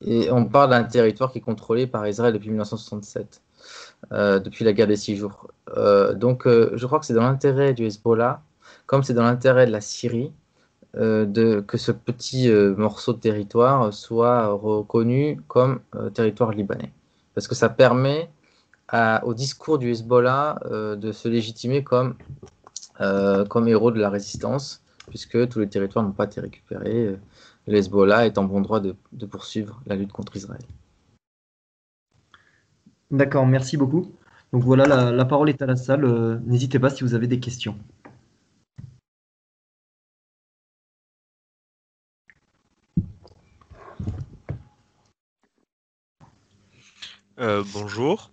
Et 0.00 0.30
on 0.30 0.44
parle 0.44 0.70
d'un 0.70 0.84
territoire 0.84 1.32
qui 1.32 1.38
est 1.38 1.42
contrôlé 1.42 1.86
par 1.86 2.06
Israël 2.06 2.32
depuis 2.32 2.50
1967, 2.50 3.40
euh, 4.12 4.40
depuis 4.40 4.64
la 4.64 4.72
guerre 4.72 4.88
des 4.88 4.96
six 4.96 5.16
jours. 5.16 5.48
Euh, 5.76 6.12
donc 6.14 6.46
je 6.46 6.86
crois 6.86 6.98
que 6.98 7.06
c'est 7.06 7.14
dans 7.14 7.22
l'intérêt 7.22 7.72
du 7.72 7.86
Hezbollah, 7.86 8.42
comme 8.86 9.02
c'est 9.04 9.14
dans 9.14 9.22
l'intérêt 9.22 9.66
de 9.66 9.72
la 9.72 9.80
Syrie, 9.80 10.32
de, 10.94 11.64
que 11.66 11.78
ce 11.78 11.90
petit 11.90 12.50
morceau 12.76 13.14
de 13.14 13.18
territoire 13.18 13.94
soit 13.94 14.48
reconnu 14.48 15.40
comme 15.48 15.80
territoire 16.12 16.52
libanais. 16.52 16.92
Parce 17.34 17.48
que 17.48 17.54
ça 17.54 17.70
permet 17.70 18.28
au 19.22 19.32
discours 19.32 19.78
du 19.78 19.90
Hezbollah 19.90 20.60
de 20.70 21.12
se 21.12 21.28
légitimer 21.28 21.82
comme 21.82 22.16
comme 23.48 23.68
héros 23.68 23.90
de 23.90 24.00
la 24.00 24.10
résistance, 24.10 24.82
puisque 25.08 25.48
tous 25.48 25.60
les 25.60 25.68
territoires 25.68 26.04
n'ont 26.04 26.12
pas 26.12 26.24
été 26.24 26.40
récupérés. 26.40 27.16
Le 27.66 27.76
Hezbollah 27.76 28.26
est 28.26 28.38
en 28.38 28.44
bon 28.44 28.60
droit 28.60 28.80
de, 28.80 28.94
poursuivre 29.26 29.80
la 29.86 29.94
lutte 29.94 30.12
contre 30.12 30.36
Israël. 30.36 30.62
D'accord, 33.10 33.46
merci 33.46 33.76
beaucoup. 33.76 34.12
Donc 34.52 34.64
voilà, 34.64 35.12
la, 35.12 35.24
parole 35.24 35.48
est 35.48 35.62
à 35.62 35.66
la 35.66 35.76
salle. 35.76 36.04
Euh, 36.04 36.38
n'hésitez 36.44 36.78
pas 36.78 36.90
si 36.90 37.04
vous 37.04 37.14
avez 37.14 37.26
des 37.26 37.40
questions. 37.40 37.76
Euh, 47.38 47.62
bonjour. 47.72 48.31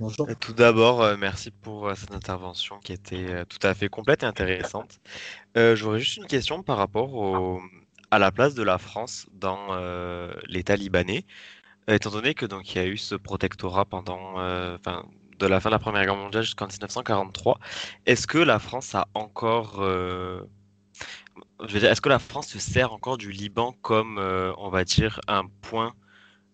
Euh, 0.00 0.34
tout 0.38 0.52
d'abord, 0.52 1.02
euh, 1.02 1.16
merci 1.18 1.50
pour 1.50 1.88
euh, 1.88 1.94
cette 1.94 2.14
intervention 2.14 2.78
qui 2.80 2.92
était 2.92 3.44
tout 3.46 3.58
à 3.62 3.74
fait 3.74 3.88
complète 3.88 4.22
et 4.22 4.26
intéressante. 4.26 5.00
J'aurais 5.54 6.00
juste 6.00 6.16
une 6.16 6.26
question 6.26 6.62
par 6.62 6.76
rapport 6.76 7.60
à 8.10 8.18
la 8.18 8.32
place 8.32 8.54
de 8.54 8.62
la 8.62 8.78
France 8.78 9.26
dans 9.32 9.76
l'État 10.46 10.76
libanais, 10.76 11.24
étant 11.88 12.10
donné 12.10 12.34
que 12.34 12.46
donc 12.46 12.74
il 12.74 12.78
y 12.78 12.80
a 12.80 12.86
eu 12.86 12.96
ce 12.96 13.14
protectorat 13.14 13.84
pendant, 13.84 14.36
de 14.36 15.46
la 15.46 15.60
fin 15.60 15.70
de 15.70 15.74
la 15.74 15.78
Première 15.78 16.04
Guerre 16.04 16.16
mondiale 16.16 16.44
jusqu'en 16.44 16.66
1943. 16.66 17.58
Est-ce 18.06 18.26
que 18.26 18.38
la 18.38 18.58
France 18.58 18.94
a 18.94 19.08
encore, 19.14 19.84
est-ce 21.68 22.00
que 22.00 22.08
la 22.08 22.18
France 22.18 22.48
se 22.48 22.58
sert 22.58 22.92
encore 22.92 23.18
du 23.18 23.32
Liban 23.32 23.74
comme, 23.82 24.18
on 24.18 24.70
va 24.70 24.84
dire, 24.84 25.20
un 25.28 25.46
point 25.62 25.94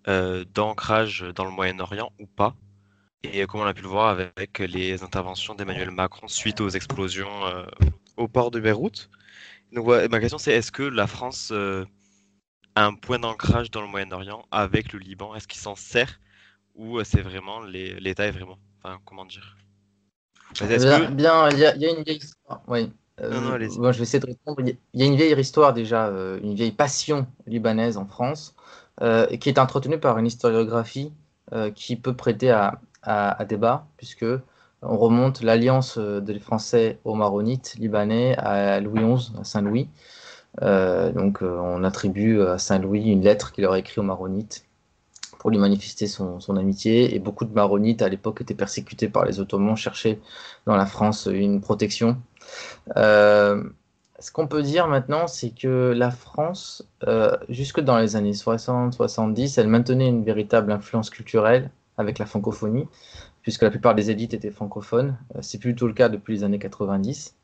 d'ancrage 0.07 1.25
dans 1.35 1.45
le 1.45 1.51
Moyen-Orient 1.51 2.11
ou 2.19 2.27
pas? 2.27 2.57
Et 3.23 3.45
comme 3.47 3.61
on 3.61 3.65
a 3.65 3.75
pu 3.75 3.83
le 3.83 3.89
voir 3.89 4.09
avec 4.09 4.59
les 4.59 5.03
interventions 5.03 5.55
d'Emmanuel 5.55 5.91
Macron 5.91 6.29
suite 6.29 6.61
aux 6.61 6.69
explosions 6.69 7.47
euh, 7.47 7.65
au 8.17 8.29
port 8.29 8.51
de 8.51 8.61
Beyrouth. 8.61 9.11
Donc, 9.73 9.87
ma 9.87 10.21
question 10.21 10.39
c'est 10.39 10.53
est-ce 10.53 10.71
que 10.71 10.83
la 10.83 11.07
France 11.07 11.51
euh, 11.53 11.85
a 12.75 12.87
un 12.87 12.95
point 12.95 13.19
d'ancrage 13.19 13.71
dans 13.71 13.81
le 13.81 13.89
Moyen-Orient 13.89 14.45
avec 14.51 14.93
le 14.93 14.99
Liban? 14.99 15.35
Est-ce 15.35 15.49
qu'il 15.49 15.61
s'en 15.61 15.75
sert? 15.75 16.21
Ou 16.75 16.99
euh, 16.99 17.05
c'est 17.05 17.23
vraiment 17.23 17.61
l'État 17.61 18.27
est 18.27 18.31
vraiment 18.31 18.59
Enfin, 18.83 18.99
comment 19.05 19.25
dire? 19.25 19.57
Bien, 20.61 21.49
il 21.51 21.59
y, 21.59 21.65
a 21.65 21.73
une 21.75 22.05
vieille 22.05 22.19
histoire. 22.19 22.63
Oui. 22.69 22.93
je 23.19 23.99
vais 23.99 24.03
essayer 24.03 24.21
de 24.21 24.27
répondre. 24.27 24.61
Il 24.61 25.01
y 25.01 25.03
a 25.03 25.07
une 25.07 25.17
vieille 25.17 25.39
histoire 25.39 25.73
déjà, 25.73 26.07
une 26.07 26.55
vieille 26.55 26.71
passion 26.71 27.27
libanaise 27.49 27.97
en 27.97 28.07
France, 28.07 28.55
qui 29.01 29.49
est 29.49 29.59
entretenue 29.59 29.99
par 29.99 30.19
une 30.19 30.27
historiographie 30.27 31.13
qui 31.75 31.97
peut 31.97 32.15
prêter 32.15 32.51
à, 32.51 32.81
à, 33.07 33.45
débat, 33.45 33.87
puisque 33.97 34.27
on 34.83 34.97
remonte 34.97 35.43
l'alliance 35.43 35.97
euh, 35.99 36.21
des 36.21 36.39
Français 36.39 36.99
aux 37.05 37.15
Maronites 37.15 37.77
libanais 37.79 38.37
à 38.37 38.81
Louis 38.81 39.01
XI, 39.01 39.33
à 39.41 39.45
Saint-Louis. 39.45 39.89
Euh, 40.63 41.13
donc 41.13 41.43
euh, 41.43 41.59
on 41.59 41.85
attribue 41.85 42.41
à 42.41 42.59
Saint-Louis 42.59 43.11
une 43.11 43.23
lettre 43.23 43.53
qu'il 43.53 43.65
aurait 43.67 43.81
écrite 43.81 43.99
aux 43.99 44.03
Maronites 44.03 44.65
pour 45.39 45.51
lui 45.51 45.59
manifester 45.59 46.07
son, 46.07 46.39
amitié. 46.57 47.15
Et 47.15 47.19
beaucoup 47.19 47.45
de 47.45 47.53
Maronites 47.53 48.03
à 48.03 48.09
l'époque 48.09 48.41
étaient 48.41 48.55
persécutés 48.55 49.09
par 49.09 49.25
les 49.25 49.39
Ottomans, 49.39 49.77
cherchaient 49.77 50.19
dans 50.67 50.77
la 50.77 50.87
France 50.87 51.29
une 51.31 51.61
protection. 51.61 52.17
ce 52.97 54.33
qu'on 54.33 54.47
peut 54.49 54.63
dire 54.63 54.89
maintenant, 54.89 55.27
c'est 55.27 55.51
que 55.51 55.93
la 55.97 56.11
France, 56.11 56.89
jusque 57.49 57.81
dans 57.81 57.99
les 57.99 58.17
années 58.17 58.33
60-70, 58.33 59.61
elle 59.61 59.69
maintenait 59.69 60.09
une 60.09 60.25
véritable 60.25 60.73
influence 60.73 61.11
culturelle 61.11 61.71
avec 61.99 62.19
la 62.19 62.27
francophonie, 62.27 62.87
puisque 63.43 63.63
la 63.63 63.71
plupart 63.71 63.95
des 63.95 64.11
élites 64.11 64.35
étaient 64.35 64.51
francophones. 64.51 65.17
Euh, 65.35 65.39
c'est 65.43 65.59
plutôt 65.59 65.87
le 65.87 65.95
cas 65.95 66.09
depuis 66.09 66.35
les 66.35 66.45
années 66.45 66.59
90. 66.59 67.35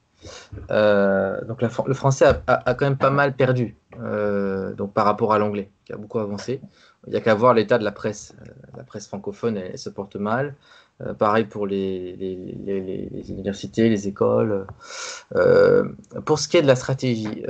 Euh, 0.70 1.44
donc 1.46 1.62
le 1.62 1.94
français 1.94 2.26
a, 2.46 2.74
quand 2.74 2.86
même 2.86 2.96
pas 2.96 3.10
mal 3.10 3.34
perdu 3.34 3.74
euh, 4.00 4.72
donc 4.72 4.92
par 4.92 5.04
rapport 5.04 5.32
à 5.32 5.38
l'anglais, 5.38 5.68
qui 5.84 5.92
a 5.92 5.96
beaucoup 5.96 6.20
avancé. 6.20 6.60
Il 7.06 7.10
n'y 7.10 7.16
a 7.16 7.20
qu'à 7.20 7.34
voir 7.34 7.54
l'état 7.54 7.78
de 7.78 7.84
la 7.84 7.90
presse. 7.90 8.34
la 8.76 8.84
presse 8.84 9.08
francophone, 9.08 9.56
elle, 9.56 9.78
se 9.78 9.88
porte 9.88 10.14
mal. 10.14 10.54
pareil 11.18 11.44
pour 11.46 11.66
les, 11.66 12.14
les, 12.14 13.30
universités, 13.32 13.88
les 13.88 14.06
écoles. 14.06 14.66
pour 16.24 16.38
ce 16.38 16.46
qui 16.46 16.56
est 16.56 16.62
de 16.62 16.68
la 16.68 16.76
stratégie, 16.76 17.42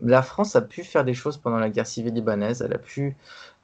la 0.00 0.22
France 0.22 0.56
a 0.56 0.60
pu 0.60 0.84
faire 0.84 1.04
des 1.04 1.14
choses 1.14 1.38
pendant 1.38 1.58
la 1.58 1.70
guerre 1.70 1.86
civile 1.86 2.14
libanaise. 2.14 2.62
Elle 2.62 2.74
a 2.74 2.78
pu 2.78 3.16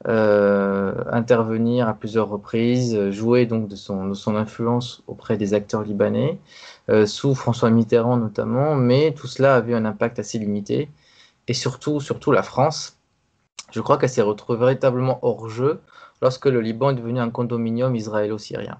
euh, 0.08 0.94
intervenir 1.10 1.88
à 1.88 1.94
plusieurs 1.94 2.28
reprises, 2.28 3.10
jouer 3.10 3.46
donc 3.46 3.68
de 3.68 3.76
son, 3.76 4.36
influence 4.36 5.02
auprès 5.06 5.36
des 5.36 5.54
acteurs 5.54 5.82
libanais, 5.82 6.38
euh, 6.90 7.06
sous 7.06 7.34
François 7.34 7.70
Mitterrand 7.70 8.16
notamment, 8.16 8.74
mais 8.74 9.12
tout 9.14 9.26
cela 9.26 9.56
avait 9.56 9.74
un 9.74 9.84
impact 9.84 10.18
assez 10.18 10.38
limité. 10.38 10.88
et 11.48 11.54
surtout, 11.54 12.00
surtout 12.00 12.32
la 12.32 12.42
France, 12.42 12.98
je 13.72 13.80
crois 13.80 13.98
qu'elle 13.98 14.10
s'est 14.10 14.22
retrouvée 14.22 14.58
véritablement 14.58 15.18
hors 15.22 15.48
jeu 15.48 15.80
lorsque 16.22 16.46
le 16.46 16.60
Liban 16.60 16.90
est 16.90 16.94
devenu 16.94 17.20
un 17.20 17.30
condominium 17.30 17.94
israélo-syrien. 17.96 18.78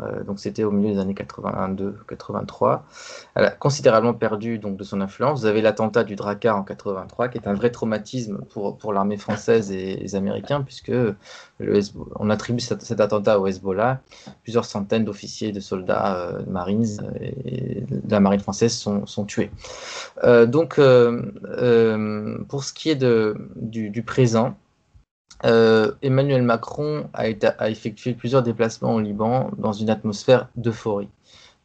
Euh, 0.00 0.22
donc 0.22 0.38
c'était 0.38 0.64
au 0.64 0.70
milieu 0.70 0.92
des 0.94 1.00
années 1.00 1.14
82-83. 1.14 2.80
Elle 3.34 3.44
a 3.44 3.50
considérablement 3.50 4.12
perdu 4.12 4.58
donc 4.58 4.76
de 4.76 4.84
son 4.84 5.00
influence. 5.00 5.40
Vous 5.40 5.46
avez 5.46 5.62
l'attentat 5.62 6.04
du 6.04 6.14
Drakkar 6.14 6.56
en 6.56 6.62
83, 6.62 7.28
qui 7.28 7.38
est 7.38 7.48
un 7.48 7.54
vrai 7.54 7.70
traumatisme 7.70 8.42
pour, 8.50 8.76
pour 8.76 8.92
l'armée 8.92 9.16
française 9.16 9.72
et 9.72 9.96
les 9.96 10.14
Américains, 10.14 10.60
puisque 10.60 10.92
on 11.60 12.30
attribue 12.30 12.60
cet, 12.60 13.00
attentat 13.00 13.40
au 13.40 13.46
Hezbollah. 13.46 14.00
Plusieurs 14.42 14.66
centaines 14.66 15.04
d'officiers, 15.04 15.52
de 15.52 15.60
soldats, 15.60 16.16
euh, 16.16 16.42
de 16.42 16.50
marines 16.50 16.84
et 17.20 17.80
de 17.88 18.10
la 18.10 18.20
marine 18.20 18.40
française 18.40 18.74
sont, 18.74 19.06
sont 19.06 19.24
tués. 19.24 19.50
Euh, 20.24 20.44
donc 20.44 20.80
pour 22.48 22.64
ce 22.64 22.72
qui 22.72 22.90
est 22.90 22.96
de, 22.96 23.36
du 23.56 24.02
présent, 24.02 24.54
euh, 25.44 25.92
Emmanuel 26.02 26.42
Macron 26.42 27.08
a, 27.12 27.28
effectué 27.70 28.14
plusieurs 28.14 28.42
déplacements 28.42 28.94
au 28.94 29.00
Liban 29.00 29.50
dans 29.56 29.72
une 29.72 29.90
atmosphère 29.90 30.48
d'euphorie. 30.56 31.08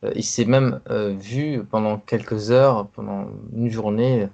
Euh, 0.03 0.11
il 0.15 0.23
s'est 0.23 0.45
même 0.45 0.79
euh, 0.89 1.13
vu 1.17 1.63
pendant 1.69 1.97
quelques 1.97 2.51
heures, 2.51 2.87
pendant 2.87 3.27
une 3.55 3.69
journée, 3.69 4.27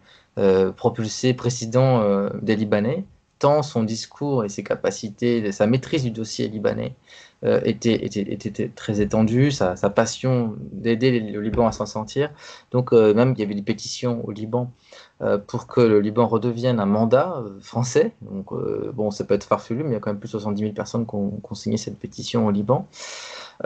propulsé 0.78 1.34
président 1.34 2.30
des 2.42 2.56
Libanais, 2.56 3.04
tant 3.40 3.62
son 3.62 3.84
discours 3.84 4.46
et 4.46 4.50
ses 4.50 4.64
capacités, 4.64 5.52
sa 5.52 5.68
maîtrise 5.68 6.04
du 6.04 6.12
dossier 6.12 6.48
libanais 6.48 6.96
était, 7.44 8.06
était, 8.06 8.70
très 8.76 9.02
étendue, 9.02 9.52
sa, 9.52 9.76
passion 9.90 10.56
d'aider 10.72 11.20
le 11.20 11.40
Liban 11.42 11.68
à 11.68 11.72
s'en 11.72 11.86
sortir. 11.86 12.32
Donc 12.72 12.92
même 12.92 13.34
il 13.36 13.40
y 13.40 13.44
avait 13.44 13.56
des 13.56 13.62
pétitions 13.62 14.26
au 14.26 14.32
Liban 14.32 14.72
euh, 15.22 15.38
pour 15.38 15.68
que 15.68 15.82
le 15.82 16.00
Liban 16.00 16.28
redevienne 16.28 16.80
un 16.80 16.86
mandat 16.86 17.44
euh, 17.44 17.60
français. 17.60 18.14
Donc, 18.22 18.54
euh, 18.54 18.90
bon, 18.94 19.12
ça 19.12 19.26
peut 19.26 19.34
être 19.34 19.44
farfelu, 19.44 19.84
mais 19.84 19.90
il 19.90 19.94
y 19.94 19.96
a 19.98 20.00
quand 20.00 20.12
même 20.12 20.20
plus 20.20 20.30
de 20.30 20.32
70 20.32 20.62
000 20.62 20.74
personnes 20.74 21.06
qui 21.06 21.16
ont, 21.16 21.42
signé 21.56 21.76
cette 21.76 22.00
pétition 22.00 22.48
au 22.48 22.52
Liban. 22.52 22.88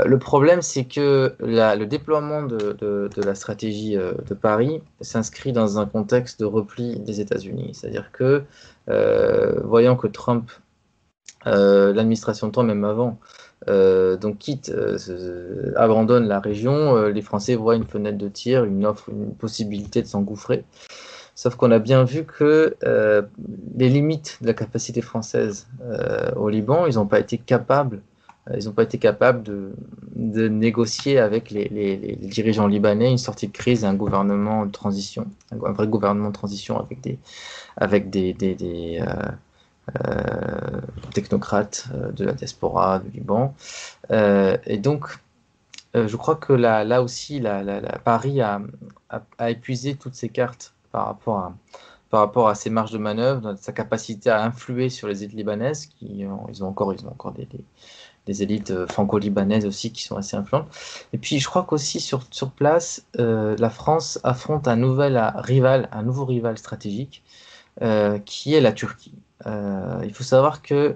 le 0.03 0.17
problème, 0.17 0.63
c'est 0.63 0.85
que 0.85 1.35
le 1.39 1.83
déploiement 1.85 2.41
de, 2.41 3.09
la 3.17 3.35
stratégie 3.35 3.95
de 3.95 4.33
Paris 4.33 4.81
s'inscrit 5.01 5.51
dans 5.51 5.77
un 5.77 5.85
contexte 5.85 6.39
de 6.39 6.45
repli 6.45 6.99
des 6.99 7.21
États-Unis. 7.21 7.71
C'est-à-dire 7.73 8.11
que, 8.11 8.43
voyant 9.63 9.95
que 9.95 10.07
Trump, 10.07 10.49
l'administration 11.45 12.49
Trump, 12.49 12.67
même 12.67 12.83
avant, 12.83 13.19
donc 13.67 14.37
quitte, 14.37 14.71
abandonne 15.75 16.27
la 16.27 16.39
région, 16.39 17.07
les 17.07 17.21
Français 17.21 17.55
voient 17.55 17.75
une 17.75 17.85
fenêtre 17.85 18.17
de 18.17 18.27
tir, 18.27 18.63
une 18.65 18.85
offre, 18.85 19.09
une 19.09 19.33
possibilité 19.35 20.01
de 20.01 20.07
s'engouffrer. 20.07 20.65
Sauf 21.35 21.55
qu'on 21.55 21.71
a 21.71 21.79
bien 21.79 22.03
vu 22.03 22.25
que 22.25 22.75
euh, 22.83 23.23
les 23.75 23.89
limites 23.89 24.37
de 24.41 24.47
la 24.47 24.53
capacité 24.53 25.01
française 25.01 25.67
euh, 25.81 26.31
au 26.35 26.49
Liban, 26.49 26.85
ils 26.85 26.95
n'ont 26.95 27.07
pas 27.07 27.19
été 27.19 27.39
capables, 27.39 28.01
euh, 28.49 28.57
ils 28.59 28.71
pas 28.71 28.83
été 28.83 28.99
capables 28.99 29.41
de, 29.41 29.71
négocier 30.15 31.17
avec 31.17 31.49
les, 31.49 32.17
dirigeants 32.21 32.67
libanais 32.67 33.09
une 33.09 33.17
sortie 33.17 33.47
de 33.47 33.51
crise 33.51 33.83
un 33.83 33.95
gouvernement 33.95 34.65
de 34.65 34.71
transition, 34.71 35.25
un, 35.51 35.71
vrai 35.71 35.87
gouvernement 35.87 36.29
de 36.29 36.33
transition 36.33 36.79
avec 36.79 37.01
des, 37.01 37.17
avec 37.77 38.11
des 38.11 38.33
technocrates 41.13 41.87
de 42.13 42.25
la 42.25 42.33
diaspora 42.33 42.99
du 42.99 43.09
Liban. 43.11 43.53
et 44.11 44.77
donc, 44.77 45.19
je 45.93 46.15
crois 46.15 46.35
que 46.35 46.53
là, 46.53 46.83
là 46.83 47.01
aussi, 47.03 47.39
la, 47.39 47.63
la, 47.63 47.99
Paris 47.99 48.41
a, 48.41 48.61
a, 49.37 49.49
épuisé 49.51 49.95
toutes 49.95 50.15
ses 50.15 50.29
cartes 50.29 50.73
par 50.91 51.05
rapport 51.05 51.37
à, 51.37 51.53
par 52.13 52.19
rapport 52.19 52.47
à 52.47 52.53
ses 52.53 52.69
marges 52.69 52.91
de 52.91 52.99
manœuvre, 52.99 53.55
sa 53.59 53.71
capacité 53.71 54.29
à 54.29 54.43
influer 54.43 54.89
sur 54.89 55.07
les 55.07 55.23
élites 55.23 55.35
libanaises, 55.35 55.87
qui 55.87 56.23
ont, 56.27 56.45
ils 56.47 56.63
ont 56.63 56.67
encore, 56.67 56.93
ils 56.93 57.03
ont 57.07 57.09
encore 57.09 57.31
des, 57.31 57.47
des, 58.27 58.43
élites 58.43 58.69
euh, 58.69 58.85
franco-libanaises 58.85 59.65
aussi 59.65 59.91
qui 59.91 60.03
sont 60.03 60.15
assez 60.15 60.37
influentes. 60.37 60.67
Et 61.11 61.17
puis 61.17 61.39
je 61.39 61.47
crois 61.47 61.63
qu'aussi 61.63 61.99
sur, 61.99 62.21
sur 62.29 62.51
place, 62.51 63.07
euh, 63.17 63.55
la 63.57 63.71
France 63.71 64.19
affronte 64.23 64.67
un 64.67 64.75
nouvel 64.75 65.19
rival, 65.37 65.89
un 65.91 66.03
nouveau 66.03 66.25
rival 66.25 66.55
stratégique, 66.59 67.23
euh, 67.81 68.19
qui 68.19 68.53
est 68.53 68.61
la 68.61 68.73
Turquie. 68.73 69.15
Il 69.45 70.11
faut 70.13 70.23
savoir 70.23 70.61
que 70.61 70.95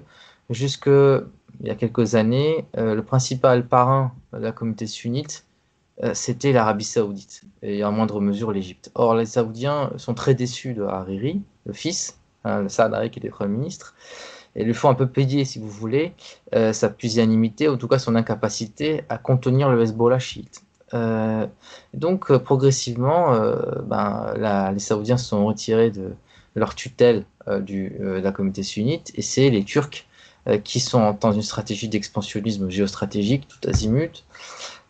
jusque 0.50 0.88
il 0.88 1.68
y 1.68 1.70
a 1.70 1.76
quelques 1.76 2.16
années, 2.16 2.66
le 2.76 3.02
principal 3.02 3.68
parrain 3.68 4.12
de 4.34 4.40
la 4.40 4.52
communauté 4.52 4.88
sunnite 4.88 5.48
euh, 6.04 6.14
c'était 6.14 6.52
l'Arabie 6.52 6.84
Saoudite 6.84 7.42
et 7.64 7.84
en 7.84 7.92
moindre 7.92 8.22
mesure 8.22 8.52
l'Égypte. 8.52 8.92
Or, 8.94 9.16
les 9.16 9.26
Saoudiens 9.26 9.92
sont 9.98 10.14
très 10.14 10.36
déçus 10.36 10.74
de 10.74 10.84
Hariri, 10.84 11.42
le 11.66 11.74
fils, 11.74 12.20
hein, 12.44 12.62
le 12.62 12.70
Saad 12.70 12.94
Hariri 12.94 13.10
qui 13.10 13.20
était 13.20 13.30
Premier 13.30 13.58
ministre, 13.58 13.96
et 14.56 14.64
lui 14.64 14.76
font 14.76 14.90
un 14.90 14.94
peu 14.94 15.08
payer, 15.08 15.44
si 15.44 15.60
vous 15.60 15.70
voulez, 15.70 16.14
euh, 16.54 16.72
sa 16.72 16.90
pusillanimité, 16.90 17.68
en 17.68 17.78
tout 17.78 17.88
cas 17.88 17.98
son 17.98 18.16
incapacité 18.16 19.04
à 19.10 19.18
contenir 19.18 19.70
le 19.70 19.82
Hezbollah 19.82 20.20
chiite. 20.20 20.62
Euh, 20.94 21.48
donc, 21.96 22.32
progressivement, 22.38 23.36
ben, 23.84 24.72
les 24.72 24.80
Saoudiens 24.80 25.18
se 25.18 25.26
sont 25.26 25.46
retirés 25.46 25.90
de, 25.90 26.14
leur 26.58 26.76
tutelle 26.76 27.24
du, 27.62 27.96
de 28.00 28.20
la 28.22 28.32
communauté 28.32 28.64
sunnite, 28.64 29.12
et 29.16 29.22
c'est 29.22 29.50
les 29.50 29.64
Turcs 29.64 30.06
qui 30.64 30.80
sont 30.80 31.18
dans 31.20 31.32
une 31.32 31.42
stratégie 31.42 31.88
d'expansionnisme 31.88 32.70
géostratégique 32.70 33.48
tout 33.48 33.70
azimut, 33.70 34.26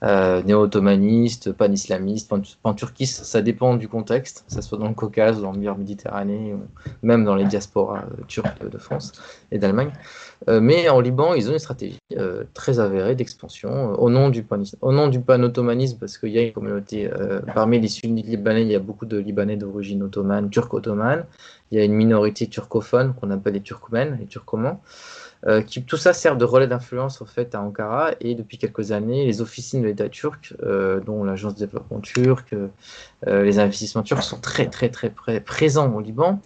euh, 0.04 0.44
néo-ottomaniste, 0.44 1.54
pan-islamiste, 1.54 2.32
pan-turquiste, 2.62 3.26
ça 3.26 3.42
dépend 3.42 3.76
du 3.76 3.88
contexte, 3.88 4.46
que 4.48 4.54
ce 4.54 4.62
soit 4.62 4.78
dans 4.78 4.88
le 4.88 4.94
Caucase, 4.94 5.42
dans 5.42 5.52
le 5.52 5.60
Méditerranée, 5.60 6.54
ou 6.54 6.62
même 7.02 7.26
dans 7.26 7.34
les 7.34 7.46
diasporas 7.46 8.04
euh, 8.04 8.24
turques 8.28 8.70
de 8.70 8.78
France 8.78 9.14
et 9.52 9.58
d'Allemagne. 9.58 9.92
Euh, 10.48 10.60
mais 10.62 10.90
en 10.90 11.00
Liban, 11.00 11.34
ils 11.34 11.50
ont 11.50 11.54
une 11.54 11.60
stratégie 11.60 12.00
très 12.54 12.80
avérée 12.80 13.16
d'expansion 13.16 13.94
au 14.00 14.10
nom 14.10 14.30
du 14.30 14.44
pan 14.44 14.62
au 14.82 14.92
nom 14.92 15.08
du 15.08 15.20
pan-ottomanisme, 15.20 15.98
parce 16.00 16.18
qu'il 16.18 16.30
y 16.30 16.40
a 16.40 16.42
une 16.42 16.54
communauté, 16.54 17.10
parmi 17.54 17.80
les 17.80 17.88
sunnites 17.88 18.28
libanais, 18.28 18.64
il 18.64 18.72
y 18.72 18.76
a 18.76 18.80
beaucoup 18.80 19.06
de 19.06 19.18
Libanais 19.18 19.58
d'origine 19.58 20.04
ottomane, 20.04 20.50
turco-ottomane, 20.50 21.26
il 21.72 21.78
y 21.78 21.82
a 21.82 21.84
une 21.84 21.94
minorité 21.94 22.48
turcophone 22.48 23.14
qu'on 23.14 23.32
appelle 23.32 23.54
les 23.54 23.62
turkmènes, 23.62 24.18
les 24.20 24.26
turcomans. 24.26 24.80
Euh, 25.46 25.62
tout 25.86 25.98
ça 25.98 26.14
sert 26.14 26.36
de 26.36 26.46
relais 26.46 26.68
d'influence 26.68 27.22
en 27.22 27.26
fait 27.26 27.54
à 27.54 27.62
Ankara 27.62 28.12
et 28.22 28.34
depuis 28.34 28.58
quelques 28.58 28.92
années 28.92 29.26
les 29.26 29.42
officines 29.42 29.82
de 29.82 29.88
l'État 29.88 30.10
turc, 30.10 30.56
euh, 30.64 31.00
dont 31.00 31.24
l'agence 31.24 31.54
de 31.54 31.60
développement 31.60 32.00
turc, 32.00 32.54
euh, 32.54 33.44
les 33.44 33.60
investissements 33.60 34.02
turcs 34.02 34.24
sont 34.24 34.40
très 34.40 34.68
très 34.68 34.90
très 34.90 35.12
présents 35.40 35.94
au 35.94 36.00
Liban 36.00 36.40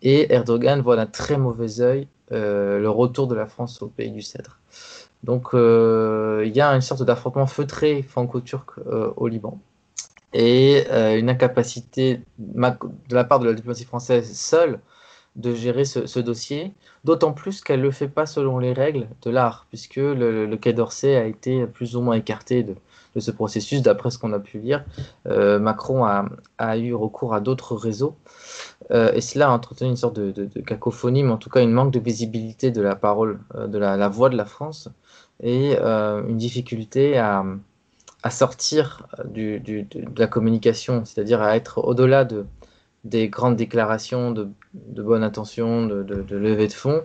et 0.00 0.32
Erdogan 0.32 0.80
voit 0.80 0.96
d'un 0.96 1.06
très 1.06 1.36
mauvais 1.36 1.82
œil 1.82 2.08
le 2.30 2.88
retour 2.88 3.26
de 3.26 3.34
la 3.34 3.46
France 3.46 3.82
au 3.82 3.88
pays 3.88 4.10
du 4.10 4.22
Cèdre. 4.22 4.58
Donc 5.24 5.50
il 5.52 6.52
y 6.54 6.60
a 6.60 6.70
une 6.70 6.80
sorte 6.80 7.02
d'affrontement 7.02 7.46
feutré 7.46 8.02
franco-turc 8.02 8.70
au 9.16 9.28
Liban 9.28 9.58
et 10.32 10.88
une 10.90 11.28
incapacité 11.28 12.20
de 12.38 13.14
la 13.14 13.24
part 13.24 13.40
de 13.40 13.46
la 13.46 13.54
diplomatie 13.54 13.84
française 13.84 14.32
seule 14.32 14.80
de 15.36 15.54
gérer 15.54 15.84
ce, 15.84 16.18
dossier, 16.18 16.72
d'autant 17.04 17.32
plus 17.32 17.60
qu'elle 17.60 17.80
ne 17.80 17.84
le 17.84 17.90
fait 17.90 18.08
pas 18.08 18.26
selon 18.26 18.58
les 18.58 18.72
règles 18.72 19.08
de 19.22 19.30
l'art, 19.30 19.66
puisque 19.68 19.96
le, 19.96 20.54
Quai 20.56 20.72
d'Orsay 20.72 21.16
a 21.16 21.24
été 21.24 21.66
plus 21.66 21.96
ou 21.96 22.00
moins 22.00 22.16
écarté 22.16 22.62
de, 22.62 22.74
ce 23.18 23.30
processus, 23.30 23.82
d'après 23.82 24.10
ce 24.10 24.18
qu'on 24.18 24.32
a 24.32 24.38
pu 24.38 24.58
lire. 24.58 24.84
Euh, 25.26 25.58
Macron 25.58 26.04
a, 26.04 26.78
eu 26.78 26.94
recours 26.94 27.34
à 27.34 27.40
d'autres 27.40 27.74
réseaux, 27.74 28.16
euh, 28.92 29.12
et 29.12 29.20
cela 29.20 29.48
a 29.48 29.50
entretenu 29.50 29.88
une 29.88 29.96
sorte 29.96 30.14
de, 30.16 30.60
cacophonie, 30.60 31.24
mais 31.24 31.32
en 31.32 31.38
tout 31.38 31.50
cas 31.50 31.62
une 31.62 31.72
manque 31.72 31.92
de 31.92 31.98
visibilité 31.98 32.70
de 32.70 32.82
la 32.82 32.94
parole, 32.94 33.40
euh, 33.56 33.66
de 33.66 33.78
la, 33.78 34.08
voix 34.08 34.28
de 34.28 34.36
la 34.36 34.44
France, 34.44 34.88
et 35.42 35.76
une 35.78 36.36
difficulté 36.36 37.18
à, 37.18 37.44
sortir 38.30 39.06
de 39.24 39.60
la 40.16 40.26
communication, 40.26 41.04
c'est-à-dire 41.04 41.40
à 41.40 41.56
être 41.56 41.78
au-delà 41.78 42.24
de 42.24 42.46
des 43.04 43.30
grandes 43.30 43.56
déclarations 43.56 44.30
de, 44.30 44.50
bonne 44.74 45.22
intention, 45.22 45.86
de, 45.86 46.02
de, 46.02 46.36
levée 46.36 46.66
de 46.66 46.72
fonds, 46.74 47.02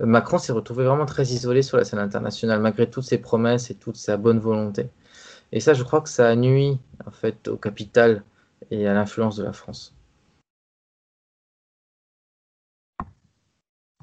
Macron 0.00 0.38
s'est 0.38 0.52
retrouvé 0.52 0.84
vraiment 0.84 1.06
très 1.06 1.24
isolé 1.24 1.62
sur 1.62 1.76
la 1.76 1.84
scène 1.84 1.98
internationale, 1.98 2.60
malgré 2.60 2.88
toutes 2.88 3.04
ses 3.04 3.18
promesses 3.18 3.70
et 3.70 3.74
toute 3.74 3.96
sa 3.96 4.16
bonne 4.16 4.38
volonté. 4.38 4.88
Et 5.52 5.60
ça, 5.60 5.74
je 5.74 5.82
crois 5.82 6.00
que 6.00 6.08
ça 6.08 6.28
a 6.28 6.36
nuit 6.36 6.78
en 7.06 7.10
fait 7.10 7.48
au 7.48 7.56
capital 7.56 8.22
et 8.70 8.86
à 8.86 8.94
l'influence 8.94 9.36
de 9.36 9.44
la 9.44 9.52
France. 9.52 9.94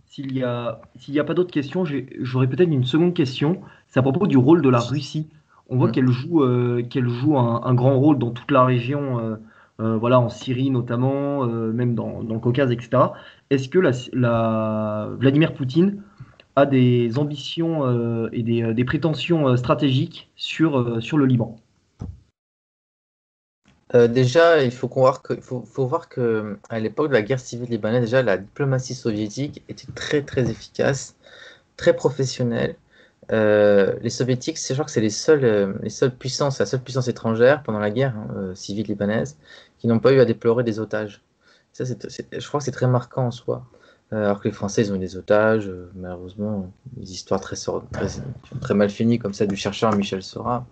S'il 0.06 0.32
n'y 0.32 0.44
a, 0.44 0.80
a 1.18 1.24
pas 1.26 1.34
d'autres 1.34 1.52
questions, 1.52 1.84
j'aurais 2.20 2.48
peut-être 2.48 2.70
une 2.70 2.86
seconde 2.86 3.14
question. 3.14 3.62
C'est 3.88 4.00
à 4.00 4.02
propos 4.02 4.28
du 4.28 4.38
rôle 4.38 4.62
de 4.62 4.70
la 4.70 4.80
Russie. 4.80 5.28
On 5.68 5.78
voit 5.78 5.90
mm. 5.90 5.92
qu'elle 5.92 6.08
joue, 6.08 6.42
euh, 6.42 6.84
qu'elle 6.90 7.10
joue 7.10 7.38
un, 7.38 7.74
grand 7.74 8.00
rôle 8.00 8.18
dans 8.18 8.32
toute 8.32 8.52
la 8.52 8.64
région. 8.64 9.20
Euh, 9.20 9.36
euh, 9.82 9.98
voilà, 9.98 10.22
en 10.22 10.30
Syrie 10.30 10.70
notamment, 10.70 11.46
même 11.46 11.96
dans, 11.96 12.22
le 12.22 12.40
Caucase, 12.40 12.72
etc. 12.72 13.04
Est-ce 13.50 13.68
que 13.68 13.80
la, 13.80 15.10
Vladimir 15.20 15.54
Poutine 15.54 16.02
a 16.56 16.66
des 16.66 17.18
ambitions 17.18 17.86
euh, 17.86 18.30
et 18.32 18.44
des, 18.44 18.86
prétentions 18.86 19.56
stratégiques 19.58 20.30
sur, 20.36 21.02
sur 21.02 21.18
le 21.18 21.26
Liban 21.26 21.58
déjà, 24.10 24.62
il 24.62 24.72
faut, 24.72 24.90
voir 24.90 25.22
que, 25.22 25.40
faut, 25.40 25.64
voir 25.88 26.10
que 26.10 26.58
à 26.70 26.80
l'époque 26.82 27.08
de 27.08 27.14
la 27.14 27.22
guerre 27.22 27.40
civile 27.40 27.70
libanaise, 27.70 28.02
déjà 28.02 28.22
la 28.22 28.38
diplomatie 28.38 28.94
soviétique 28.94 29.64
était 29.70 29.90
très 29.94 30.22
très 30.22 30.50
efficace, 30.50 31.16
très 31.78 31.96
professionnelle. 31.96 32.76
les 33.30 34.10
soviétiques, 34.10 34.58
je 34.60 34.74
crois 34.74 34.84
que 34.84 34.92
c'est 34.92 35.00
les 35.00 35.10
seules, 35.10 35.80
les 35.82 35.90
seules 35.90 36.14
puissances, 36.14 36.60
la 36.60 36.66
seule 36.66 36.82
puissance 36.82 37.08
étrangère 37.08 37.64
pendant 37.64 37.80
la 37.80 37.90
guerre 37.90 38.18
hein, 38.18 38.54
civile 38.54 38.88
libanaise 38.88 39.38
qui 39.80 39.88
n'ont 39.88 40.00
pas 40.00 40.12
eu 40.12 40.20
à 40.20 40.26
déplorer 40.26 40.66
des 40.66 40.80
otages. 40.80 41.22
Ça, 41.72 41.84
je 41.86 42.48
crois 42.48 42.60
que 42.60 42.64
c'est 42.64 42.72
très 42.72 42.88
marquant 42.88 43.28
en 43.28 43.32
soi. 43.32 43.66
Euh, 44.14 44.26
alors 44.26 44.40
que 44.40 44.48
les 44.48 44.54
Français, 44.54 44.84
ils 44.84 44.94
ont 44.94 44.98
des 44.98 45.18
otages, 45.18 45.68
euh, 45.68 45.90
malheureusement, 45.96 46.72
des 46.94 47.12
histoires 47.12 47.42
très, 47.42 47.56
très, 47.56 48.08
très, 48.62 48.74
mal 48.76 48.90
finies, 48.90 49.18
comme 49.18 49.34
celle 49.34 49.48
du 49.48 49.56
chercheur 49.56 49.96
Michel 49.96 50.22
Sora. 50.22 50.66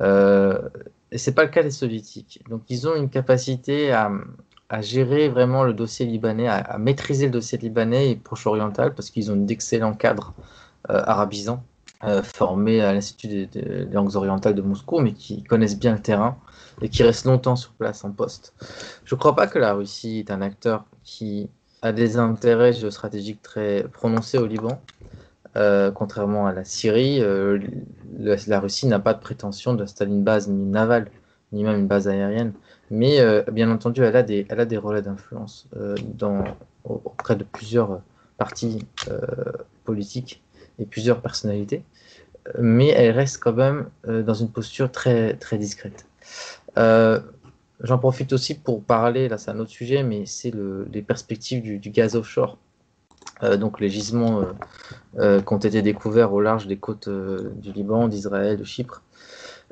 Euh, 0.00 0.68
et 1.12 1.18
c'est 1.18 1.32
pas 1.32 1.44
le 1.44 1.50
cas 1.50 1.62
des 1.62 1.70
Soviétiques. 1.70 2.42
Donc, 2.50 2.62
ils 2.68 2.88
ont 2.88 2.96
une 2.96 3.10
capacité 3.10 3.92
à, 3.92 4.10
à 4.68 4.82
gérer 4.82 5.28
vraiment 5.28 5.62
le 5.62 5.72
dossier 5.72 6.04
libanais, 6.04 6.48
à, 6.48 6.78
maîtriser 6.78 7.26
le 7.26 7.32
dossier 7.32 7.58
libanais 7.58 8.10
et 8.10 8.16
proche-oriental, 8.16 8.94
parce 8.94 9.10
qu'ils 9.10 9.30
ont 9.30 9.36
d'excellents 9.36 9.94
cadres 9.94 10.34
euh, 10.90 11.02
arabisants 11.06 11.62
formés 12.22 12.80
à 12.80 12.92
l'Institut 12.92 13.26
des, 13.26 13.46
des, 13.46 13.84
langues 13.86 14.14
orientales 14.14 14.54
de 14.54 14.62
Moscou, 14.62 15.00
mais 15.00 15.12
qui 15.14 15.42
connaissent 15.42 15.78
bien 15.78 15.94
le 15.94 16.00
terrain 16.00 16.38
et 16.80 16.90
qui 16.90 17.02
restent 17.02 17.24
longtemps 17.24 17.56
sur 17.56 17.72
place 17.72 18.04
en 18.04 18.12
poste. 18.12 18.54
Je 19.04 19.16
ne 19.16 19.18
crois 19.18 19.34
pas 19.34 19.48
que 19.48 19.58
la 19.58 19.72
Russie 19.72 20.20
est 20.20 20.30
un 20.30 20.40
acteur 20.40 20.84
qui 21.02 21.50
a 21.82 21.92
des 21.92 22.16
intérêts 22.16 22.72
géostratégiques 22.72 23.42
très 23.42 23.84
prononcés 23.92 24.38
au 24.38 24.46
Liban. 24.46 24.80
Euh, 25.56 25.90
contrairement 25.90 26.46
à 26.46 26.52
la 26.52 26.64
Syrie, 26.64 27.20
euh, 27.20 27.58
la 28.18 28.60
Russie 28.60 28.86
n'a 28.86 28.98
pas 28.98 29.14
de 29.14 29.20
prétention 29.20 29.74
d'installer 29.74 30.12
une 30.12 30.22
base 30.22 30.48
ni 30.48 30.64
navale, 30.64 31.10
ni 31.52 31.64
même 31.64 31.80
une 31.80 31.86
base 31.86 32.08
aérienne. 32.08 32.52
Mais 32.90 33.20
euh, 33.20 33.42
bien 33.50 33.70
entendu, 33.70 34.02
elle 34.02 34.16
a 34.16 34.22
des, 34.22 34.46
relais 34.76 35.02
d'influence 35.02 35.68
auprès 36.84 37.36
de 37.36 37.44
plusieurs 37.44 38.00
partis 38.36 38.86
politiques 39.84 40.42
et 40.78 40.84
plusieurs 40.84 41.20
personnalités. 41.20 41.82
Mais 42.58 42.88
elle 42.88 43.10
reste 43.10 43.38
quand 43.42 43.52
même 43.52 43.88
dans 44.06 44.34
une 44.34 44.48
posture 44.48 44.90
très 44.90 45.36
discrète. 45.52 46.06
J'en 47.80 47.98
profite 47.98 48.32
aussi 48.32 48.54
pour 48.54 48.82
parler, 48.82 49.28
là 49.28 49.38
c'est 49.38 49.50
un 49.50 49.58
autre 49.60 49.70
sujet, 49.70 50.02
mais 50.02 50.26
c'est 50.26 50.50
le, 50.50 50.88
les 50.92 51.02
perspectives 51.02 51.62
du, 51.62 51.90
gaz 51.90 52.16
offshore. 52.16 52.58
Euh, 53.44 53.56
donc 53.56 53.78
les 53.78 53.88
gisements 53.88 54.40
euh, 54.40 54.44
euh, 55.18 55.40
qui 55.40 55.52
ont 55.52 55.58
été 55.58 55.80
découverts 55.80 56.32
au 56.32 56.40
large 56.40 56.66
des 56.66 56.76
côtes 56.76 57.08
du 57.08 57.72
Liban, 57.72 58.08
d'Israël, 58.08 58.56
de 58.56 58.64
Chypre. 58.64 59.02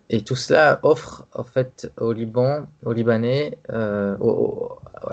Et 0.09 0.23
tout 0.23 0.37
cela 0.37 0.79
offre 0.85 1.27
en 1.35 1.43
fait 1.43 1.91
au 1.99 2.13
Liban, 2.13 2.69
aux 2.85 2.93
Libanais, 2.93 3.59
à 3.69 4.17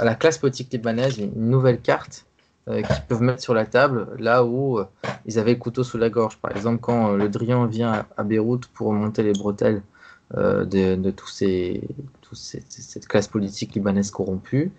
la 0.06 0.14
classe 0.14 0.38
politique 0.38 0.72
libanaise 0.72 1.18
une 1.18 1.50
nouvelle 1.50 1.82
carte 1.82 2.28
qu'ils 2.68 2.86
peuvent 3.08 3.24
mettre 3.24 3.42
sur 3.42 3.56
la 3.56 3.66
table 3.66 4.08
là 4.20 4.46
où 4.46 4.80
ils 5.26 5.40
avaient 5.40 5.54
le 5.54 5.60
couteau 5.60 5.84
sous 5.84 5.98
la 5.98 6.12
gorge. 6.12 6.38
Par 6.38 6.52
exemple, 6.52 6.80
quand 6.80 7.14
le 7.14 7.28
Drian 7.28 7.66
vient 7.66 8.06
à, 8.16 8.24
Beyrouth 8.24 8.68
pour 8.68 8.94
monter 8.94 9.24
les 9.24 9.34
bretelles 9.34 9.82
de, 10.36 10.96
de, 10.96 11.12
tous 11.12 11.28
ces, 11.28 11.82
cette, 12.34 13.08
classe 13.08 13.28
politique 13.28 13.76
libanaise 13.76 14.12
corrompue, 14.12 14.72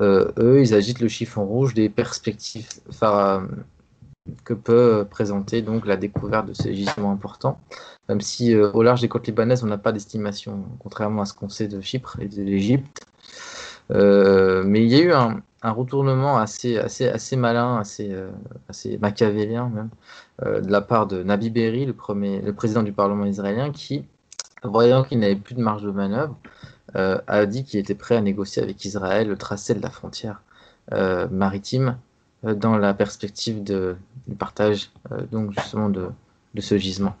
euh, 0.00 0.30
eux, 0.38 0.60
ils 0.60 0.74
agitent 0.74 1.00
le 1.00 1.08
chiffon 1.08 1.44
rouge 1.44 1.74
des 1.74 1.88
perspectives 1.88 2.68
que 4.44 4.54
peut 4.54 5.06
présenter 5.08 5.62
donc 5.62 5.86
la 5.86 5.96
découverte 5.96 6.46
de 6.46 6.52
ces 6.52 6.74
gisements 6.74 7.12
importants. 7.12 7.60
Même 8.08 8.20
si 8.20 8.54
euh, 8.54 8.70
au 8.72 8.82
large 8.82 9.00
des 9.00 9.08
côtes 9.08 9.26
libanaises, 9.26 9.62
on 9.64 9.68
n'a 9.68 9.78
pas 9.78 9.92
d'estimation, 9.92 10.64
contrairement 10.80 11.22
à 11.22 11.24
ce 11.26 11.34
qu'on 11.34 11.48
sait 11.48 11.68
de 11.68 11.80
Chypre 11.80 12.18
et 12.20 12.28
de 12.28 12.42
l'Égypte. 12.42 13.06
Euh, 13.92 14.64
mais 14.66 14.82
il 14.82 14.88
y 14.88 14.96
a 14.96 15.00
eu 15.00 15.12
un, 15.12 15.42
retournement 15.62 16.38
assez, 16.38 16.78
assez, 16.78 17.08
assez 17.08 17.36
malin, 17.36 17.78
assez, 17.78 18.14
assez 18.68 18.98
machiavélien 18.98 19.88
de 20.44 20.70
la 20.70 20.80
part 20.80 21.08
de 21.08 21.24
Nabi 21.24 21.50
Berri, 21.50 21.86
le, 21.86 21.92
premier, 21.92 22.40
le 22.40 22.52
président 22.52 22.84
du 22.84 22.92
Parlement 22.92 23.24
israélien, 23.24 23.72
qui, 23.72 24.04
voyant 24.66 25.04
qu'il 25.04 25.18
n'avait 25.18 25.36
plus 25.36 25.54
de 25.54 25.60
marge 25.60 25.82
de 25.82 25.90
manœuvre, 25.90 26.36
euh, 26.96 27.20
a 27.26 27.46
dit 27.46 27.64
qu'il 27.64 27.80
était 27.80 27.94
prêt 27.94 28.16
à 28.16 28.20
négocier 28.20 28.62
avec 28.62 28.84
Israël 28.84 29.28
le 29.28 29.36
tracé 29.36 29.74
de 29.74 29.82
la 29.82 29.90
frontière 29.90 30.42
euh, 30.92 31.26
maritime 31.30 31.98
euh, 32.44 32.54
dans 32.54 32.78
la 32.78 32.94
perspective 32.94 33.62
de, 33.64 33.96
du 34.28 34.36
partage 34.36 34.90
donc 35.32 35.52
justement 35.52 35.88
de, 35.88 36.08
de 36.54 36.60
ce 36.60 36.78
gisement. 36.78 37.16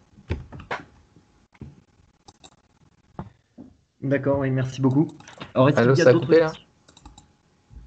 D'accord, 4.02 4.38
oui, 4.38 4.50
merci 4.50 4.80
beaucoup. 4.80 5.08
Alors, 5.54 5.68
est-ce 5.68 5.80
qu'il 5.80 6.04
y 6.04 6.08
a 6.08 6.12
d'autres 6.12 6.52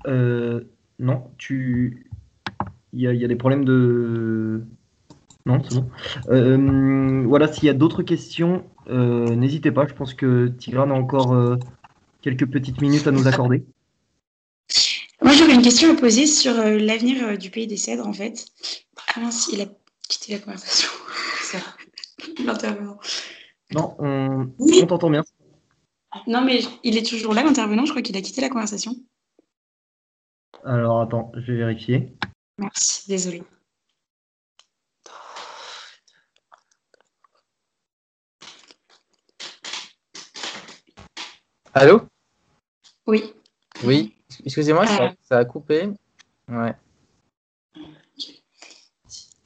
euh, 0.07 0.61
Non, 0.99 1.23
tu. 1.37 2.07
Il 2.91 3.01
y, 3.01 3.07
a, 3.07 3.13
il 3.13 3.19
y, 3.19 3.25
a, 3.25 3.27
des 3.27 3.35
problèmes 3.35 3.63
de. 3.63 4.63
Non, 5.45 5.61
c'est 5.63 5.75
bon. 5.75 5.89
Euh, 6.29 7.23
voilà, 7.25 7.47
s'il 7.47 7.65
y 7.65 7.69
a 7.69 7.73
d'autres 7.73 8.03
questions, 8.03 8.63
euh, 8.89 9.35
n'hésitez 9.35 9.71
pas. 9.71 9.87
Je 9.87 9.93
pense 9.93 10.13
que 10.13 10.47
Tigran 10.47 10.89
a 10.89 10.93
encore 10.93 11.33
euh, 11.33 11.57
quelques 12.21 12.47
petites 12.47 12.81
minutes 12.81 13.07
à 13.07 13.11
nous 13.11 13.27
accorder. 13.27 13.63
Moi, 15.21 15.33
j'aurais 15.33 15.55
une 15.55 15.61
question 15.61 15.91
à 15.91 15.95
poser 15.95 16.25
sur 16.25 16.53
l'avenir 16.53 17.37
du 17.37 17.49
pays 17.49 17.67
des 17.67 17.77
cèdres, 17.77 18.07
en 18.07 18.13
fait. 18.13 18.45
Ah 19.15 19.19
mince, 19.19 19.49
il 19.51 19.61
a 19.61 19.65
quitté 20.07 20.33
la 20.33 20.39
conversation. 20.39 20.89
L'intervenant. 22.45 22.99
Non, 23.71 23.95
on, 23.99 24.47
t'entend 24.87 25.09
bien. 25.09 25.23
Non, 26.27 26.41
mais 26.41 26.61
il 26.83 26.97
est 26.97 27.05
toujours 27.05 27.33
là, 27.33 27.43
l'intervenant. 27.43 27.85
Je 27.85 27.91
crois 27.91 28.01
qu'il 28.01 28.17
a 28.17 28.21
quitté 28.21 28.41
la 28.41 28.49
conversation. 28.49 28.95
Alors, 30.63 31.01
attends, 31.01 31.31
je 31.35 31.51
vais 31.51 31.57
vérifier. 31.57 32.13
Merci, 32.57 33.07
désolé. 33.07 33.43
Allô? 41.73 42.01
Oui. 43.05 43.33
Oui, 43.83 44.13
excusez-moi, 44.45 44.85
ça, 44.87 45.37
a 45.37 45.45
coupé. 45.45 45.89
Ouais. 46.47 46.73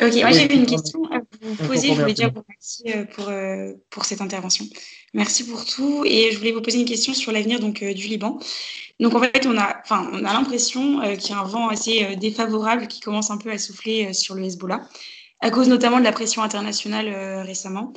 Ok, 0.01 0.15
moi 0.15 0.31
j'ai 0.31 0.53
une 0.53 0.65
question 0.65 1.05
à 1.11 1.19
vous 1.41 1.55
poser. 1.67 1.89
Je 1.89 2.01
voulais 2.01 2.13
déjà 2.13 2.29
vous 2.29 2.41
remercier 2.41 2.97
euh, 2.97 3.05
pour, 3.05 3.29
euh, 3.29 3.73
pour 3.89 4.05
cette 4.05 4.21
intervention. 4.21 4.65
Merci 5.13 5.45
pour 5.45 5.65
tout. 5.65 6.03
Et 6.05 6.31
je 6.31 6.37
voulais 6.37 6.51
vous 6.51 6.61
poser 6.61 6.79
une 6.79 6.85
question 6.85 7.13
sur 7.13 7.31
l'avenir 7.31 7.59
donc 7.59 7.83
euh, 7.83 7.93
du 7.93 8.07
Liban. 8.07 8.39
Donc 8.99 9.13
en 9.13 9.19
fait, 9.19 9.45
on 9.45 9.57
a, 9.57 9.77
enfin, 9.83 10.09
on 10.11 10.25
a 10.25 10.33
l'impression 10.33 11.01
qu'il 11.17 11.31
y 11.31 11.33
a 11.33 11.39
un 11.39 11.45
vent 11.45 11.67
assez 11.69 12.15
défavorable 12.15 12.87
qui 12.87 13.01
commence 13.01 13.31
un 13.31 13.37
peu 13.37 13.51
à 13.51 13.57
souffler 13.57 14.13
sur 14.13 14.35
le 14.35 14.43
Hezbollah, 14.43 14.87
à 15.41 15.51
cause 15.51 15.67
notamment 15.67 15.99
de 15.99 16.03
la 16.03 16.11
pression 16.11 16.41
internationale 16.41 17.43
récemment. 17.43 17.93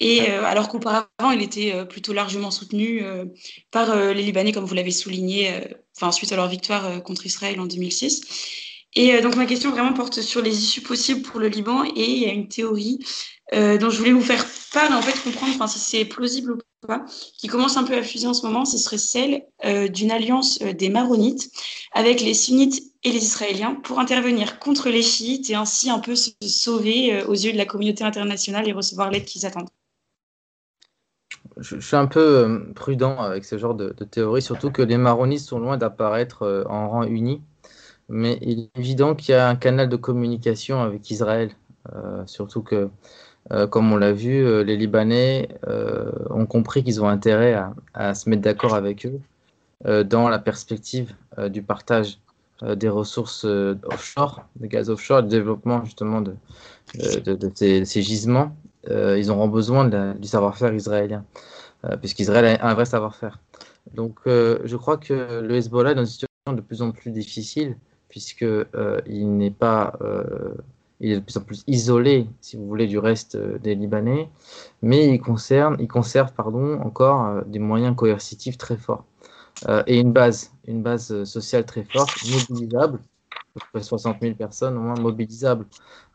Et 0.00 0.30
euh, 0.30 0.44
alors 0.44 0.68
qu'auparavant, 0.68 1.30
il 1.32 1.42
était 1.42 1.72
euh, 1.72 1.84
plutôt 1.84 2.12
largement 2.12 2.50
soutenu 2.50 3.02
euh, 3.02 3.26
par 3.70 3.94
les 3.96 4.22
Libanais, 4.22 4.52
comme 4.52 4.64
vous 4.64 4.74
l'avez 4.74 4.90
souligné, 4.90 5.52
enfin 5.96 6.12
suite 6.12 6.32
à 6.32 6.36
leur 6.36 6.48
victoire 6.48 7.02
contre 7.02 7.26
Israël 7.26 7.60
en 7.60 7.66
2006. 7.66 8.22
Et 8.96 9.20
donc 9.22 9.34
ma 9.34 9.46
question 9.46 9.70
vraiment 9.70 9.92
porte 9.92 10.20
sur 10.20 10.40
les 10.40 10.56
issues 10.56 10.80
possibles 10.80 11.22
pour 11.22 11.40
le 11.40 11.48
Liban 11.48 11.84
et 11.84 12.04
il 12.04 12.18
y 12.18 12.26
a 12.26 12.32
une 12.32 12.46
théorie 12.46 13.04
dont 13.52 13.90
je 13.90 13.98
voulais 13.98 14.12
vous 14.12 14.20
faire 14.20 14.46
part 14.72 14.92
en 14.92 15.02
fait 15.02 15.20
comprendre 15.20 15.68
si 15.68 15.80
c'est 15.80 16.04
plausible 16.04 16.52
ou 16.52 16.86
pas, 16.86 17.04
qui 17.36 17.48
commence 17.48 17.76
un 17.76 17.82
peu 17.82 17.94
à 17.94 18.02
fuser 18.04 18.28
en 18.28 18.34
ce 18.34 18.46
moment, 18.46 18.64
ce 18.64 18.78
serait 18.78 18.98
celle 18.98 19.42
d'une 19.90 20.12
alliance 20.12 20.60
des 20.60 20.90
Maronites 20.90 21.50
avec 21.92 22.20
les 22.20 22.34
Sunnites 22.34 22.84
et 23.02 23.10
les 23.10 23.24
Israéliens 23.24 23.74
pour 23.74 23.98
intervenir 23.98 24.60
contre 24.60 24.88
les 24.90 25.02
chiites 25.02 25.50
et 25.50 25.56
ainsi 25.56 25.90
un 25.90 25.98
peu 25.98 26.14
se 26.14 26.30
sauver 26.46 27.24
aux 27.24 27.34
yeux 27.34 27.52
de 27.52 27.58
la 27.58 27.66
communauté 27.66 28.04
internationale 28.04 28.68
et 28.68 28.72
recevoir 28.72 29.10
l'aide 29.10 29.24
qu'ils 29.24 29.44
attendent 29.44 29.70
je, 31.58 31.78
suis 31.78 31.96
un 31.96 32.06
peu 32.06 32.20
euh, 32.20 32.58
prudent 32.74 33.18
avec 33.18 33.44
ce 33.44 33.58
genre 33.58 33.74
de, 33.74 33.90
théorie, 33.90 34.42
surtout 34.42 34.70
que 34.70 34.82
les 34.82 34.96
maronistes 34.96 35.48
sont 35.48 35.58
loin 35.58 35.76
d'apparaître 35.76 36.42
euh, 36.42 36.64
en 36.68 36.88
rang 36.88 37.04
uni. 37.04 37.42
Mais 38.08 38.38
il 38.42 38.60
est 38.60 38.78
évident 38.78 39.14
qu'il 39.14 39.34
y 39.34 39.38
a 39.38 39.48
un 39.48 39.56
canal 39.56 39.88
de 39.88 39.96
communication 39.96 40.82
avec 40.82 41.10
Israël. 41.10 41.50
Euh, 41.94 42.22
surtout 42.26 42.62
que, 42.62 42.90
comme 43.70 43.92
on 43.92 43.96
l'a 43.96 44.12
vu, 44.12 44.64
les 44.64 44.76
Libanais 44.76 45.48
ont 46.30 46.46
compris 46.46 46.82
qu'ils 46.82 47.02
ont 47.02 47.08
intérêt 47.08 47.58
à, 47.94 48.14
se 48.14 48.28
mettre 48.28 48.42
d'accord 48.42 48.74
avec 48.74 49.06
eux 49.06 49.20
dans 50.04 50.28
la 50.30 50.38
perspective 50.38 51.14
du 51.48 51.62
partage 51.62 52.18
des 52.62 52.88
ressources 52.88 53.44
offshore, 53.44 54.46
de 54.56 54.66
gaz 54.66 54.88
offshore, 54.88 55.22
du 55.22 55.28
développement 55.28 55.84
justement 55.84 56.22
de, 56.22 56.34
ces, 57.54 58.02
gisements 58.02 58.54
ils 58.88 59.30
auront 59.30 59.48
besoin 59.48 59.84
du 60.14 60.28
savoir-faire 60.28 60.74
israélien, 60.74 61.24
euh, 61.84 61.96
puisqu'Israël 61.96 62.58
a 62.60 62.68
un 62.68 62.74
vrai 62.74 62.84
savoir-faire. 62.84 63.38
Donc 63.92 64.20
euh, 64.26 64.58
je 64.64 64.76
crois 64.76 64.96
que 64.96 65.40
le 65.40 65.54
Hezbollah 65.54 65.92
est 65.92 65.94
dans 65.94 66.02
une 66.02 66.06
situation 66.06 66.52
de 66.52 66.60
plus 66.60 66.82
en 66.82 66.90
plus 66.90 67.10
difficile, 67.10 67.76
puisqu'il 68.08 69.36
n'est 69.36 69.50
pas, 69.50 69.98
il 71.00 71.12
est 71.12 71.16
de 71.16 71.20
plus 71.20 71.36
en 71.36 71.40
plus 71.40 71.64
isolé, 71.66 72.28
si 72.40 72.56
vous 72.56 72.66
voulez, 72.66 72.86
du 72.86 72.98
reste 72.98 73.36
des 73.36 73.74
Libanais, 73.74 74.28
mais 74.82 75.08
il, 75.08 75.20
concerne, 75.20 75.76
il 75.80 75.88
conserve 75.88 76.32
pardon, 76.32 76.80
encore 76.80 77.44
des 77.46 77.58
moyens 77.58 77.96
coercitifs 77.96 78.56
très 78.56 78.76
forts 78.76 79.04
et 79.86 79.98
une 79.98 80.12
base, 80.12 80.52
une 80.66 80.82
base 80.82 81.24
sociale 81.24 81.64
très 81.64 81.84
forte, 81.84 82.12
mobilisable, 82.30 83.00
60 83.80 84.18
000 84.20 84.34
personnes 84.34 84.76
au 84.76 84.80
moins 84.80 84.98
mobilisables, 84.98 85.66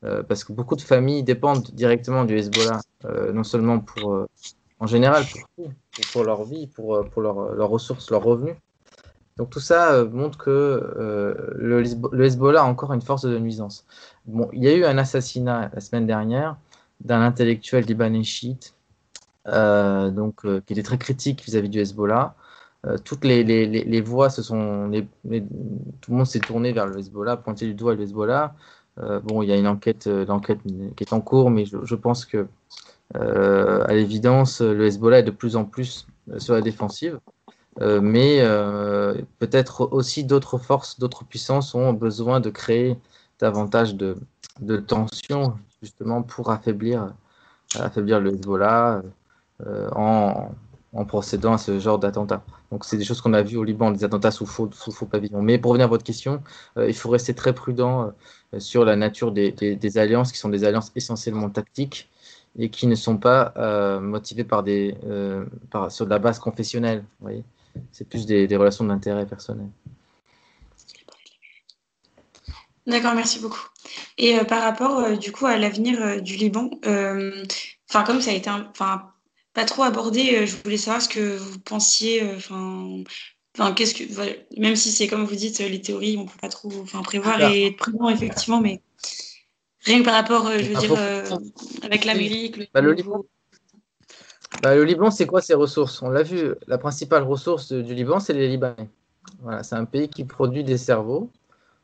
parce 0.02 0.44
que 0.44 0.54
beaucoup 0.54 0.76
de 0.76 0.82
familles 0.82 1.24
dépendent 1.24 1.70
directement 1.74 2.26
du 2.26 2.38
Hezbollah, 2.38 2.80
non 3.34 3.44
seulement 3.44 3.80
pour, 3.80 4.26
en 4.80 4.88
général, 4.88 5.24
pour, 5.56 5.72
pour 6.12 6.24
leur 6.24 6.44
vie, 6.44 6.68
pour, 6.68 7.04
pour 7.10 7.22
leurs 7.22 7.70
ressources, 7.70 8.12
leurs 8.12 8.24
revenus, 8.24 8.56
donc 9.40 9.52
tout 9.52 9.62
ça 9.62 9.94
euh, 9.94 10.10
montre 10.10 10.38
que 10.38 10.50
euh, 10.52 11.34
le, 11.56 12.26
Hezbollah 12.26 12.62
a 12.62 12.66
encore 12.66 12.92
une 12.92 13.02
force 13.02 13.24
de 13.24 13.40
nuisance. 13.40 13.86
Bon, 14.26 14.50
il 14.52 14.62
y 14.62 14.68
a 14.68 14.74
eu 14.74 14.84
un 14.84 14.98
assassinat 14.98 15.72
la 15.74 15.80
semaine 15.80 16.06
dernière 16.06 16.58
d'un 17.00 17.22
intellectuel 17.22 17.86
libanais 17.86 18.24
chiite, 18.24 18.76
euh, 19.48 20.12
donc 20.12 20.42
qui 20.66 20.74
était 20.74 20.84
très 20.84 20.98
critique 20.98 21.42
vis-à-vis 21.46 21.70
du 21.70 21.80
Hezbollah. 21.80 22.36
Toutes 23.04 23.26
les, 23.26 23.44
les, 23.44 23.66
les, 23.68 24.02
voix 24.02 24.30
se 24.30 24.42
sont, 24.42 24.90
tout 26.02 26.12
le 26.12 26.18
monde 26.18 26.26
s'est 26.26 26.40
tourné 26.40 26.72
vers 26.72 26.86
le 26.86 26.98
Hezbollah, 26.98 27.38
pointé 27.38 27.66
du 27.66 27.74
doigt 27.74 27.94
le 27.94 28.04
Hezbollah. 28.04 28.56
bon, 29.24 29.42
il 29.42 29.50
y 29.50 29.52
a 29.52 29.58
une 29.58 29.68
enquête, 29.68 30.08
l'enquête 30.08 30.60
qui 30.96 31.04
est 31.04 31.14
en 31.14 31.20
cours, 31.20 31.50
mais 31.50 31.66
je, 31.66 31.96
pense 31.96 32.26
que 32.26 32.48
à 33.14 33.94
l'évidence, 33.94 34.62
le 34.62 34.86
Hezbollah 34.86 35.20
est 35.20 35.24
de 35.24 35.32
plus 35.32 35.58
en 35.58 35.66
plus 35.66 36.08
sur 36.38 36.54
la 36.54 36.62
défensive. 36.62 37.20
Euh, 37.82 38.02
mais 38.02 38.40
euh, 38.42 39.22
peut-être 39.38 39.90
aussi 39.94 40.24
d'autres 40.26 40.58
forces, 40.58 41.00
d'autres 41.00 41.24
puissances 41.24 41.76
ont 41.76 41.94
besoin 41.94 42.40
de 42.40 42.50
créer 42.50 42.98
davantage 43.40 43.96
de, 43.96 44.18
de 44.60 44.78
tensions 44.78 45.58
justement 45.82 46.22
pour 46.22 46.52
affaiblir, 46.52 47.14
affaiblir 47.76 48.20
le 48.20 48.34
Hezbollah 48.34 49.02
euh, 49.66 49.90
en, 49.96 50.52
en, 50.94 51.06
procédant 51.06 51.54
à 51.54 51.58
ce 51.58 51.80
genre 51.80 52.00
d'attentats. 52.00 52.44
Donc 52.72 52.86
c'est 52.86 52.98
des 52.98 53.04
choses 53.04 53.22
qu'on 53.22 53.34
a 53.34 53.42
vues 53.42 53.58
au 53.58 53.64
Liban, 53.64 53.92
des 53.92 54.04
attentats 54.04 54.32
sous 54.32 54.46
faux, 54.46 54.70
sous 54.72 55.06
pavillon. 55.06 55.42
Mais 55.42 55.58
pour 55.58 55.72
revenir 55.72 55.86
à 55.86 55.90
votre 55.90 56.04
question, 56.04 56.42
il 56.78 56.94
faut 56.94 57.10
rester 57.10 57.34
très 57.34 57.54
prudent 57.54 58.12
sur 58.58 58.86
la 58.86 58.96
nature 58.96 59.32
des, 59.32 59.52
des, 59.52 59.76
des, 59.76 59.98
alliances 59.98 60.32
qui 60.32 60.38
sont 60.38 60.50
des 60.50 60.64
alliances 60.64 60.92
essentiellement 60.96 61.50
tactiques 61.50 62.10
et 62.58 62.70
qui 62.70 62.88
ne 62.88 62.96
sont 62.96 63.18
pas 63.18 63.54
motivées 64.02 64.44
par 64.44 64.64
des, 64.64 64.96
sur 65.90 66.06
de 66.06 66.10
la 66.10 66.20
base 66.20 66.40
confessionnelle. 66.40 67.04
C'est 67.92 68.08
plus 68.08 68.26
des, 68.26 68.48
relations 68.56 68.86
d'intérêt 68.86 69.26
personnel. 69.26 69.68
D'accord, 72.88 73.14
merci 73.14 73.40
beaucoup. 73.40 73.68
Et 74.18 74.40
euh, 74.40 74.44
par 74.44 74.64
rapport 74.64 75.00
euh, 75.00 75.16
du 75.16 75.32
coup 75.32 75.46
à 75.46 75.58
l'avenir 75.58 76.02
euh, 76.02 76.20
du 76.20 76.36
Liban, 76.36 76.72
enfin 76.84 78.04
comme 78.04 78.20
ça 78.20 78.32
a 78.32 78.34
été, 78.34 78.50
enfin 78.50 79.12
pas 79.54 79.66
trop 79.66 79.84
abordé, 79.84 80.46
je 80.46 80.56
voulais 80.64 80.78
savoir 80.78 81.02
ce 81.02 81.10
que 81.10 81.38
vous 81.38 81.60
pensiez, 81.60 82.24
enfin, 82.36 83.04
enfin 83.58 83.74
qu'est-ce 83.74 83.96
que, 83.96 84.04
même 84.60 84.76
si 84.76 84.92
c'est 84.92 85.08
comme 85.08 85.26
vous 85.26 85.36
dites 85.36 85.60
les 85.60 85.82
théories, 85.82 86.18
on 86.18 86.26
peut 86.26 86.40
pas 86.40 86.50
trop, 86.50 86.72
enfin 86.82 87.02
prévoir 87.02 87.42
et 87.42 87.68
être 87.68 87.78
prudent 87.78 88.10
effectivement, 88.10 88.62
mais 88.62 88.82
rien 89.82 90.00
que 90.00 90.06
par 90.06 90.14
rapport, 90.14 90.52
je 90.52 90.66
veux 90.66 90.80
dire, 90.80 90.96
avec 91.84 92.06
l'Amérique, 92.06 92.58
le, 92.58 92.68
bah, 92.74 92.82
le 92.82 92.94
Liban. 92.94 93.26
Bah, 94.62 94.76
le 94.76 94.84
Liban, 94.84 95.10
c'est 95.12 95.26
quoi 95.26 95.42
ses 95.42 95.54
ressources? 95.54 96.02
On 96.02 96.10
l'a 96.10 96.24
vu, 96.24 96.54
la 96.68 96.78
principale 96.78 97.24
ressource 97.24 97.72
du 97.72 97.94
Liban, 97.94 98.20
c'est 98.20 98.34
les 98.34 98.48
Libanais. 98.48 98.90
Voilà, 99.42 99.64
c'est 99.64 99.76
un 99.76 99.86
pays 99.86 100.10
qui 100.10 100.26
produit 100.26 100.64
des 100.64 100.78
cerveaux, 100.78 101.30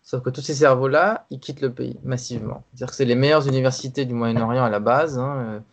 sauf 0.02 0.22
que 0.24 0.30
tous 0.30 0.42
ces 0.42 0.56
cerveaux-là, 0.56 1.26
ils 1.30 1.40
quittent 1.40 1.62
le 1.62 1.72
pays 1.72 1.98
massivement. 2.04 2.64
C'est-à-dire 2.70 2.90
que 2.90 2.96
c'est 2.96 3.06
les 3.06 3.16
meilleures 3.16 3.48
universités 3.48 4.06
du 4.06 4.14
Moyen-Orient 4.14 4.64
à 4.64 4.70
la 4.70 4.80
base, 4.80 5.18
hein, 5.18 5.64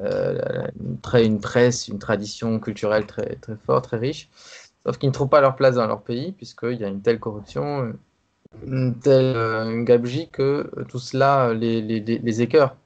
euh, 0.00 0.66
une, 1.14 1.40
presse, 1.40 1.88
une 1.88 1.98
tradition 1.98 2.58
culturelle 2.60 3.06
très, 3.06 3.36
très 3.36 3.56
forte, 3.66 3.84
très 3.84 3.98
riche, 3.98 4.28
sauf 4.84 4.98
qu'ils 4.98 5.08
ne 5.08 5.14
trouvent 5.14 5.28
pas 5.28 5.40
leur 5.40 5.56
place 5.56 5.76
dans 5.76 5.86
leur 5.86 6.02
pays, 6.02 6.32
puisqu'il 6.32 6.78
y 6.80 6.84
a 6.84 6.88
une 6.88 7.02
telle 7.02 7.20
corruption, 7.20 7.92
une 8.66 8.98
telle 8.98 9.36
euh, 9.36 9.82
gabegie 9.82 10.28
que 10.28 10.70
tout 10.88 10.98
cela 10.98 11.54
les, 11.54 11.80
les, 11.80 12.00
les 12.00 12.42
écœure. 12.42 12.76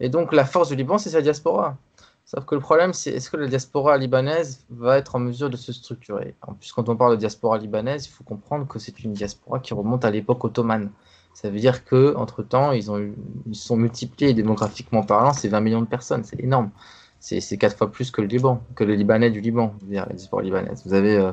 Et 0.00 0.08
donc 0.08 0.32
la 0.32 0.44
force 0.44 0.68
du 0.68 0.76
Liban, 0.76 0.98
c'est 0.98 1.10
sa 1.10 1.22
diaspora. 1.22 1.76
Sauf 2.24 2.44
que 2.44 2.54
le 2.54 2.60
problème, 2.60 2.92
c'est 2.92 3.10
est-ce 3.10 3.28
que 3.28 3.36
la 3.36 3.48
diaspora 3.48 3.98
libanaise 3.98 4.64
va 4.70 4.98
être 4.98 5.16
en 5.16 5.18
mesure 5.18 5.50
de 5.50 5.56
se 5.56 5.72
structurer? 5.72 6.36
En 6.42 6.54
plus, 6.54 6.70
quand 6.70 6.88
on 6.88 6.96
parle 6.96 7.12
de 7.12 7.16
diaspora 7.16 7.58
libanaise, 7.58 8.06
il 8.06 8.10
faut 8.10 8.22
comprendre 8.22 8.68
que 8.68 8.78
c'est 8.78 9.00
une 9.00 9.14
diaspora 9.14 9.58
qui 9.58 9.74
remonte 9.74 10.04
à 10.04 10.12
l'époque 10.12 10.44
ottomane. 10.44 10.92
Ça 11.40 11.48
veut 11.48 11.58
dire 11.58 11.86
que 11.86 12.14
entre 12.16 12.42
temps, 12.42 12.72
ils 12.72 12.90
ont 12.90 13.00
ils 13.46 13.54
sont 13.54 13.76
multipliés 13.76 14.34
démographiquement 14.34 15.02
parlant, 15.02 15.32
c'est 15.32 15.48
20 15.48 15.60
millions 15.60 15.80
de 15.80 15.86
personnes, 15.86 16.22
c'est 16.22 16.38
énorme. 16.38 16.70
C'est 17.18 17.56
quatre 17.56 17.76
fois 17.76 17.90
plus 17.90 18.10
que 18.10 18.20
le 18.20 18.26
Liban, 18.26 18.62
que 18.74 18.84
le 18.84 18.94
Libanais 18.94 19.30
du 19.30 19.40
Liban, 19.40 19.74
la 19.90 20.04
diaspora 20.06 20.42
libanaise. 20.42 20.82
Vous 20.84 20.92
avez 20.92 21.16
euh, 21.16 21.32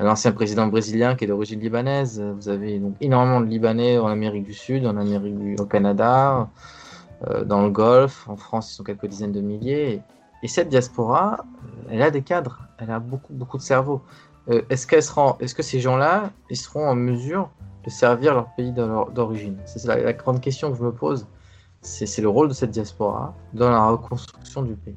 l'ancien 0.00 0.32
président 0.32 0.66
brésilien 0.66 1.14
qui 1.14 1.24
est 1.24 1.28
d'origine 1.28 1.60
libanaise. 1.60 2.20
Vous 2.20 2.50
avez 2.50 2.78
donc 2.78 2.94
énormément 3.00 3.40
de 3.40 3.46
Libanais 3.46 3.98
en 3.98 4.08
Amérique 4.08 4.44
du 4.44 4.52
Sud, 4.52 4.86
en 4.86 4.98
Amérique 4.98 5.58
au 5.58 5.64
Canada, 5.64 6.48
euh, 7.26 7.44
dans 7.44 7.62
le 7.62 7.70
Golfe. 7.70 8.28
En 8.28 8.36
France, 8.36 8.72
ils 8.72 8.74
sont 8.74 8.84
quelques 8.84 9.06
dizaines 9.06 9.32
de 9.32 9.40
milliers. 9.40 10.02
Et 10.42 10.48
cette 10.48 10.68
diaspora, 10.68 11.38
euh, 11.40 11.90
elle 11.90 12.02
a 12.02 12.10
des 12.10 12.22
cadres, 12.22 12.60
elle 12.78 12.90
a 12.90 13.00
beaucoup, 13.00 13.32
beaucoup 13.32 13.56
de 13.56 13.62
cerveaux. 13.62 14.02
Euh, 14.50 14.62
est-ce, 14.68 14.86
qu'elle 14.86 15.02
sera, 15.02 15.36
est-ce 15.40 15.54
que 15.54 15.62
ces 15.62 15.80
gens-là, 15.80 16.30
ils 16.50 16.56
seront 16.56 16.86
en 16.86 16.94
mesure 16.94 17.50
de 17.84 17.90
servir 17.90 18.34
leur 18.34 18.54
pays 18.54 18.72
d'origine 18.72 19.56
C'est 19.66 19.84
la, 19.86 20.12
grande 20.12 20.40
question 20.40 20.70
que 20.70 20.78
je 20.78 20.82
me 20.82 20.92
pose. 20.92 21.26
c'est 21.80 22.22
le 22.22 22.28
rôle 22.28 22.48
de 22.48 22.54
cette 22.54 22.70
diaspora 22.70 23.34
dans 23.54 23.70
la 23.70 23.88
reconstruction 23.88 24.62
du 24.62 24.74
pays. 24.74 24.96